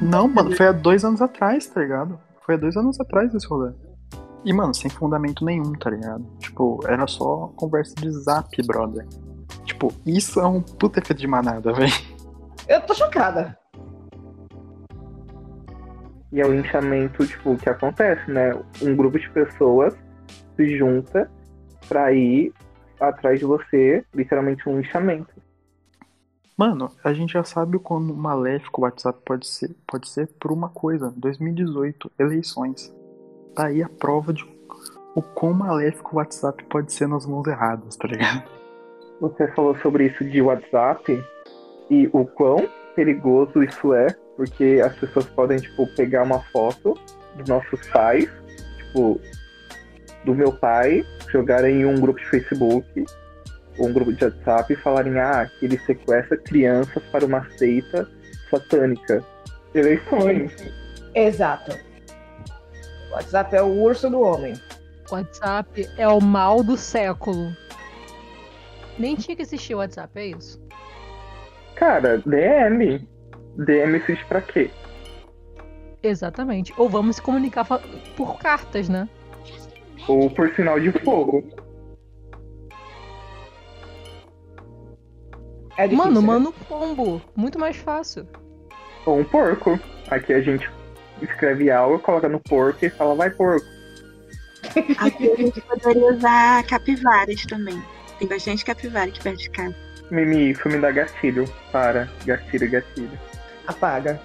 Não, 0.00 0.28
mano, 0.28 0.54
foi 0.54 0.66
há 0.66 0.72
dois 0.72 1.04
anos 1.04 1.22
atrás, 1.22 1.66
tá 1.66 1.80
ligado? 1.80 2.18
Foi 2.44 2.54
há 2.54 2.58
dois 2.58 2.76
anos 2.76 3.00
atrás 3.00 3.34
esse 3.34 3.46
rolê. 3.46 3.72
E, 4.44 4.52
mano, 4.52 4.74
sem 4.74 4.90
fundamento 4.90 5.44
nenhum, 5.44 5.72
tá 5.72 5.90
ligado? 5.90 6.24
Tipo, 6.38 6.78
era 6.86 7.06
só 7.06 7.52
conversa 7.56 7.94
de 7.96 8.10
zap, 8.10 8.48
brother. 8.64 9.06
Tipo, 9.64 9.92
isso 10.04 10.38
é 10.38 10.46
um 10.46 10.60
puta 10.60 11.00
efeito 11.00 11.18
de 11.18 11.26
manada, 11.26 11.72
velho. 11.74 11.92
Eu 12.68 12.80
tô 12.82 12.94
chocada. 12.94 13.58
E 16.30 16.40
é 16.40 16.46
o 16.46 16.52
linchamento, 16.52 17.26
tipo, 17.26 17.56
que 17.56 17.68
acontece, 17.68 18.30
né? 18.30 18.52
Um 18.82 18.94
grupo 18.94 19.18
de 19.18 19.28
pessoas 19.30 19.94
se 20.54 20.78
junta 20.78 21.30
pra 21.88 22.12
ir 22.12 22.52
atrás 23.00 23.38
de 23.38 23.44
você, 23.44 24.04
literalmente 24.14 24.68
um 24.68 24.78
linchamento. 24.78 25.34
Mano, 26.56 26.90
a 27.04 27.12
gente 27.12 27.34
já 27.34 27.44
sabe 27.44 27.76
o 27.76 27.80
quão 27.80 28.00
maléfico 28.00 28.80
o 28.80 28.84
WhatsApp 28.84 29.18
pode 29.24 29.46
ser, 29.46 29.76
pode 29.86 30.08
ser 30.08 30.26
por 30.40 30.50
uma 30.50 30.70
coisa. 30.70 31.12
2018, 31.14 32.10
eleições. 32.18 32.94
Tá 33.54 33.66
aí 33.66 33.82
a 33.82 33.88
prova 33.88 34.32
de 34.32 34.42
o 35.14 35.22
quão 35.22 35.52
maléfico 35.52 36.14
o 36.14 36.18
WhatsApp 36.18 36.64
pode 36.64 36.92
ser 36.92 37.08
nas 37.08 37.26
mãos 37.26 37.46
erradas, 37.46 37.96
tá 37.96 38.08
ligado? 38.08 38.44
Você 39.20 39.48
falou 39.52 39.76
sobre 39.78 40.06
isso 40.06 40.24
de 40.24 40.40
WhatsApp 40.42 41.22
e 41.90 42.08
o 42.12 42.24
quão 42.24 42.68
perigoso 42.94 43.62
isso 43.62 43.94
é, 43.94 44.06
porque 44.36 44.80
as 44.84 44.94
pessoas 44.96 45.26
podem, 45.26 45.58
tipo, 45.58 45.86
pegar 45.94 46.22
uma 46.22 46.40
foto 46.52 46.94
dos 47.34 47.48
nossos 47.48 47.86
pais, 47.88 48.30
tipo, 48.78 49.20
do 50.26 50.34
meu 50.34 50.52
pai, 50.52 51.06
jogarem 51.30 51.82
em 51.82 51.86
um 51.86 51.94
grupo 51.94 52.18
de 52.18 52.26
Facebook 52.26 53.06
ou 53.78 53.86
um 53.86 53.92
grupo 53.92 54.12
de 54.12 54.24
WhatsApp 54.24 54.72
e 54.72 54.76
falarem, 54.76 55.18
ah, 55.18 55.48
que 55.58 55.66
ele 55.66 55.78
sequestra 55.78 56.36
crianças 56.36 57.02
para 57.12 57.24
uma 57.24 57.48
seita 57.56 58.08
satânica. 58.50 59.24
Eleições. 59.72 60.52
Exato. 61.14 61.78
O 63.10 63.14
WhatsApp 63.14 63.54
é 63.54 63.62
o 63.62 63.68
urso 63.68 64.10
do 64.10 64.20
homem. 64.20 64.54
WhatsApp 65.10 65.88
é 65.96 66.08
o 66.08 66.20
mal 66.20 66.64
do 66.64 66.76
século. 66.76 67.54
Nem 68.98 69.14
tinha 69.14 69.36
que 69.36 69.42
existir 69.42 69.74
o 69.74 69.78
WhatsApp, 69.78 70.18
é 70.18 70.26
isso. 70.26 70.60
Cara, 71.76 72.18
DM. 72.18 73.06
DM 73.58 73.96
existe 73.96 74.24
pra 74.24 74.40
quê? 74.40 74.70
Exatamente. 76.02 76.72
Ou 76.76 76.88
vamos 76.88 77.16
se 77.16 77.22
comunicar 77.22 77.64
por 78.16 78.38
cartas, 78.38 78.88
né? 78.88 79.08
Ou 80.08 80.30
por 80.30 80.54
sinal 80.54 80.78
de 80.78 80.92
fogo. 81.00 81.44
É 85.76 85.86
difícil, 85.86 86.22
Mano, 86.22 86.40
né? 86.40 86.48
um 86.48 86.64
pombo. 86.64 87.22
Muito 87.34 87.58
mais 87.58 87.76
fácil. 87.76 88.26
Ou 89.04 89.18
um 89.18 89.24
porco. 89.24 89.78
Aqui 90.10 90.32
a 90.32 90.40
gente 90.40 90.70
escreve 91.20 91.70
algo, 91.70 91.98
coloca 91.98 92.28
no 92.28 92.40
porco 92.40 92.84
e 92.84 92.90
fala, 92.90 93.14
vai 93.14 93.30
porco. 93.30 93.66
Aqui 94.98 95.30
a 95.30 95.36
gente 95.36 95.60
poderia 95.60 96.12
usar 96.12 96.64
capivaras 96.66 97.44
também. 97.46 97.82
Tem 98.18 98.26
bastante 98.26 98.64
capivara 98.64 99.08
aqui 99.08 99.22
perto 99.22 99.38
de 99.38 99.50
casa. 99.50 99.74
Mimi, 100.10 100.50
isso 100.50 100.68
me 100.68 100.78
dá 100.78 100.90
gatilho. 100.90 101.44
Para. 101.70 102.08
Gatilho, 102.24 102.70
gatilho. 102.70 103.18
Apaga. 103.66 104.20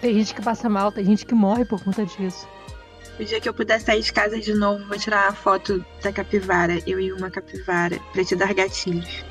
Tem 0.00 0.14
gente 0.14 0.34
que 0.34 0.42
passa 0.42 0.68
mal, 0.68 0.90
tem 0.90 1.04
gente 1.04 1.26
que 1.26 1.34
morre 1.34 1.64
por 1.64 1.82
conta 1.82 2.04
disso. 2.04 2.48
O 3.18 3.24
dia 3.24 3.40
que 3.40 3.48
eu 3.48 3.54
puder 3.54 3.80
sair 3.80 4.00
de 4.00 4.12
casa 4.12 4.38
de 4.38 4.54
novo, 4.54 4.84
vou 4.86 4.96
tirar 4.96 5.24
uma 5.24 5.32
foto 5.32 5.84
da 6.02 6.12
capivara, 6.12 6.78
eu 6.86 7.00
e 7.00 7.12
uma 7.12 7.30
capivara, 7.30 7.98
pra 8.12 8.24
te 8.24 8.36
dar 8.36 8.54
gatilhos. 8.54 9.24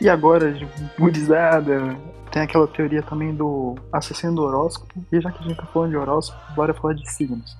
E 0.00 0.08
agora, 0.08 0.54
gurizada, 0.98 1.96
tem 2.30 2.42
aquela 2.42 2.66
teoria 2.68 3.02
também 3.02 3.34
do 3.34 3.76
assassino 3.92 4.34
do 4.34 4.42
horóscopo. 4.42 4.92
E 5.10 5.20
já 5.20 5.30
que 5.30 5.42
a 5.42 5.48
gente 5.48 5.56
tá 5.56 5.66
falando 5.66 5.90
de 5.90 5.96
horóscopo, 5.96 6.40
bora 6.54 6.74
falar 6.74 6.94
de 6.94 7.10
signos. 7.10 7.56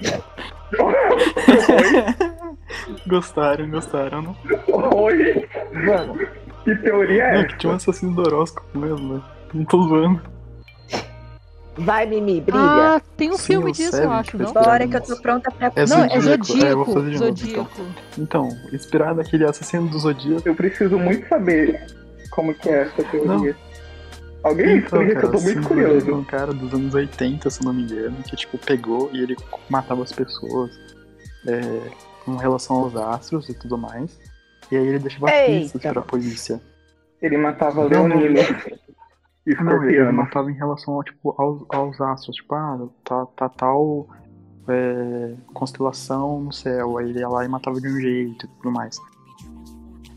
gostaram, 3.06 3.70
gostaram, 3.70 4.22
não? 4.22 4.36
Oi! 5.02 5.48
Mano, 5.72 6.18
Que 6.64 6.74
teoria 6.76 7.22
é 7.24 7.32
Não, 7.32 7.38
essa? 7.40 7.48
que 7.48 7.58
tinha 7.58 7.72
um 7.72 7.76
assassino 7.76 8.14
do 8.14 8.22
horóscopo 8.22 8.78
mesmo, 8.78 9.14
né? 9.16 9.22
Não 9.54 9.64
tô 9.64 9.82
zoando. 9.82 10.20
Vai, 11.78 12.06
Mimi, 12.06 12.40
brilha. 12.40 12.96
Ah, 12.96 13.00
tem 13.16 13.30
um 13.30 13.36
Sim, 13.36 13.46
filme 13.46 13.72
disso, 13.72 13.96
eu 13.96 14.10
acho, 14.10 14.36
não? 14.38 14.52
Bora 14.52 14.86
que 14.86 14.96
eu 14.96 15.00
tô 15.00 15.16
pronta 15.16 15.50
pra. 15.50 15.72
É 15.76 15.86
Não, 15.86 16.04
é 16.04 16.20
Zodíaco. 16.20 16.66
É, 16.66 16.72
eu 16.72 16.76
vou 16.76 16.84
Zodíaco. 16.84 16.92
fazer 16.94 17.10
de 17.10 17.18
novo, 17.18 17.30
então. 17.30 17.64
Zodíaco. 17.64 17.82
Então, 18.18 18.48
inspirado 18.72 19.16
naquele 19.16 19.44
assassino 19.44 19.88
do 19.88 19.98
Zodíaco. 19.98 20.48
Eu 20.48 20.54
preciso 20.54 20.98
muito 20.98 21.28
saber 21.28 21.86
como 22.30 22.54
que 22.54 22.68
é 22.68 22.82
essa 22.82 23.02
teoria. 23.04 23.56
Alguém 24.42 24.78
Então, 24.78 25.02
explica 25.02 25.20
que 25.20 25.26
eu 25.26 25.30
cara, 25.30 25.32
tô 25.32 25.40
muito 25.40 25.58
assim, 25.58 25.68
curioso. 25.68 26.14
um 26.14 26.24
cara 26.24 26.52
dos 26.52 26.72
anos 26.72 26.94
80, 26.94 27.50
se 27.50 27.60
eu 27.60 27.64
não 27.66 27.72
me 27.72 27.82
engano, 27.82 28.16
que 28.22 28.36
tipo 28.36 28.56
pegou 28.58 29.10
e 29.12 29.20
ele 29.22 29.36
matava 29.68 30.02
as 30.02 30.12
pessoas 30.12 30.70
é, 31.46 31.80
com 32.24 32.36
relação 32.36 32.76
aos 32.76 32.94
astros 32.94 33.48
e 33.48 33.54
tudo 33.54 33.76
mais. 33.76 34.16
E 34.70 34.76
aí 34.76 34.86
ele 34.86 34.98
deixava 35.00 35.30
Eita. 35.30 35.60
pistas 35.60 35.92
pra 35.92 36.02
polícia. 36.02 36.60
Ele 37.20 37.36
matava 37.36 37.88
Não, 37.88 38.06
não. 39.56 39.84
e 39.84 39.88
ele 39.88 40.12
escorpianos. 40.12 40.14
matava 40.14 40.50
em 40.50 40.54
relação 40.54 41.02
tipo, 41.02 41.34
aos, 41.38 41.64
aos 41.68 42.00
astros, 42.00 42.36
tipo, 42.36 42.54
ah, 42.54 42.88
tá, 43.04 43.26
tá 43.26 43.48
tal 43.48 44.08
é, 44.68 45.34
constelação 45.54 46.42
no 46.42 46.52
céu, 46.52 46.98
aí 46.98 47.10
ele 47.10 47.20
ia 47.20 47.28
lá 47.28 47.44
e 47.44 47.48
matava 47.48 47.80
de 47.80 47.88
um 47.88 48.00
jeito 48.00 48.46
e 48.46 48.48
tudo 48.48 48.70
mais. 48.70 48.96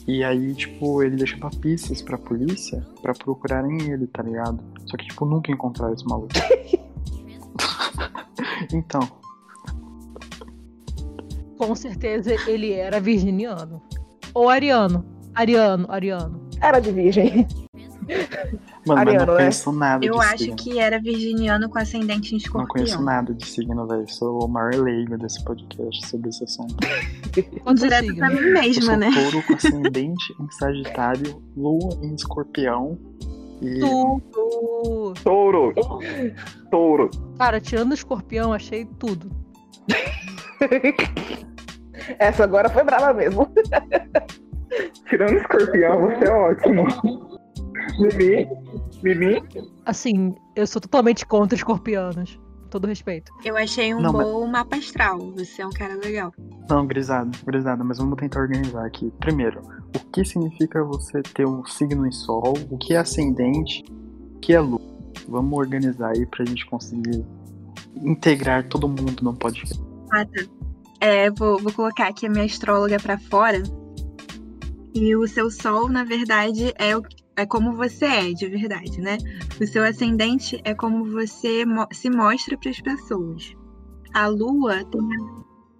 E 0.08 0.24
aí, 0.24 0.54
tipo, 0.56 1.04
ele 1.04 1.16
deixava 1.16 1.50
pistas 1.50 2.02
pra 2.02 2.18
polícia 2.18 2.86
pra 3.02 3.14
procurarem 3.14 3.92
ele, 3.92 4.08
tá 4.08 4.24
ligado? 4.24 4.64
Só 4.86 4.98
que, 4.98 5.06
tipo, 5.06 5.26
nunca 5.26 5.52
encontraram 5.52 5.94
esse 5.94 6.06
maluco. 6.06 6.34
então, 8.74 9.02
Com 11.58 11.76
certeza 11.76 12.34
ele 12.50 12.74
era 12.74 13.00
virginiano. 13.00 13.82
Ou 14.34 14.50
ariano. 14.50 15.06
Ariano, 15.36 15.86
ariano. 15.90 16.50
Era 16.60 16.80
de 16.80 16.92
virgem. 16.92 17.48
Mano, 18.08 18.60
mas 18.86 18.98
Ariano, 18.98 19.26
não 19.26 19.34
né? 19.34 19.40
conheço 19.40 19.72
nada 19.72 20.06
Eu 20.06 20.14
de 20.14 20.20
acho 20.20 20.38
signo. 20.40 20.56
que 20.56 20.80
era 20.80 21.00
virginiano 21.00 21.70
com 21.70 21.80
ascendente 21.80 22.36
em 22.36 22.38
Não 22.38 22.66
conheço 22.68 22.92
escorpião. 22.92 23.02
nada 23.02 23.34
de 23.34 23.48
signo, 23.48 23.88
velho. 23.88 24.08
Sou 24.12 24.46
o 24.46 24.48
maior 24.48 24.76
leigo 24.76 25.18
desse 25.18 25.44
podcast 25.44 26.08
sobre 26.08 26.30
esse 26.30 26.44
assunto. 26.44 26.76
Quantos 27.64 27.84
Direto 27.84 28.16
pra 28.16 28.30
mim 28.30 28.42
mesma, 28.52 28.98
né? 28.98 29.10
touro 29.14 29.46
com 29.48 29.54
ascendente 29.54 30.36
em 30.40 30.52
Sagitário, 30.52 31.42
lua 31.56 31.98
em 32.02 32.14
escorpião 32.16 32.98
e 33.62 33.80
Tudo. 33.80 35.14
Touro! 35.24 35.74
Touro! 36.72 37.10
Cara, 37.38 37.62
tirando 37.62 37.92
o 37.92 37.94
escorpião, 37.94 38.52
achei 38.54 38.86
tudo. 38.98 39.30
Essa 42.18 42.44
agora 42.44 42.70
foi 42.70 42.84
brava 42.84 43.14
mesmo. 43.14 43.48
Tirando 45.10 45.34
escorpião, 45.38 46.02
você 46.08 46.26
é 46.26 46.32
ótimo. 46.32 46.88
Mimi, 48.00 48.48
Mimi, 49.04 49.44
Assim, 49.86 50.34
eu 50.56 50.66
sou 50.68 50.82
totalmente 50.82 51.26
contra 51.26 51.56
escorpianos. 51.56 52.40
Com 52.64 52.68
todo 52.70 52.88
respeito. 52.88 53.32
Eu 53.44 53.58
achei 53.58 53.94
um 53.94 54.00
Não, 54.02 54.14
mas- 54.14 54.26
bom 54.28 54.48
mapa 54.48 54.78
astral. 54.78 55.20
Você 55.38 55.62
é 55.62 55.68
um 55.68 55.72
cara 55.72 55.96
legal. 55.96 56.32
Não, 56.70 56.86
grisada, 56.88 57.30
grisada, 57.46 57.84
mas 57.84 57.98
vamos 57.98 58.18
tentar 58.18 58.40
organizar 58.42 58.86
aqui. 58.86 59.12
Primeiro, 59.20 59.62
o 59.96 60.00
que 60.12 60.24
significa 60.24 60.84
você 60.84 61.22
ter 61.22 61.46
um 61.46 61.66
signo 61.66 62.06
em 62.08 62.12
sol? 62.12 62.54
O 62.70 62.78
que 62.78 62.94
é 62.94 62.98
ascendente? 62.98 63.84
que 64.42 64.54
é 64.54 64.60
Lua? 64.60 64.80
Vamos 65.28 65.58
organizar 65.60 66.12
aí 66.16 66.26
pra 66.26 66.44
gente 66.46 66.66
conseguir 66.66 67.24
integrar 67.98 68.68
todo 68.68 68.88
mundo 68.88 69.22
no 69.22 69.34
podcast. 69.36 69.80
Ah, 70.12 70.26
tá. 70.26 70.44
É, 71.00 71.30
vou, 71.30 71.60
vou 71.60 71.72
colocar 71.72 72.08
aqui 72.08 72.26
a 72.26 72.30
minha 72.30 72.46
astróloga 72.46 73.00
pra 73.00 73.18
fora. 73.20 73.62
E 74.94 75.16
o 75.16 75.28
seu 75.28 75.50
sol, 75.52 75.88
na 75.90 76.04
verdade, 76.04 76.74
é, 76.78 76.96
o, 76.98 77.02
é 77.36 77.46
como 77.46 77.76
você 77.76 78.06
é, 78.06 78.34
de 78.34 78.48
verdade, 78.48 79.00
né? 79.02 79.18
O 79.60 79.66
seu 79.66 79.84
ascendente 79.84 80.60
é 80.64 80.74
como 80.74 81.06
você 81.06 81.66
mo 81.66 81.88
se 81.92 82.10
mostra 82.10 82.58
para 82.58 82.70
as 82.70 82.82
pessoas. 82.82 83.56
A 84.14 84.28
lua 84.28 84.84
tem 84.86 85.02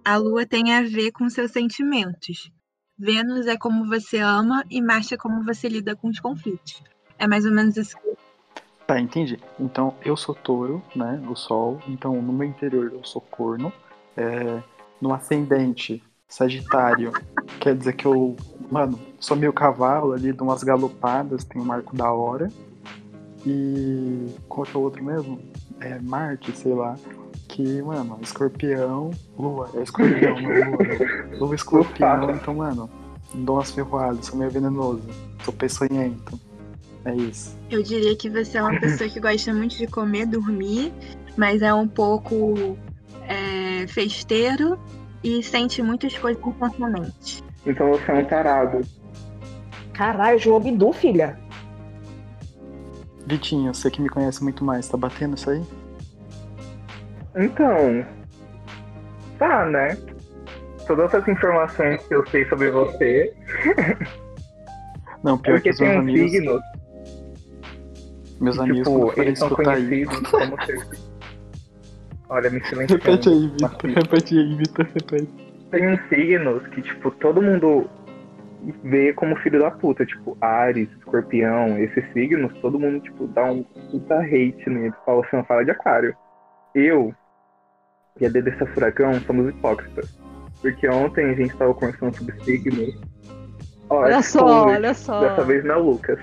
a, 0.04 0.12
a 0.14 0.16
lua 0.16 0.46
tem 0.46 0.74
a 0.74 0.82
ver 0.82 1.12
com 1.12 1.28
seus 1.28 1.50
sentimentos. 1.50 2.50
Vênus 2.98 3.46
é 3.46 3.56
como 3.56 3.86
você 3.86 4.18
ama 4.18 4.64
e 4.70 4.80
Marte 4.80 5.14
é 5.14 5.16
como 5.16 5.44
você 5.44 5.68
lida 5.68 5.94
com 5.96 6.08
os 6.08 6.20
conflitos. 6.20 6.82
É 7.18 7.26
mais 7.26 7.44
ou 7.44 7.52
menos 7.52 7.76
isso. 7.76 7.96
Tá, 8.86 8.98
entendi. 8.98 9.38
Então 9.58 9.94
eu 10.04 10.16
sou 10.16 10.34
touro, 10.34 10.82
né? 10.94 11.22
O 11.28 11.34
sol. 11.34 11.80
Então 11.86 12.20
no 12.20 12.32
meu 12.32 12.48
interior 12.48 12.92
eu 12.92 13.04
sou 13.04 13.20
corno. 13.20 13.72
É, 14.16 14.62
no 15.00 15.12
ascendente, 15.12 16.02
Sagitário, 16.28 17.12
quer 17.60 17.76
dizer 17.76 17.92
que 17.92 18.06
eu, 18.06 18.36
mano, 18.70 18.98
sou 19.22 19.36
meio 19.36 19.52
cavalo 19.52 20.12
ali, 20.12 20.32
de 20.32 20.42
umas 20.42 20.62
galopadas, 20.64 21.44
tem 21.44 21.62
um 21.62 21.64
marco 21.64 21.96
da 21.96 22.12
hora. 22.12 22.50
E 23.46 24.26
qual 24.48 24.66
que 24.66 24.76
é 24.76 24.78
o 24.78 24.82
outro 24.82 25.02
mesmo? 25.02 25.40
É 25.80 25.98
Marte, 26.00 26.54
sei 26.56 26.74
lá. 26.74 26.96
Que, 27.48 27.82
mano, 27.82 28.18
escorpião, 28.20 29.10
lua, 29.38 29.70
é 29.74 29.82
escorpião, 29.82 30.40
não 30.40 30.50
é 30.50 30.64
lua. 30.64 30.78
Né? 30.78 31.36
Lua 31.38 31.54
escorpião, 31.54 32.30
então, 32.30 32.54
mano, 32.54 32.90
dou 33.34 33.56
umas 33.56 33.70
ferroadas, 33.70 34.26
sou 34.26 34.38
meio 34.38 34.50
venenoso, 34.50 35.02
sou 35.44 35.54
peçonhento. 35.54 36.38
É 37.04 37.14
isso. 37.14 37.56
Eu 37.70 37.82
diria 37.82 38.16
que 38.16 38.28
você 38.28 38.58
é 38.58 38.62
uma 38.62 38.78
pessoa 38.80 39.08
que 39.08 39.20
gosta 39.20 39.52
muito 39.52 39.76
de 39.76 39.86
comer, 39.86 40.26
dormir, 40.26 40.92
mas 41.36 41.62
é 41.62 41.72
um 41.74 41.86
pouco 41.86 42.76
é, 43.28 43.86
festeiro 43.86 44.78
e 45.22 45.42
sente 45.42 45.82
muitas 45.82 46.16
coisas 46.16 46.42
intensamente. 46.44 47.42
Então 47.66 47.90
você 47.90 48.10
é 48.10 48.14
um 48.14 48.24
tarado. 48.24 49.01
Caralho, 49.92 50.38
João 50.38 50.60
Bidu, 50.60 50.92
filha. 50.92 51.38
Vitinho, 53.26 53.72
você 53.74 53.90
que 53.90 54.00
me 54.02 54.08
conhece 54.08 54.42
muito 54.42 54.64
mais, 54.64 54.88
tá 54.88 54.96
batendo 54.96 55.36
isso 55.36 55.50
aí? 55.50 55.62
Então. 57.36 58.04
Tá, 59.38 59.64
né? 59.66 59.96
Todas 60.86 61.14
as 61.14 61.26
informações 61.28 62.02
que 62.06 62.14
eu 62.14 62.26
sei 62.28 62.44
sobre 62.48 62.70
você. 62.70 63.32
Não, 65.22 65.38
pior 65.38 65.54
porque 65.54 65.68
que 65.68 65.70
os 65.70 65.76
tem 65.78 65.88
meus 65.88 66.00
amigos. 66.00 66.32
signo. 66.32 66.60
Meus 68.40 68.58
amigos 68.58 68.88
quando 68.88 68.98
tipo, 68.98 69.14
forem 69.14 69.26
eles 69.28 69.38
são 69.38 69.48
escutar 69.48 69.74
aí. 69.76 69.88
conhecidos 69.88 70.30
como 70.30 70.62
ser. 70.66 70.88
Olha, 72.28 72.50
me 72.50 72.64
silenciando. 72.64 73.04
Repete 73.04 73.28
aí, 73.28 73.48
Vitor. 73.48 73.78
Repete 73.94 74.38
aí, 74.38 74.56
Vitor. 74.56 74.88
Repete. 74.94 75.28
Tem 75.70 75.88
uns 75.88 76.00
signos 76.08 76.66
que, 76.68 76.82
tipo, 76.82 77.10
todo 77.12 77.40
mundo 77.40 77.88
vê 78.84 79.12
como 79.12 79.36
filho 79.36 79.60
da 79.60 79.70
puta. 79.70 80.04
Tipo, 80.06 80.36
Ares, 80.40 80.88
Escorpião, 80.98 81.78
esses 81.78 82.04
signos, 82.12 82.52
todo 82.60 82.78
mundo, 82.78 83.00
tipo, 83.00 83.26
dá 83.28 83.44
um 83.44 83.62
puta 83.62 84.20
hate 84.20 84.68
neles. 84.68 84.94
Fala, 85.04 85.22
não 85.32 85.44
fala 85.44 85.64
de 85.64 85.70
aquário. 85.70 86.16
Eu 86.74 87.14
e 88.20 88.26
a 88.26 88.28
Dedessa 88.28 88.66
Furacão 88.66 89.14
somos 89.20 89.48
hipócritas. 89.48 90.18
Porque 90.60 90.88
ontem 90.88 91.30
a 91.30 91.34
gente 91.34 91.56
tava 91.56 91.74
conversando 91.74 92.16
sobre 92.16 92.40
signos. 92.44 93.00
Ó, 93.90 93.96
Olha 93.96 94.14
é 94.14 94.22
só, 94.22 94.66
olha 94.66 94.94
só. 94.94 95.20
Dessa 95.20 95.44
vez 95.44 95.64
não 95.64 95.74
é 95.74 95.78
o 95.78 95.82
Lucas. 95.82 96.18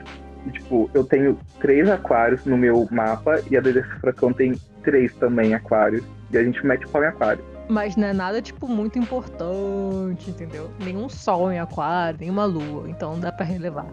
E, 0.46 0.52
tipo, 0.52 0.90
eu 0.94 1.04
tenho 1.04 1.38
três 1.60 1.90
aquários 1.90 2.46
no 2.46 2.58
meu 2.58 2.88
mapa 2.90 3.42
e 3.52 3.58
a 3.58 3.62
Dedessa 3.62 3.90
Furacão 4.00 4.32
tem 4.32 4.54
três 4.84 5.14
também 5.16 5.54
aquários. 5.54 6.04
E 6.32 6.38
a 6.38 6.44
gente 6.44 6.66
mete 6.66 6.86
o 6.86 6.90
pau 6.90 7.04
em 7.04 7.08
aquário. 7.08 7.44
Mas 7.70 7.96
não 7.96 8.08
é 8.08 8.14
nada, 8.14 8.42
tipo, 8.42 8.68
muito 8.68 8.98
importante, 8.98 10.30
entendeu? 10.32 10.72
Nenhum 10.84 11.08
sol 11.08 11.52
em 11.52 11.60
aquário, 11.60 12.20
nenhuma 12.20 12.44
lua. 12.46 12.90
Então 12.90 13.20
dá 13.20 13.32
pra 13.32 13.46
relevar. 13.46 13.86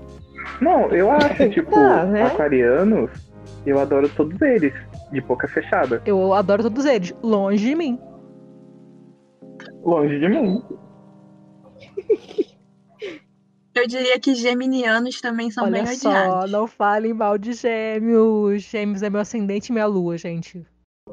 Não, 0.62 0.88
eu 0.88 1.10
acho, 1.10 1.48
tipo, 1.50 1.70
Tá, 1.72 2.06
né? 2.06 2.22
aquarianos, 2.22 3.10
eu 3.66 3.78
adoro 3.78 4.08
todos 4.08 4.40
eles, 4.40 4.72
de 5.12 5.20
boca 5.20 5.46
fechada. 5.46 6.00
Eu 6.06 6.32
adoro 6.32 6.62
todos 6.62 6.86
eles, 6.86 7.14
longe 7.22 7.64
de 7.68 7.74
mim. 7.74 8.00
Longe 9.84 10.18
de 10.18 10.28
mim. 10.28 10.62
Eu 13.74 13.86
diria 13.86 14.18
que 14.18 14.34
geminianos 14.34 15.20
também 15.20 15.50
são 15.50 15.64
Olha 15.64 15.82
bem 15.84 15.94
só, 15.94 16.08
odiados. 16.08 16.50
não 16.50 16.66
falem 16.66 17.12
mal 17.12 17.36
de 17.36 17.52
gêmeos. 17.52 18.62
Gêmeos 18.62 19.02
é 19.02 19.10
meu 19.10 19.20
ascendente 19.20 19.68
e 19.68 19.72
minha 19.72 19.84
lua, 19.86 20.16
gente. 20.16 20.64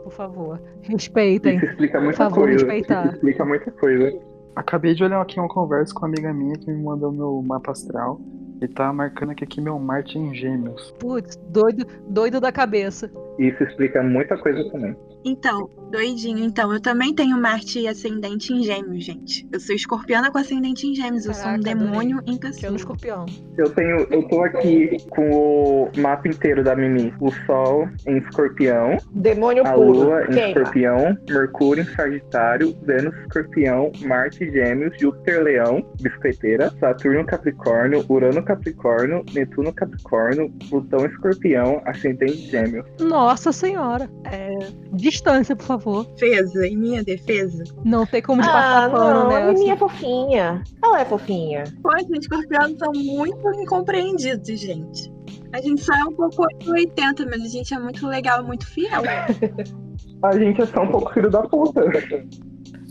Por 0.03 0.11
favor, 0.11 0.61
respeitem. 0.81 1.55
Isso 1.57 1.65
explica 1.65 2.01
muita 2.01 2.17
favor, 2.17 2.43
coisa. 2.43 2.53
respeitar. 2.53 3.05
Isso 3.05 3.15
explica 3.15 3.45
muita 3.45 3.71
coisa. 3.71 4.19
Acabei 4.55 4.93
de 4.93 5.03
olhar 5.03 5.21
aqui 5.21 5.39
uma 5.39 5.47
conversa 5.47 5.93
com 5.93 6.01
uma 6.01 6.09
amiga 6.09 6.33
minha 6.33 6.55
que 6.55 6.69
me 6.69 6.83
mandou 6.83 7.11
meu 7.11 7.41
mapa 7.41 7.71
astral. 7.71 8.19
E 8.61 8.67
tá 8.67 8.93
marcando 8.93 9.31
aqui 9.31 9.45
que 9.45 9.59
meu 9.59 9.77
Marte 9.77 10.17
é 10.17 10.21
em 10.21 10.33
gêmeos. 10.33 10.91
Putz, 10.99 11.35
doido, 11.49 11.85
doido 12.07 12.39
da 12.39 12.49
cabeça. 12.51 13.11
Isso 13.37 13.61
explica 13.63 14.01
muita 14.01 14.37
coisa 14.37 14.69
também. 14.71 14.95
Então, 15.25 15.69
doidinho. 15.93 16.43
Então, 16.43 16.73
eu 16.73 16.81
também 16.81 17.13
tenho 17.13 17.37
Marte 17.37 17.79
e 17.79 17.87
ascendente 17.87 18.51
em 18.51 18.63
gêmeos, 18.63 19.03
gente. 19.03 19.47
Eu 19.51 19.59
sou 19.59 19.75
escorpiana 19.75 20.31
com 20.31 20.39
ascendente 20.39 20.87
em 20.87 20.95
gêmeos. 20.95 21.25
eu 21.25 21.33
sou 21.33 21.43
um 21.51 21.61
Caraca, 21.61 21.69
adorei. 21.71 21.87
demônio 21.87 22.19
em 22.25 22.37
pessoa. 22.37 22.71
no 22.71 22.77
escorpião. 22.77 23.25
Eu 23.57 23.69
tenho. 23.69 23.97
Eu 24.09 24.27
tô 24.27 24.43
aqui 24.43 24.97
com 25.09 25.29
o 25.29 25.91
mapa 25.97 26.27
inteiro 26.27 26.63
da 26.63 26.75
Mimi. 26.75 27.13
O 27.19 27.31
Sol 27.45 27.87
em 28.07 28.17
escorpião, 28.17 28.97
Demônio 29.11 29.65
a 29.67 29.73
puro. 29.73 29.91
Lua 29.91 30.23
em 30.23 30.27
Queima. 30.27 30.47
escorpião, 30.47 31.17
Mercúrio 31.29 31.83
em 31.83 31.95
Sagitário, 31.95 32.75
Vênus 32.83 33.15
escorpião, 33.27 33.91
Marte 34.01 34.49
gêmeos, 34.51 34.97
Júpiter 34.99 35.43
leão, 35.43 35.85
biscoiteira, 36.01 36.73
Saturno 36.79 37.23
capricórnio, 37.25 38.03
Urano 38.09 38.43
capricórnio, 38.43 39.23
Netuno 39.33 39.71
capricórnio, 39.71 40.51
Plutão 40.69 41.05
escorpião, 41.05 41.81
ascendente 41.85 42.49
gêmeos. 42.49 42.85
Nossa 42.99 43.51
senhora. 43.51 44.09
É, 44.31 44.49
distância, 44.93 45.55
por 45.55 45.65
favor. 45.65 45.82
Defesa, 46.15 46.67
em 46.67 46.77
minha 46.77 47.03
defesa. 47.03 47.63
Não 47.83 48.05
tem 48.05 48.21
como 48.21 48.41
te 48.41 48.47
Ah, 48.49 48.51
passar 48.51 48.91
pano 48.91 49.13
não, 49.13 49.31
a 49.31 49.39
nessa. 49.39 49.53
Mimi 49.53 49.69
é 49.69 49.77
fofinha. 49.77 50.63
Ela 50.83 51.01
é 51.01 51.05
fofinha. 51.05 51.63
Pois, 51.81 52.03
os 52.09 52.17
escorpianos 52.19 52.77
são 52.77 52.91
muito 52.93 53.51
incompreendidos, 53.61 54.47
gente. 54.59 55.11
A 55.53 55.61
gente 55.61 55.83
só 55.83 55.93
é 55.93 56.03
um 56.05 56.13
pouco 56.13 56.41
880, 56.43 57.25
mas 57.25 57.41
a 57.43 57.47
gente 57.47 57.73
é 57.73 57.79
muito 57.79 58.07
legal, 58.07 58.43
muito 58.43 58.65
fiel. 58.67 59.01
A 60.23 60.37
gente 60.39 60.61
é 60.61 60.65
só 60.65 60.81
um 60.83 60.87
pouco 60.89 61.13
filho 61.13 61.29
da 61.29 61.41
puta. 61.43 61.81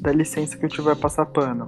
Dá 0.02 0.12
licença 0.12 0.57
que 0.57 0.66
eu 0.66 0.68
tiver 0.68 0.94
passar 0.96 1.24
pano. 1.26 1.66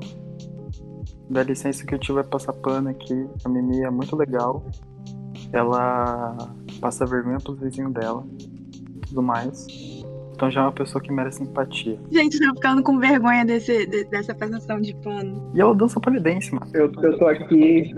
Dá 1.30 1.42
licença 1.42 1.86
que 1.86 1.94
eu 1.94 1.98
tiver 1.98 2.24
passar 2.26 2.52
pano 2.52 2.90
aqui. 2.90 3.26
A 3.44 3.48
Mimi 3.48 3.82
é 3.82 3.90
muito 3.90 4.14
legal. 4.14 4.62
Ela 5.52 6.36
passa 6.80 7.06
vergonha 7.06 7.38
pros 7.42 7.58
vizinhos 7.58 7.94
dela. 7.94 8.24
Tudo 9.08 9.22
mais. 9.22 9.66
Então 10.34 10.50
já 10.50 10.60
é 10.60 10.64
uma 10.64 10.72
pessoa 10.72 11.00
que 11.02 11.12
merece 11.12 11.38
simpatia. 11.38 11.98
Gente, 12.10 12.38
tô 12.40 12.54
ficando 12.54 12.82
com 12.82 12.98
vergonha 12.98 13.44
desse, 13.44 13.86
de- 13.86 14.04
dessa 14.04 14.34
passação 14.34 14.80
de 14.80 14.94
pano. 14.96 15.50
E 15.54 15.60
ela 15.60 15.74
dança 15.74 16.00
polidense, 16.00 16.52
mano. 16.52 16.66
Eu, 16.74 16.90
eu 17.02 17.18
tô 17.18 17.26
aqui 17.28 17.94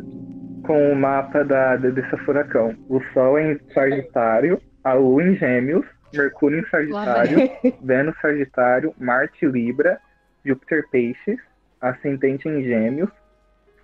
com 0.66 0.92
o 0.92 0.96
mapa 0.96 1.42
da, 1.44 1.76
dessa 1.76 2.16
furacão. 2.18 2.74
O 2.88 3.00
Sol 3.14 3.38
em 3.38 3.58
Sagitário, 3.72 4.60
a 4.84 4.92
Lua 4.92 5.22
em 5.22 5.34
Gêmeos, 5.36 5.86
Mercúrio 6.14 6.60
em 6.60 6.66
Sagitário, 6.68 7.38
Vênus 7.82 8.14
Sagitário, 8.20 8.94
Marte 8.98 9.46
Libra, 9.46 9.98
Júpiter 10.44 10.84
Peixes, 10.90 11.38
Ascendente 11.80 12.48
em 12.48 12.62
Gêmeos, 12.62 13.10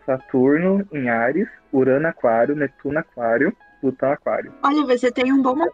Saturno 0.04 0.86
em 0.92 1.08
Ares, 1.08 1.48
Urano 1.72 2.08
Aquário, 2.08 2.54
Netuno 2.56 2.98
Aquário, 2.98 3.54
Plutão 3.80 4.12
Aquário. 4.12 4.52
Olha, 4.62 4.84
você 4.84 5.10
tem 5.10 5.32
um 5.32 5.42
bom 5.42 5.54
mapa 5.56 5.72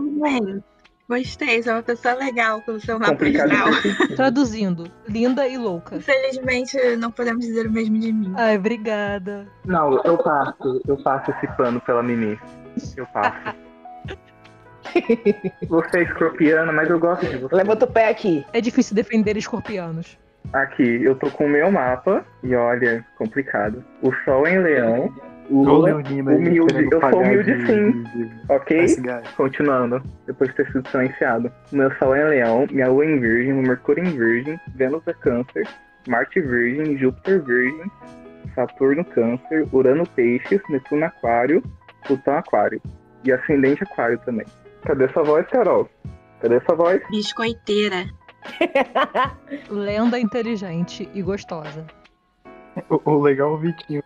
mesmo, 0.00 0.26
hein? 0.26 0.64
Gostei, 1.06 1.62
você 1.62 1.68
é 1.68 1.72
uma 1.74 1.82
pessoa 1.82 2.14
legal 2.14 2.62
pelo 2.62 2.80
seu 2.80 2.98
mapa 2.98 3.14
decidir. 3.14 4.16
Traduzindo, 4.16 4.90
linda 5.06 5.46
e 5.46 5.58
louca. 5.58 5.96
Infelizmente, 5.96 6.78
não 6.96 7.10
podemos 7.10 7.44
dizer 7.44 7.66
o 7.66 7.70
mesmo 7.70 7.98
de 7.98 8.10
mim. 8.10 8.32
Ai, 8.36 8.56
obrigada. 8.56 9.46
Não, 9.66 10.02
eu 10.02 10.16
passo, 10.16 10.80
eu 10.88 10.96
passo 10.96 11.30
esse 11.32 11.46
pano 11.56 11.78
pela 11.82 12.02
Mimi. 12.02 12.38
Eu 12.96 13.06
passo. 13.06 13.54
Você 15.68 15.98
é 15.98 16.02
escorpiana, 16.04 16.72
mas 16.72 16.88
eu 16.88 16.98
gosto 16.98 17.26
de 17.26 17.38
você. 17.38 17.54
Levanta 17.54 17.84
o 17.84 17.90
pé 17.90 18.08
aqui. 18.08 18.44
É 18.52 18.60
difícil 18.60 18.94
defender 18.94 19.36
escorpianos. 19.36 20.18
Aqui, 20.52 21.02
eu 21.02 21.16
tô 21.16 21.30
com 21.30 21.46
o 21.46 21.48
meu 21.48 21.70
mapa 21.70 22.24
e 22.42 22.54
olha, 22.54 23.04
complicado. 23.18 23.84
O 24.02 24.12
Sol 24.24 24.46
em 24.46 24.58
Leão, 24.58 25.12
Aí, 25.50 25.52
humilde. 25.52 26.88
Eu 26.90 27.00
sou 27.00 27.20
humilde, 27.20 27.54
de- 27.54 27.66
sim. 27.66 28.02
de- 28.02 28.24
de- 28.24 28.52
ok? 28.52 28.86
Continuando, 29.36 30.02
depois 30.26 30.50
de 30.50 30.56
ter 30.56 30.72
sido 30.72 30.88
silenciado. 30.88 31.52
Meu 31.72 31.90
Sol 31.96 32.14
é 32.14 32.24
Leão, 32.24 32.66
minha 32.70 32.88
Lua 32.88 33.04
em 33.04 33.20
Virgem, 33.20 33.52
meu 33.52 33.62
Mercúrio 33.62 34.04
em 34.04 34.16
Virgem, 34.16 34.58
Vênus 34.74 35.02
é 35.06 35.12
Câncer, 35.12 35.66
Marte 36.08 36.40
Virgem, 36.40 36.96
Júpiter 36.96 37.42
Virgem, 37.42 37.90
Saturno 38.54 39.04
Câncer, 39.04 39.66
Urano 39.72 40.04
Peixes, 40.10 40.60
Netuno 40.68 41.04
Aquário, 41.04 41.62
Plutão 42.06 42.36
Aquário. 42.36 42.80
E 43.24 43.32
ascendente 43.32 43.82
aquário 43.82 44.18
também. 44.18 44.46
Cadê 44.82 45.08
sua 45.08 45.22
voz, 45.22 45.46
Carol? 45.48 45.88
Cadê 46.40 46.60
sua 46.60 46.74
voz? 46.76 47.00
Biscoiteira. 47.10 48.04
Lenda 49.70 50.18
inteligente 50.18 51.08
e 51.14 51.22
gostosa. 51.22 51.86
O, 52.90 53.00
o 53.10 53.22
legal 53.22 53.52
é 53.52 53.54
o 53.54 53.56
Vitinho 53.56 54.02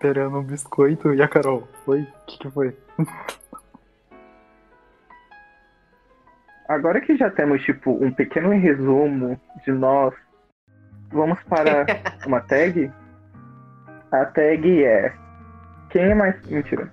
esperando 0.00 0.38
um 0.38 0.42
biscoito 0.42 1.12
e 1.12 1.20
a 1.20 1.28
Carol. 1.28 1.68
Foi? 1.84 2.00
O 2.00 2.26
que, 2.26 2.38
que 2.38 2.50
foi? 2.50 2.74
Agora 6.66 7.00
que 7.02 7.16
já 7.16 7.28
temos, 7.30 7.62
tipo, 7.62 8.02
um 8.02 8.10
pequeno 8.10 8.48
resumo 8.50 9.38
de 9.62 9.72
nós, 9.72 10.14
vamos 11.12 11.42
para 11.42 11.84
uma 12.26 12.40
tag? 12.40 12.90
A 14.10 14.24
tag 14.24 14.84
é. 14.84 15.12
Quem 15.90 16.02
é 16.02 16.14
mais. 16.14 16.40
Mentira. 16.46 16.90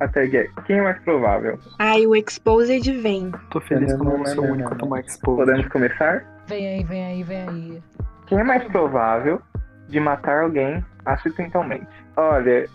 A 0.00 0.08
tag 0.08 0.36
é. 0.36 0.48
Quem 0.66 0.78
é 0.78 0.82
mais 0.82 0.98
provável? 1.04 1.60
Ai, 1.78 2.06
o 2.06 2.16
Exposed 2.16 2.90
vem. 3.00 3.30
Tô 3.50 3.60
feliz 3.60 3.94
que 3.94 4.00
eu 4.00 4.04
não 4.04 4.18
Não, 4.18 4.26
sou 4.26 4.44
o 4.44 4.50
único 4.50 4.72
a 4.72 4.76
tomar 4.76 5.00
exposed. 5.00 5.44
Podemos 5.46 5.68
começar? 5.68 6.24
Vem 6.48 6.66
aí, 6.66 6.84
vem 6.84 7.06
aí, 7.06 7.22
vem 7.22 7.48
aí. 7.48 7.82
Quem 8.26 8.40
é 8.40 8.44
mais 8.44 8.64
provável 8.64 9.40
de 9.88 10.00
matar 10.00 10.42
alguém 10.42 10.84
acidentalmente? 11.04 11.86
Olha, 12.16 12.68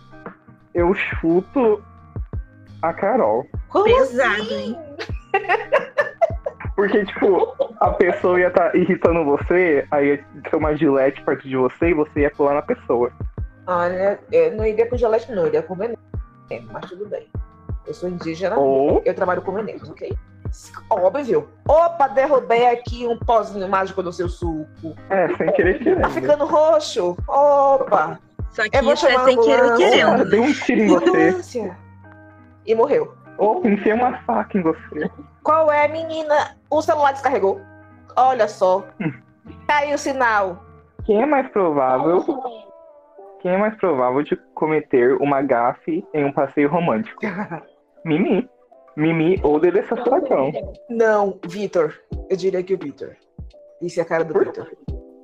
eu 0.74 0.94
chuto 0.94 1.82
a 2.82 2.92
Carol. 2.92 3.46
Como 3.68 3.84
Pesado, 3.84 4.42
assim? 4.42 4.54
hein? 4.54 4.78
Porque, 6.76 7.04
tipo, 7.06 7.54
a 7.80 7.90
pessoa 7.90 8.38
ia 8.38 8.48
estar 8.48 8.74
irritando 8.74 9.24
você, 9.24 9.84
aí 9.90 10.08
ia 10.10 10.24
ter 10.48 10.56
uma 10.56 10.76
gilete 10.76 11.20
perto 11.22 11.48
de 11.48 11.56
você 11.56 11.90
e 11.90 11.94
você 11.94 12.20
ia 12.20 12.30
pular 12.30 12.54
na 12.54 12.62
pessoa. 12.62 13.10
Olha, 13.66 14.18
eu 14.30 14.54
não 14.56 14.64
iria 14.64 14.86
com 14.88 14.96
gelete, 14.96 15.30
não, 15.32 15.42
eu 15.42 15.48
iria 15.48 15.62
com 15.62 15.74
veneno, 15.74 15.98
mas 16.70 16.86
tudo 16.88 17.06
bem. 17.06 17.26
Eu 17.84 17.92
sou 17.92 18.08
indígena, 18.08 18.56
Ou 18.56 19.02
eu 19.04 19.12
trabalho 19.12 19.42
com 19.42 19.52
veneno, 19.52 19.80
ok? 19.90 20.16
Óbvio. 20.90 21.48
Opa, 21.66 22.08
derrubei 22.08 22.66
aqui 22.68 23.06
um 23.06 23.18
pozinho 23.18 23.68
mágico 23.68 24.02
do 24.02 24.12
seu 24.12 24.28
suco. 24.28 24.94
É, 25.10 25.28
sem 25.36 25.52
querer 25.52 25.78
Tá 25.78 25.84
querendo. 25.84 26.10
ficando 26.10 26.44
roxo. 26.46 27.16
Opa. 27.28 28.18
Só 28.50 28.62
que 28.68 28.76
Eu 28.76 28.82
vou 28.82 28.92
é 28.92 28.96
chamar 28.96 29.24
sem 29.24 29.38
a 29.38 29.42
querer 29.42 29.76
querendo. 29.76 30.30
Deu 30.30 30.42
um 30.42 30.52
tiro 30.52 30.80
em 30.80 30.88
você. 31.32 31.72
E 32.66 32.74
morreu. 32.74 33.14
Ou 33.38 33.64
enfiei 33.66 33.94
uma 33.94 34.18
faca 34.22 34.58
em 34.58 34.62
você. 34.62 35.10
Qual 35.42 35.70
é, 35.70 35.86
menina? 35.88 36.56
O 36.70 36.82
celular 36.82 37.12
descarregou. 37.12 37.60
Olha 38.16 38.48
só. 38.48 38.84
Caiu 39.66 39.94
o 39.94 39.98
sinal. 39.98 40.64
Quem 41.04 41.22
é 41.22 41.26
mais 41.26 41.48
provável? 41.50 42.24
Quem 43.40 43.52
é 43.52 43.56
mais 43.56 43.74
provável 43.76 44.22
de 44.22 44.36
cometer 44.54 45.14
uma 45.22 45.40
gafe 45.40 46.04
em 46.12 46.24
um 46.24 46.32
passeio 46.32 46.68
romântico? 46.68 47.20
Mimi. 48.04 48.48
Mimi 48.98 49.40
ou 49.44 49.60
Delícia 49.60 49.96
Furacão. 49.96 50.50
Não, 50.90 51.38
Vitor. 51.46 51.94
Eu 52.28 52.36
diria 52.36 52.62
que 52.64 52.74
o 52.74 52.78
Vitor. 52.78 53.14
Isso 53.80 54.00
é 54.00 54.02
a 54.02 54.06
cara 54.06 54.24
do 54.24 54.36
Vitor. 54.36 54.68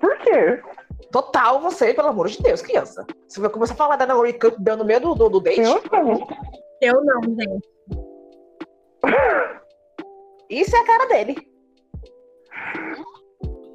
Por 0.01 0.17
quê? 0.19 0.63
Total, 1.11 1.61
você, 1.61 1.93
pelo 1.93 2.09
amor 2.09 2.29
de 2.29 2.41
Deus, 2.41 2.63
criança. 2.63 3.05
Você 3.27 3.41
vai 3.41 3.51
começar 3.51 3.75
a 3.75 3.77
falar 3.77 3.97
da 3.97 4.07
Naomi 4.07 4.33
Campbell 4.33 4.77
no 4.77 4.85
meio 4.85 5.01
do, 5.01 5.15
do, 5.17 5.29
do 5.29 5.41
date? 5.41 5.61
Eu 5.61 5.83
não. 5.93 6.27
Eu 6.81 7.05
não, 7.05 7.21
gente. 7.23 7.69
Isso 10.49 10.77
é 10.77 10.79
a 10.81 10.87
cara 10.87 11.07
dele. 11.09 11.37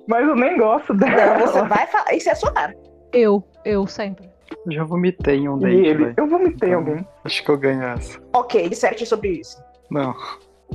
Mas 0.08 0.28
eu 0.28 0.36
nem 0.36 0.58
gosto 0.58 0.94
Não, 0.94 1.00
dela. 1.08 1.46
você 1.46 1.62
vai 1.64 1.86
falar. 1.88 2.14
Isso 2.14 2.30
é 2.30 2.32
a 2.32 2.36
sua 2.36 2.52
cara. 2.54 2.74
Eu, 3.14 3.44
eu 3.66 3.86
sempre. 3.86 4.30
Eu 4.66 4.72
já 4.72 4.84
vomitei 4.84 5.38
em 5.38 5.50
um 5.50 5.58
E 5.58 5.62
date, 5.62 5.76
ele, 5.88 6.14
eu 6.18 6.28
vomitei 6.28 6.70
Então, 6.70 6.80
alguém. 6.80 7.08
Acho 7.24 7.44
que 7.44 7.50
eu 7.52 7.58
ganho 7.58 7.84
essa. 7.84 8.20
Ok, 8.34 8.68
disserte 8.70 9.06
sobre 9.06 9.30
isso. 9.30 9.62
Não. 9.90 10.16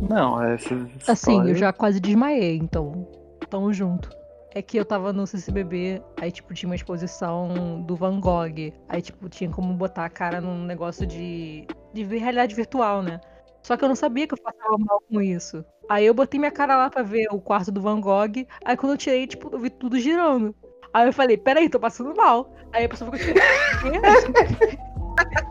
Não, 0.08 0.42
essas 0.42 0.88
Assim, 1.06 1.48
eu 1.48 1.54
já 1.54 1.72
quase 1.72 2.00
desmaiei, 2.00 2.56
então. 2.56 3.08
Tamo 3.48 3.72
junto. 3.72 4.10
É 4.50 4.62
que 4.62 4.76
eu 4.76 4.84
tava 4.84 5.12
no 5.12 5.26
CCBB, 5.26 6.00
aí, 6.20 6.30
tipo, 6.30 6.54
tinha 6.54 6.68
uma 6.68 6.76
exposição 6.76 7.82
do 7.82 7.96
Van 7.96 8.20
Gogh. 8.20 8.72
Aí, 8.88 9.02
tipo, 9.02 9.28
tinha 9.28 9.50
como 9.50 9.74
botar 9.74 10.04
a 10.04 10.10
cara 10.10 10.40
num 10.40 10.64
negócio 10.64 11.04
de, 11.06 11.66
de 11.92 12.04
realidade 12.04 12.54
virtual, 12.54 13.02
né? 13.02 13.20
Só 13.62 13.76
que 13.76 13.84
eu 13.84 13.88
não 13.88 13.96
sabia 13.96 14.26
que 14.28 14.34
eu 14.34 14.38
passava 14.38 14.76
mal 14.78 15.02
com 15.10 15.20
isso. 15.20 15.64
Aí 15.88 16.06
eu 16.06 16.14
botei 16.14 16.38
minha 16.38 16.52
cara 16.52 16.76
lá 16.76 16.90
pra 16.90 17.02
ver 17.02 17.26
o 17.30 17.40
quarto 17.40 17.72
do 17.72 17.80
Van 17.80 18.00
Gogh. 18.00 18.46
Aí 18.64 18.76
quando 18.76 18.92
eu 18.92 18.98
tirei, 18.98 19.26
tipo, 19.26 19.48
eu 19.52 19.58
vi 19.58 19.70
tudo 19.70 19.98
girando. 19.98 20.54
Aí 20.92 21.08
eu 21.08 21.12
falei, 21.12 21.36
peraí, 21.36 21.68
tô 21.68 21.80
passando 21.80 22.14
mal. 22.14 22.54
Aí 22.72 22.84
a 22.84 22.88
pessoa 22.88 23.10
ficou 23.10 23.34
tipo? 23.34 23.40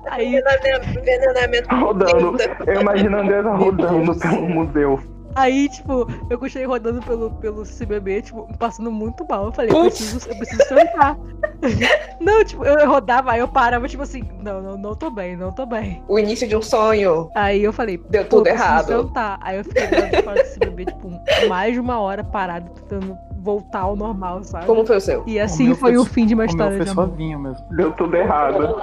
Aí, 0.10 0.36
Envenenamento. 0.36 1.76
Rodando. 1.76 2.38
Eu 2.68 2.82
imagino 2.82 3.18
a 3.18 3.22
Andressa 3.22 3.50
rodando 3.52 4.20
pelo 4.20 4.50
museu. 4.50 5.13
Aí, 5.36 5.70
tipo, 5.70 6.08
eu 6.30 6.38
continuei 6.38 6.68
rodando 6.68 7.02
pelo, 7.02 7.32
pelo 7.36 7.66
CCBB, 7.66 8.22
tipo, 8.24 8.48
passando 8.58 8.92
muito 8.92 9.26
mal. 9.28 9.46
Eu 9.46 9.52
falei, 9.52 9.72
eu 9.72 9.82
preciso, 9.82 10.30
eu 10.30 10.36
preciso 10.38 10.64
sentar. 10.68 11.18
não, 12.20 12.44
tipo, 12.44 12.66
eu 12.66 12.90
rodava, 12.90 13.32
aí 13.32 13.40
eu 13.40 13.48
parava, 13.48 13.88
tipo 13.88 14.04
assim, 14.04 14.24
não, 14.42 14.62
não, 14.62 14.78
não 14.78 14.96
tô 14.96 15.10
bem, 15.10 15.36
não 15.36 15.52
tô 15.52 15.66
bem. 15.66 16.04
O 16.08 16.18
início 16.20 16.48
de 16.48 16.56
um 16.56 16.62
sonho 16.62 17.30
Aí 17.36 17.64
eu 17.64 17.74
falei, 17.74 17.98
deu 18.10 18.24
tudo 18.28 18.48
eu 18.48 18.54
preciso 18.54 18.64
errado. 18.72 18.88
sentar. 19.08 19.40
Aí 19.42 19.58
eu 19.58 19.64
fiquei 19.64 19.88
fora 20.24 20.44
do 20.44 20.48
CCBB, 20.48 20.86
tipo, 20.86 21.12
mais 21.48 21.74
de 21.74 21.80
uma 21.80 22.00
hora 22.00 22.24
parado, 22.24 22.70
tentando 22.72 23.18
voltar 23.40 23.82
ao 23.82 23.96
normal, 23.96 24.42
sabe? 24.44 24.66
Como 24.66 24.86
foi 24.86 24.98
o 24.98 25.02
seu? 25.02 25.24
E 25.28 25.38
assim 25.40 25.68
meu 25.68 25.76
foi 25.76 25.94
foi- 25.94 26.02
o 26.02 26.06
fim 26.06 26.26
de 26.26 26.34
uma 26.34 26.44
O 26.44 26.46
meu 26.46 26.52
história 26.52 26.78
foi 26.78 26.86
de 26.86 26.92
amor. 26.92 27.10
vinho 27.16 27.40
mesmo. 27.40 27.66
Deu 27.72 27.92
tudo 27.92 28.16
errado. 28.16 28.76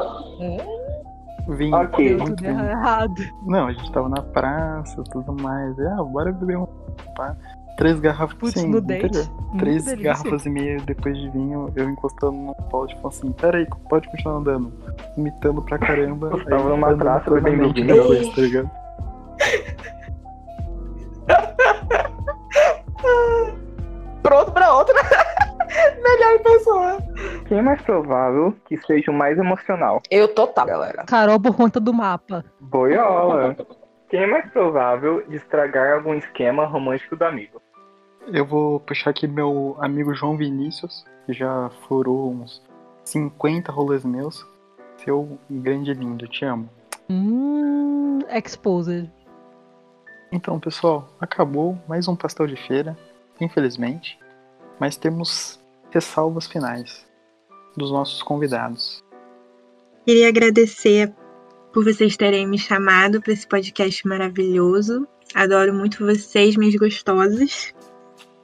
Vinho. 1.49 1.77
Ok. 1.77 2.17
Tudo 2.19 2.45
errado. 2.47 3.15
Não, 3.47 3.67
a 3.67 3.73
gente 3.73 3.91
tava 3.93 4.09
na 4.09 4.23
praça, 4.23 5.03
tudo 5.11 5.33
mais. 5.43 5.77
E, 5.79 5.87
ah, 5.87 6.03
bora 6.03 6.33
beber 6.33 6.59
um. 6.59 6.67
pá. 7.17 7.35
Três 7.77 7.99
garrafas 7.99 8.37
Putz, 8.37 8.61
sim, 8.61 8.69
no 8.69 8.81
date. 8.81 9.09
Três 9.59 9.85
delícia. 9.87 10.13
garrafas 10.13 10.45
e 10.45 10.51
meia 10.51 10.77
depois 10.85 11.17
de 11.17 11.31
vinho, 11.31 11.73
eu 11.75 11.89
encostando 11.89 12.33
no 12.37 12.55
pau, 12.55 12.87
tipo 12.87 13.09
assim, 13.09 13.33
peraí, 13.33 13.67
pode 13.89 14.07
continuar 14.11 14.37
andando. 14.37 14.71
Vomitando 15.17 15.63
pra 15.63 15.79
caramba. 15.79 16.29
Eu 16.31 16.45
tava 16.45 16.69
numa 16.69 16.95
praça 16.95 17.31
bebendo 17.31 17.73
vinho. 17.73 17.87
depois, 17.87 18.29
tá 18.35 18.41
ligado? 18.43 18.71
Pronto 24.23 24.53
pra 24.53 24.75
outra. 24.75 24.95
Melhor 26.03 26.39
pessoa. 26.43 26.99
Quem 27.47 27.59
é 27.59 27.63
mais 27.63 27.81
provável 27.83 28.55
que 28.67 28.77
seja 28.79 29.11
o 29.11 29.15
mais 29.15 29.39
emocional? 29.39 30.03
Eu 30.11 30.29
total, 30.35 30.67
galera. 30.67 31.05
Carol 31.05 31.41
por 31.41 31.57
conta 31.57 31.81
do 31.81 31.93
mapa. 31.93 32.45
Boiola. 32.61 33.57
Quem 34.09 34.23
é 34.23 34.27
mais 34.27 34.51
provável 34.51 35.25
de 35.29 35.37
estragar 35.37 35.95
algum 35.95 36.15
esquema 36.15 36.67
romântico 36.67 37.15
do 37.17 37.25
amigo? 37.25 37.63
Eu 38.33 38.45
vou 38.45 38.81
puxar 38.81 39.11
aqui 39.11 39.27
meu 39.27 39.77
amigo 39.81 40.15
João 40.15 40.37
Vinícius, 40.37 41.05
que 41.27 41.33
já 41.33 41.71
furou 41.87 42.31
uns 42.31 42.63
50 43.05 43.71
rolês 43.71 44.05
meus. 44.05 44.47
Seu 44.99 45.39
grande 45.49 45.95
lindo, 45.95 46.27
te 46.29 46.45
amo. 46.45 46.69
Hum, 47.09 48.19
exposed. 48.29 49.11
Então, 50.33 50.61
pessoal, 50.61 51.09
acabou 51.21 51.79
mais 51.89 52.07
um 52.07 52.15
pastel 52.15 52.47
de 52.47 52.57
feira, 52.57 52.97
infelizmente, 53.41 54.19
mas 54.79 54.97
temos 54.97 55.60
ressalvas 55.91 56.47
finais 56.47 57.07
dos 57.77 57.91
nossos 57.91 58.23
convidados. 58.23 59.05
Queria 60.07 60.29
agradecer 60.29 61.13
por 61.73 61.85
vocês 61.85 62.17
terem 62.17 62.47
me 62.47 62.59
chamado 62.59 63.21
para 63.21 63.33
esse 63.33 63.47
podcast 63.47 64.07
maravilhoso. 64.07 65.07
Adoro 65.35 65.73
muito 65.73 66.05
vocês, 66.05 66.57
minhas 66.57 66.75
gostosas. 66.75 67.73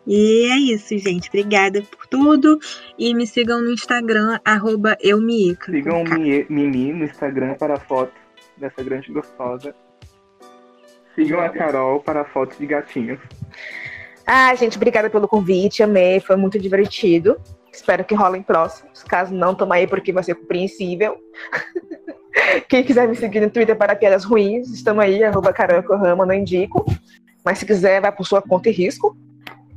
E 0.07 0.45
é 0.53 0.57
isso, 0.59 0.97
gente. 0.99 1.29
Obrigada 1.29 1.83
por 1.83 2.07
tudo. 2.07 2.59
E 2.97 3.13
me 3.13 3.27
sigam 3.27 3.61
no 3.61 3.73
Instagram, 3.73 4.39
arroba 4.45 4.97
eumiica. 5.01 5.73
Sigam 5.73 6.05
Mimi 6.49 6.93
no 6.93 7.05
Instagram 7.05 7.55
para 7.55 7.81
fotos 7.81 8.15
dessa 8.57 8.83
grande 8.83 9.13
gostosa. 9.13 9.75
Sigam 11.15 11.41
a 11.41 11.49
Carol 11.49 12.01
para 12.01 12.25
fotos 12.25 12.57
de 12.59 12.67
gatinhos. 12.67 13.19
Ah, 14.27 14.55
gente, 14.55 14.77
obrigada 14.77 15.09
pelo 15.09 15.29
convite. 15.29 15.83
Amei, 15.83 16.19
foi 16.19 16.35
muito 16.37 16.59
divertido. 16.59 17.41
Espero 17.73 18.05
que 18.05 18.15
rolem 18.15 18.43
próximos. 18.43 19.03
Caso 19.05 19.33
não, 19.35 19.55
tamo 19.55 19.73
aí 19.73 19.87
porque 19.87 20.13
vai 20.13 20.25
ser 20.25 20.35
compreensível. 20.35 21.17
Quem 22.69 22.83
quiser 22.83 23.07
me 23.09 23.15
seguir 23.15 23.41
no 23.41 23.51
Twitter 23.51 23.77
para 23.77 23.95
piadas 23.95 24.25
ruins, 24.25 24.69
estamos 24.71 25.03
aí, 25.03 25.23
arroba 25.23 25.55
Rama, 25.97 26.27
não 26.27 26.35
indico. 26.35 26.85
Mas 27.45 27.59
se 27.59 27.67
quiser, 27.67 28.01
vai 28.01 28.11
por 28.11 28.27
sua 28.27 28.43
conta 28.43 28.69
e 28.69 28.73
risco. 28.73 29.17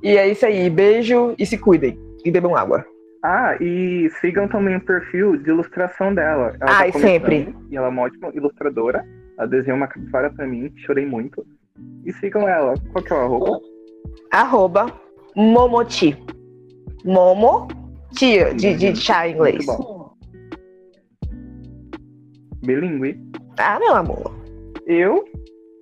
E 0.01 0.17
é 0.17 0.27
isso 0.27 0.45
aí. 0.45 0.69
Beijo 0.69 1.35
e 1.37 1.45
se 1.45 1.57
cuidem. 1.57 1.99
E 2.25 2.31
bebam 2.31 2.55
água. 2.55 2.85
Ah, 3.23 3.55
e 3.59 4.09
sigam 4.21 4.47
também 4.47 4.77
o 4.77 4.81
perfil 4.81 5.37
de 5.37 5.49
ilustração 5.49 6.13
dela. 6.13 6.55
Ela 6.59 6.71
Ai, 6.71 6.91
começando, 6.91 7.11
sempre. 7.11 7.55
E 7.69 7.77
ela 7.77 7.87
é 7.87 7.89
uma 7.89 8.03
ótima 8.03 8.31
ilustradora. 8.33 9.05
Ela 9.37 9.47
desenhou 9.47 9.77
uma 9.77 9.87
capivara 9.87 10.29
pra 10.29 10.47
mim, 10.47 10.71
chorei 10.77 11.05
muito. 11.05 11.45
E 12.05 12.13
sigam 12.13 12.47
ela. 12.47 12.73
Qual 12.91 13.03
que 13.03 13.11
é 13.11 13.15
o 13.15 13.19
arroba? 13.19 13.59
Arroba 14.31 14.87
Momoti. 15.35 16.17
Momo, 17.05 17.67
tia, 18.13 18.53
de, 18.53 18.75
de 18.75 18.95
chá 18.95 19.27
em 19.27 19.33
inglês. 19.33 19.65
Bilingue. 22.63 23.19
Ah, 23.57 23.79
meu 23.79 23.95
amor. 23.95 24.31
Eu 24.85 25.25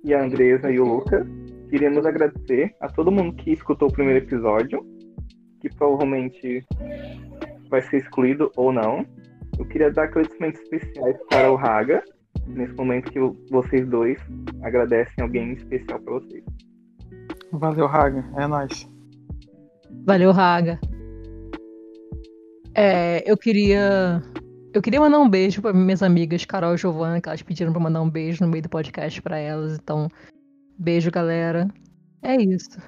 e 0.04 0.14
a 0.14 0.22
Andresa 0.22 0.70
e 0.70 0.78
o 0.78 0.84
Lucas. 0.84 1.26
Queríamos 1.70 2.06
agradecer 2.06 2.74
a 2.80 2.88
todo 2.88 3.10
mundo 3.10 3.34
que 3.36 3.52
escutou 3.52 3.88
o 3.88 3.92
primeiro 3.92 4.24
episódio, 4.24 4.86
que 5.60 5.68
provavelmente 5.68 6.64
vai 7.68 7.82
ser 7.82 7.98
excluído 7.98 8.50
ou 8.56 8.72
não. 8.72 9.04
Eu 9.58 9.66
queria 9.66 9.90
dar 9.90 10.04
agradecimentos 10.04 10.60
especiais 10.62 11.16
para 11.28 11.50
o 11.50 11.56
Raga, 11.56 12.02
nesse 12.46 12.72
momento 12.74 13.10
que 13.10 13.18
vocês 13.50 13.86
dois 13.86 14.18
agradecem 14.62 15.22
alguém 15.22 15.52
especial 15.52 16.00
para 16.00 16.14
vocês. 16.14 16.44
Valeu, 17.52 17.86
Raga. 17.86 18.24
É 18.36 18.46
nóis. 18.46 18.88
Valeu, 20.06 20.32
Raga. 20.32 20.78
É, 22.74 23.28
eu 23.30 23.36
queria. 23.36 24.22
Eu 24.74 24.82
queria 24.82 25.00
mandar 25.00 25.18
um 25.18 25.28
beijo 25.28 25.62
para 25.62 25.72
minhas 25.72 26.02
amigas 26.02 26.44
Carol 26.44 26.74
e 26.74 26.78
Giovana, 26.78 27.20
que 27.20 27.28
elas 27.28 27.42
pediram 27.42 27.72
para 27.72 27.80
mandar 27.80 28.02
um 28.02 28.10
beijo 28.10 28.44
no 28.44 28.50
meio 28.50 28.62
do 28.62 28.68
podcast 28.68 29.20
para 29.22 29.38
elas. 29.38 29.78
Então, 29.78 30.08
beijo, 30.78 31.10
galera. 31.10 31.68
É 32.22 32.36
isso. 32.36 32.78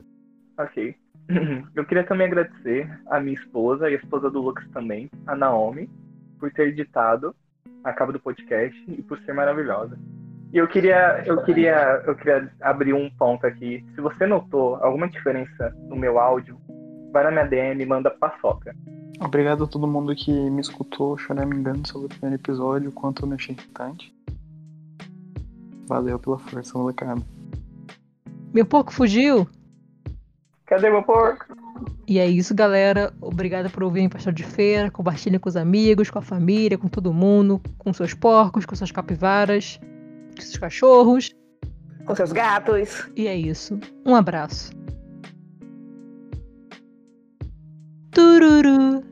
Ok. 0.58 0.94
Eu 1.74 1.84
queria 1.86 2.04
também 2.04 2.26
agradecer 2.26 2.88
a 3.06 3.18
minha 3.20 3.34
esposa 3.34 3.88
e 3.88 3.94
a 3.94 3.98
esposa 3.98 4.30
do 4.30 4.40
Lucas 4.40 4.68
também, 4.72 5.10
a 5.26 5.34
Naomi, 5.34 5.88
por 6.38 6.52
ter 6.52 6.68
editado 6.68 7.34
a 7.82 7.92
cabo 7.92 8.12
do 8.12 8.20
podcast 8.20 8.78
e 8.88 9.02
por 9.02 9.18
ser 9.20 9.32
maravilhosa. 9.32 9.98
E 10.52 10.58
eu 10.58 10.66
queria, 10.66 11.22
eu 11.26 11.42
queria, 11.44 12.02
eu 12.06 12.14
queria 12.16 12.50
abrir 12.60 12.92
um 12.92 13.08
ponto 13.10 13.46
aqui. 13.46 13.84
Se 13.94 14.00
você 14.00 14.26
notou 14.26 14.76
alguma 14.76 15.08
diferença 15.08 15.72
no 15.88 15.94
meu 15.94 16.18
áudio, 16.18 16.60
vai 17.12 17.22
na 17.22 17.30
minha 17.30 17.46
DM 17.46 17.82
e 17.82 17.86
manda 17.86 18.10
paçoca. 18.10 18.74
Obrigado 19.20 19.64
a 19.64 19.66
todo 19.66 19.86
mundo 19.86 20.14
que 20.14 20.32
me 20.32 20.60
escutou 20.60 21.16
choramingando 21.16 21.86
sobre 21.86 22.06
o 22.06 22.08
primeiro 22.08 22.42
episódio, 22.42 22.90
quanto 22.90 23.22
eu 23.22 23.28
me 23.28 23.34
achei 23.34 23.54
irritante. 23.54 24.12
Valeu 25.86 26.18
pela 26.18 26.38
força, 26.38 26.76
molecada. 26.76 27.22
Meu 28.52 28.66
porco 28.66 28.92
fugiu? 28.92 29.46
Cadê 30.66 30.90
meu 30.90 31.02
porco? 31.02 31.46
E 32.08 32.18
é 32.18 32.26
isso, 32.26 32.54
galera. 32.54 33.12
Obrigada 33.20 33.70
por 33.70 33.84
ouvirem 33.84 34.08
Pastor 34.08 34.32
de 34.32 34.42
Feira. 34.42 34.90
Compartilhem 34.90 35.38
com 35.38 35.48
os 35.48 35.56
amigos, 35.56 36.10
com 36.10 36.18
a 36.18 36.22
família, 36.22 36.76
com 36.76 36.88
todo 36.88 37.12
mundo, 37.12 37.60
com 37.78 37.92
seus 37.92 38.14
porcos, 38.14 38.66
com 38.66 38.74
suas 38.74 38.90
capivaras, 38.90 39.78
com 40.40 40.46
seus 40.46 40.58
cachorros. 40.58 41.30
Com 42.06 42.14
seus 42.14 42.32
gatos. 42.32 43.10
E 43.16 43.26
é 43.26 43.36
isso. 43.36 43.78
Um 44.06 44.14
abraço. 44.14 44.72
Tururu. 48.10 49.04